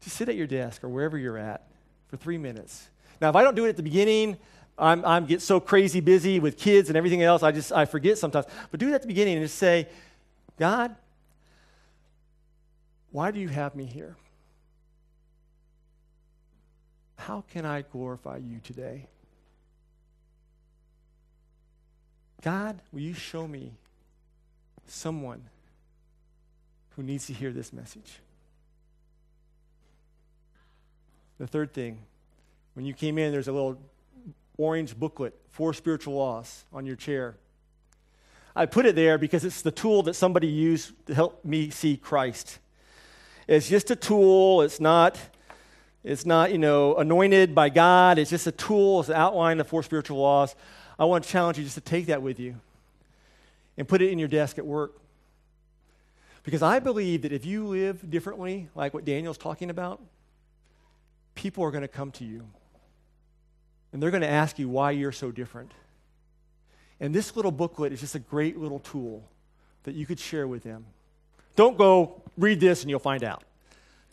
just 0.01 0.17
sit 0.17 0.29
at 0.29 0.37
your 0.37 0.47
desk 0.47 0.85
or 0.85 0.89
wherever 0.89 1.19
you're 1.19 1.39
at 1.39 1.67
for 2.07 2.17
three 2.17 2.39
minutes 2.39 2.89
now, 3.21 3.31
if 3.31 3.37
I 3.37 3.43
don't 3.43 3.55
do 3.55 3.65
it 3.65 3.71
at 3.71 3.77
the 3.77 3.83
beginning, 3.83 4.37
I'm, 4.77 5.05
I'm 5.05 5.27
get 5.27 5.41
so 5.41 5.61
crazy 5.61 6.01
busy 6.01 6.41
with 6.41 6.59
kids 6.59 6.89
and 6.89 6.97
everything 6.97 7.23
else, 7.23 7.43
I 7.43 7.53
just 7.53 7.73
I 7.73 7.85
forget 7.85 8.19
sometimes. 8.19 8.47
But 8.71 8.81
do 8.81 8.89
it 8.89 8.95
at 8.95 9.03
the 9.03 9.09
beginning 9.09 9.37
and 9.37 9.45
just 9.45 9.59
say, 9.59 9.89
God, 10.59 10.95
why 13.13 13.31
do 13.31 13.39
you 13.39 13.49
have 13.49 13.75
me 13.75 13.87
here? 13.87 14.17
How 17.17 17.45
can 17.53 17.65
I 17.65 17.83
glorify 17.83 18.39
you 18.39 18.61
today? 18.63 19.07
God, 22.43 22.81
will 22.93 23.01
you 23.01 23.15
show 23.15 23.49
me 23.49 23.73
someone 24.87 25.43
who 26.91 27.03
needs 27.03 27.27
to 27.27 27.33
hear 27.33 27.53
this 27.53 27.73
message? 27.73 28.21
The 31.39 31.47
third 31.47 31.73
thing 31.73 31.99
when 32.75 32.85
you 32.85 32.93
came 32.93 33.19
in, 33.19 33.33
there's 33.33 33.49
a 33.49 33.53
little 33.53 33.79
orange 34.59 34.97
booklet, 34.97 35.35
Four 35.51 35.73
Spiritual 35.73 36.15
Laws, 36.15 36.65
on 36.73 36.87
your 36.87 36.97
chair. 36.97 37.37
I 38.55 38.67
put 38.67 38.87
it 38.87 38.95
there 38.95 39.17
because 39.17 39.45
it's 39.45 39.63
the 39.63 39.71
tool 39.71 40.03
that 40.05 40.15
somebody 40.15 40.47
used 40.47 40.93
to 41.07 41.15
help 41.15 41.45
me 41.45 41.71
see 41.71 41.97
Christ. 41.97 42.59
It's 43.49 43.69
just 43.69 43.91
a 43.91 43.97
tool. 43.97 44.63
It's 44.63 44.81
not, 44.81 45.19
it's 46.05 46.27
not, 46.27 46.53
you 46.53 46.59
know, 46.59 46.97
anointed 46.97 47.55
by 47.55 47.71
God. 47.71 48.19
It's 48.19 48.31
just 48.31 48.47
a 48.47 48.53
tool. 48.53 49.01
It's 49.01 49.09
an 49.09 49.17
outline 49.17 49.59
of 49.59 49.67
four 49.67 49.83
spiritual 49.83 50.19
laws. 50.19 50.55
I 50.99 51.07
want 51.07 51.25
to 51.25 51.31
challenge 51.31 51.57
you 51.57 51.65
just 51.65 51.77
to 51.77 51.81
take 51.81 52.07
that 52.07 52.21
with 52.21 52.39
you 52.39 52.57
and 53.79 53.89
put 53.89 54.03
it 54.03 54.11
in 54.11 54.19
your 54.19 54.29
desk 54.29 54.59
at 54.59 54.67
work. 54.67 55.01
Because 56.45 56.63
I 56.63 56.79
believe 56.79 57.23
that 57.23 57.33
if 57.33 57.47
you 57.47 57.67
live 57.67 58.11
differently, 58.11 58.69
like 58.75 58.93
what 58.93 59.07
Daniel's 59.07 59.39
talking 59.39 59.71
about, 59.71 59.99
people 61.35 61.65
are 61.65 61.71
going 61.71 61.83
to 61.83 61.89
come 61.89 62.11
to 62.13 62.25
you. 62.25 62.47
And 63.93 64.03
they're 64.03 64.11
going 64.11 64.21
to 64.21 64.29
ask 64.29 64.59
you 64.59 64.69
why 64.69 64.91
you're 64.91 65.11
so 65.11 65.31
different. 65.31 65.73
And 67.01 67.15
this 67.15 67.35
little 67.35 67.51
booklet 67.51 67.93
is 67.93 68.01
just 68.01 68.15
a 68.15 68.19
great 68.19 68.59
little 68.59 68.81
tool 68.81 69.27
that 69.85 69.95
you 69.95 70.05
could 70.05 70.21
share 70.21 70.47
with 70.47 70.65
them. 70.65 70.85
Don't 71.57 71.79
go 71.79 72.23
read 72.37 72.61
this 72.61 72.83
and 72.83 72.91
you'll 72.91 72.99
find 72.99 73.25
out. 73.25 73.45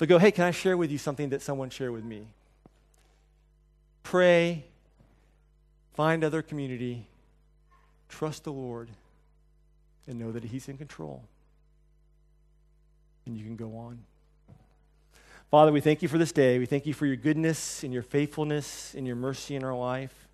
But 0.01 0.09
go, 0.09 0.17
hey, 0.17 0.31
can 0.31 0.45
I 0.45 0.49
share 0.49 0.75
with 0.77 0.89
you 0.89 0.97
something 0.97 1.29
that 1.29 1.43
someone 1.43 1.69
shared 1.69 1.91
with 1.91 2.03
me? 2.03 2.25
Pray, 4.01 4.65
find 5.93 6.23
other 6.23 6.41
community, 6.41 7.05
trust 8.09 8.45
the 8.45 8.51
Lord, 8.51 8.89
and 10.07 10.17
know 10.17 10.31
that 10.31 10.43
He's 10.43 10.67
in 10.67 10.79
control. 10.79 11.21
And 13.27 13.37
you 13.37 13.45
can 13.45 13.55
go 13.55 13.77
on. 13.77 13.99
Father, 15.51 15.71
we 15.71 15.81
thank 15.81 16.01
you 16.01 16.07
for 16.07 16.17
this 16.17 16.31
day. 16.31 16.57
We 16.57 16.65
thank 16.65 16.87
you 16.87 16.95
for 16.95 17.05
your 17.05 17.15
goodness 17.15 17.83
and 17.83 17.93
your 17.93 18.01
faithfulness 18.01 18.95
and 18.95 19.05
your 19.05 19.15
mercy 19.15 19.55
in 19.55 19.63
our 19.63 19.77
life. 19.77 20.27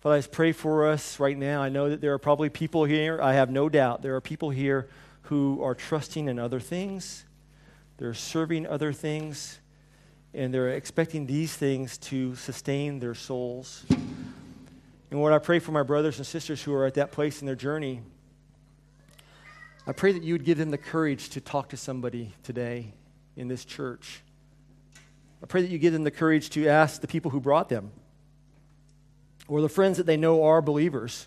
Father, 0.00 0.16
I 0.16 0.18
just 0.18 0.30
pray 0.30 0.52
for 0.52 0.88
us 0.88 1.18
right 1.18 1.38
now. 1.38 1.62
I 1.62 1.70
know 1.70 1.88
that 1.88 2.02
there 2.02 2.12
are 2.12 2.18
probably 2.18 2.50
people 2.50 2.84
here, 2.84 3.18
I 3.22 3.32
have 3.32 3.48
no 3.48 3.70
doubt, 3.70 4.02
there 4.02 4.14
are 4.14 4.20
people 4.20 4.50
here 4.50 4.90
who 5.22 5.62
are 5.62 5.74
trusting 5.74 6.28
in 6.28 6.38
other 6.38 6.60
things, 6.60 7.24
they're 7.98 8.14
serving 8.14 8.66
other 8.66 8.92
things, 8.92 9.58
and 10.32 10.54
they're 10.54 10.70
expecting 10.70 11.26
these 11.26 11.54
things 11.54 11.98
to 11.98 12.34
sustain 12.36 13.00
their 13.00 13.14
souls. 13.14 13.84
And 15.10 15.20
what 15.20 15.32
I 15.32 15.38
pray 15.38 15.58
for 15.58 15.72
my 15.72 15.82
brothers 15.82 16.18
and 16.18 16.26
sisters 16.26 16.62
who 16.62 16.72
are 16.74 16.86
at 16.86 16.94
that 16.94 17.12
place 17.12 17.40
in 17.40 17.46
their 17.46 17.56
journey. 17.56 18.02
I 19.86 19.92
pray 19.92 20.12
that 20.12 20.22
you 20.22 20.34
would 20.34 20.44
give 20.44 20.58
them 20.58 20.70
the 20.70 20.78
courage 20.78 21.30
to 21.30 21.40
talk 21.40 21.70
to 21.70 21.76
somebody 21.76 22.34
today 22.42 22.92
in 23.36 23.48
this 23.48 23.64
church. 23.64 24.22
I 25.42 25.46
pray 25.46 25.62
that 25.62 25.70
you 25.70 25.78
give 25.78 25.92
them 25.92 26.04
the 26.04 26.10
courage 26.10 26.50
to 26.50 26.68
ask 26.68 27.00
the 27.00 27.08
people 27.08 27.30
who 27.30 27.40
brought 27.40 27.68
them 27.68 27.90
or 29.48 29.60
the 29.60 29.68
friends 29.68 29.96
that 29.96 30.06
they 30.06 30.16
know 30.16 30.44
are 30.44 30.60
believers. 30.60 31.26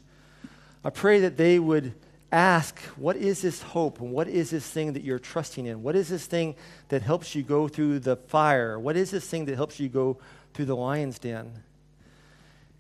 I 0.86 0.90
pray 0.90 1.22
that 1.22 1.38
they 1.38 1.60
would 1.60 1.94
ask, 2.32 2.80
What 2.96 3.16
is 3.16 3.42
this 3.42 3.62
hope? 3.62 4.00
And 4.00 4.12
what 4.12 4.28
is 4.28 4.50
this 4.50 4.68
thing 4.68 4.94
that 4.94 5.04
you're 5.04 5.20
trusting 5.20 5.66
in? 5.66 5.84
What 5.84 5.96
is 5.96 6.10
this 6.10 6.26
thing 6.26 6.56
that 6.90 7.02
helps 7.02 7.36
you 7.36 7.44
go 7.44 7.68
through 7.68 8.00
the 8.00 8.16
fire? 8.16 8.80
What 8.80 8.96
is 8.96 9.12
this 9.12 9.28
thing 9.28 9.46
that 9.46 9.56
helps 9.56 9.80
you 9.80 9.90
go 9.90 10.18
through 10.54 10.66
the 10.66 10.76
lion's 10.76 11.20
den? 11.20 11.64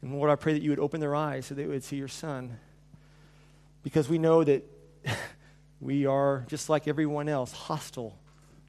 And 0.01 0.13
Lord, 0.13 0.29
I 0.31 0.35
pray 0.35 0.53
that 0.53 0.61
you 0.61 0.69
would 0.71 0.79
open 0.79 0.99
their 0.99 1.15
eyes 1.15 1.45
so 1.45 1.55
they 1.55 1.65
would 1.65 1.83
see 1.83 1.97
your 1.97 2.07
son. 2.07 2.57
Because 3.83 4.09
we 4.09 4.17
know 4.17 4.43
that 4.43 4.63
we 5.79 6.05
are, 6.05 6.45
just 6.47 6.69
like 6.69 6.87
everyone 6.87 7.29
else, 7.29 7.51
hostile 7.51 8.17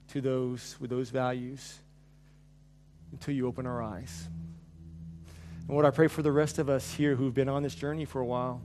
to 0.08 0.20
those 0.20 0.76
with 0.78 0.90
those 0.90 1.10
values 1.10 1.78
until 3.12 3.34
you 3.34 3.46
open 3.46 3.66
our 3.66 3.82
eyes. 3.82 4.28
And 5.60 5.70
Lord, 5.70 5.86
I 5.86 5.90
pray 5.90 6.08
for 6.08 6.22
the 6.22 6.32
rest 6.32 6.58
of 6.58 6.68
us 6.68 6.94
here 6.94 7.14
who've 7.14 7.32
been 7.32 7.48
on 7.48 7.62
this 7.62 7.74
journey 7.74 8.04
for 8.04 8.20
a 8.20 8.26
while. 8.26 8.60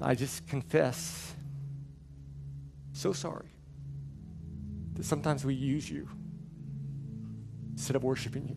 I 0.00 0.14
just 0.14 0.46
confess, 0.46 1.34
so 2.92 3.12
sorry 3.12 3.50
that 4.94 5.04
sometimes 5.04 5.44
we 5.44 5.54
use 5.54 5.90
you 5.90 6.08
instead 7.72 7.96
of 7.96 8.04
worshiping 8.04 8.48
you. 8.48 8.56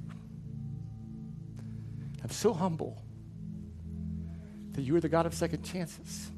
I'm 2.24 2.30
so 2.30 2.54
humble 2.54 3.02
that 4.72 4.82
you 4.82 4.96
are 4.96 5.02
the 5.02 5.10
God 5.10 5.26
of 5.26 5.34
second 5.34 5.64
chances, 5.64 6.32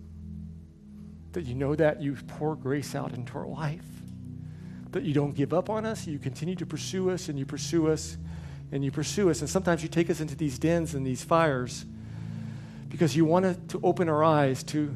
that 1.34 1.44
you 1.46 1.56
know 1.56 1.76
that 1.76 2.02
you 2.02 2.18
pour 2.28 2.56
grace 2.56 2.96
out 2.96 3.14
into 3.14 3.38
our 3.38 3.48
life, 3.48 3.86
that 4.92 5.04
you 5.04 5.14
don't 5.14 5.36
give 5.36 5.54
up 5.54 5.70
on 5.70 5.86
us, 5.86 6.08
you 6.08 6.18
continue 6.20 6.56
to 6.56 6.66
pursue 6.66 7.12
us, 7.12 7.30
and 7.30 7.38
you 7.38 7.46
pursue 7.46 7.88
us 7.88 8.18
and 8.72 8.84
you 8.84 8.92
pursue 8.92 9.30
us. 9.30 9.42
And 9.42 9.50
sometimes 9.50 9.84
you 9.84 9.90
take 9.90 10.10
us 10.10 10.20
into 10.20 10.36
these 10.36 10.58
dens 10.58 10.96
and 10.96 11.06
these 11.06 11.24
fires 11.24 11.86
because 12.88 13.16
you 13.16 13.26
want 13.26 13.70
to 13.70 13.80
open 13.84 14.10
our 14.10 14.24
eyes 14.24 14.64
to 14.64 14.96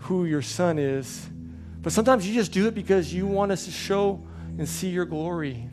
who 0.00 0.24
your 0.24 0.42
son 0.42 0.78
is. 0.78 1.28
But 1.82 1.92
sometimes 1.92 2.26
you 2.26 2.34
just 2.34 2.52
do 2.52 2.66
it 2.66 2.74
because 2.74 3.12
you 3.12 3.26
want 3.26 3.52
us 3.52 3.64
to 3.66 3.70
show 3.70 4.26
and 4.58 4.68
see 4.68 4.88
your 4.88 5.04
glory. 5.04 5.68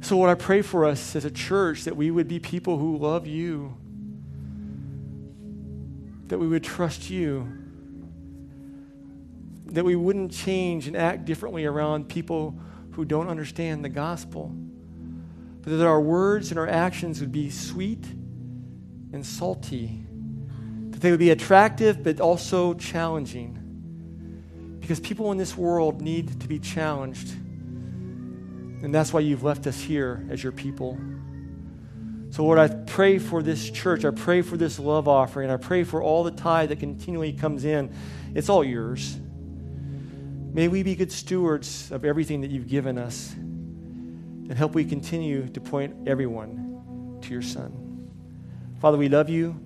So, 0.00 0.16
what 0.16 0.28
I 0.28 0.34
pray 0.34 0.62
for 0.62 0.84
us 0.84 1.16
as 1.16 1.24
a 1.24 1.30
church 1.30 1.84
that 1.84 1.96
we 1.96 2.10
would 2.10 2.28
be 2.28 2.38
people 2.38 2.78
who 2.78 2.98
love 2.98 3.26
you, 3.26 3.76
that 6.26 6.38
we 6.38 6.46
would 6.46 6.62
trust 6.62 7.08
you, 7.08 7.50
that 9.66 9.84
we 9.84 9.96
wouldn't 9.96 10.32
change 10.32 10.86
and 10.86 10.96
act 10.96 11.24
differently 11.24 11.64
around 11.64 12.08
people 12.08 12.58
who 12.92 13.04
don't 13.04 13.28
understand 13.28 13.84
the 13.84 13.88
gospel 13.88 14.54
but 15.66 15.78
that 15.78 15.84
our 15.84 16.00
words 16.00 16.50
and 16.50 16.60
our 16.60 16.68
actions 16.68 17.20
would 17.20 17.32
be 17.32 17.50
sweet 17.50 18.06
and 19.12 19.26
salty, 19.26 20.05
that 20.96 21.02
they 21.02 21.10
would 21.10 21.20
be 21.20 21.28
attractive 21.28 22.02
but 22.02 22.22
also 22.22 22.72
challenging. 22.72 24.78
Because 24.80 24.98
people 24.98 25.30
in 25.30 25.36
this 25.36 25.54
world 25.54 26.00
need 26.00 26.40
to 26.40 26.48
be 26.48 26.58
challenged. 26.58 27.34
And 27.34 28.94
that's 28.94 29.12
why 29.12 29.20
you've 29.20 29.42
left 29.42 29.66
us 29.66 29.78
here 29.78 30.26
as 30.30 30.42
your 30.42 30.52
people. 30.52 30.98
So, 32.30 32.44
Lord, 32.44 32.58
I 32.58 32.68
pray 32.68 33.18
for 33.18 33.42
this 33.42 33.68
church. 33.68 34.06
I 34.06 34.10
pray 34.10 34.40
for 34.40 34.56
this 34.56 34.78
love 34.78 35.06
offering. 35.06 35.50
I 35.50 35.58
pray 35.58 35.84
for 35.84 36.02
all 36.02 36.24
the 36.24 36.30
tithe 36.30 36.70
that 36.70 36.80
continually 36.80 37.34
comes 37.34 37.66
in. 37.66 37.92
It's 38.34 38.48
all 38.48 38.64
yours. 38.64 39.18
May 40.54 40.68
we 40.68 40.82
be 40.82 40.94
good 40.94 41.12
stewards 41.12 41.92
of 41.92 42.06
everything 42.06 42.40
that 42.40 42.50
you've 42.50 42.68
given 42.68 42.96
us 42.96 43.34
and 43.34 44.54
help 44.54 44.74
we 44.74 44.86
continue 44.86 45.46
to 45.50 45.60
point 45.60 46.08
everyone 46.08 47.18
to 47.20 47.28
your 47.28 47.42
Son. 47.42 48.08
Father, 48.80 48.96
we 48.96 49.10
love 49.10 49.28
you 49.28 49.60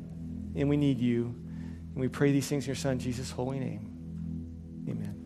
and 0.61 0.69
we 0.69 0.77
need 0.77 0.99
you. 0.99 1.35
And 1.93 1.97
we 1.97 2.09
pray 2.09 2.33
these 2.33 2.49
things 2.49 2.65
in 2.65 2.69
your 2.69 2.77
Son, 2.77 2.99
Jesus' 2.99 3.31
holy 3.31 3.59
name. 3.59 4.87
Amen. 4.89 5.20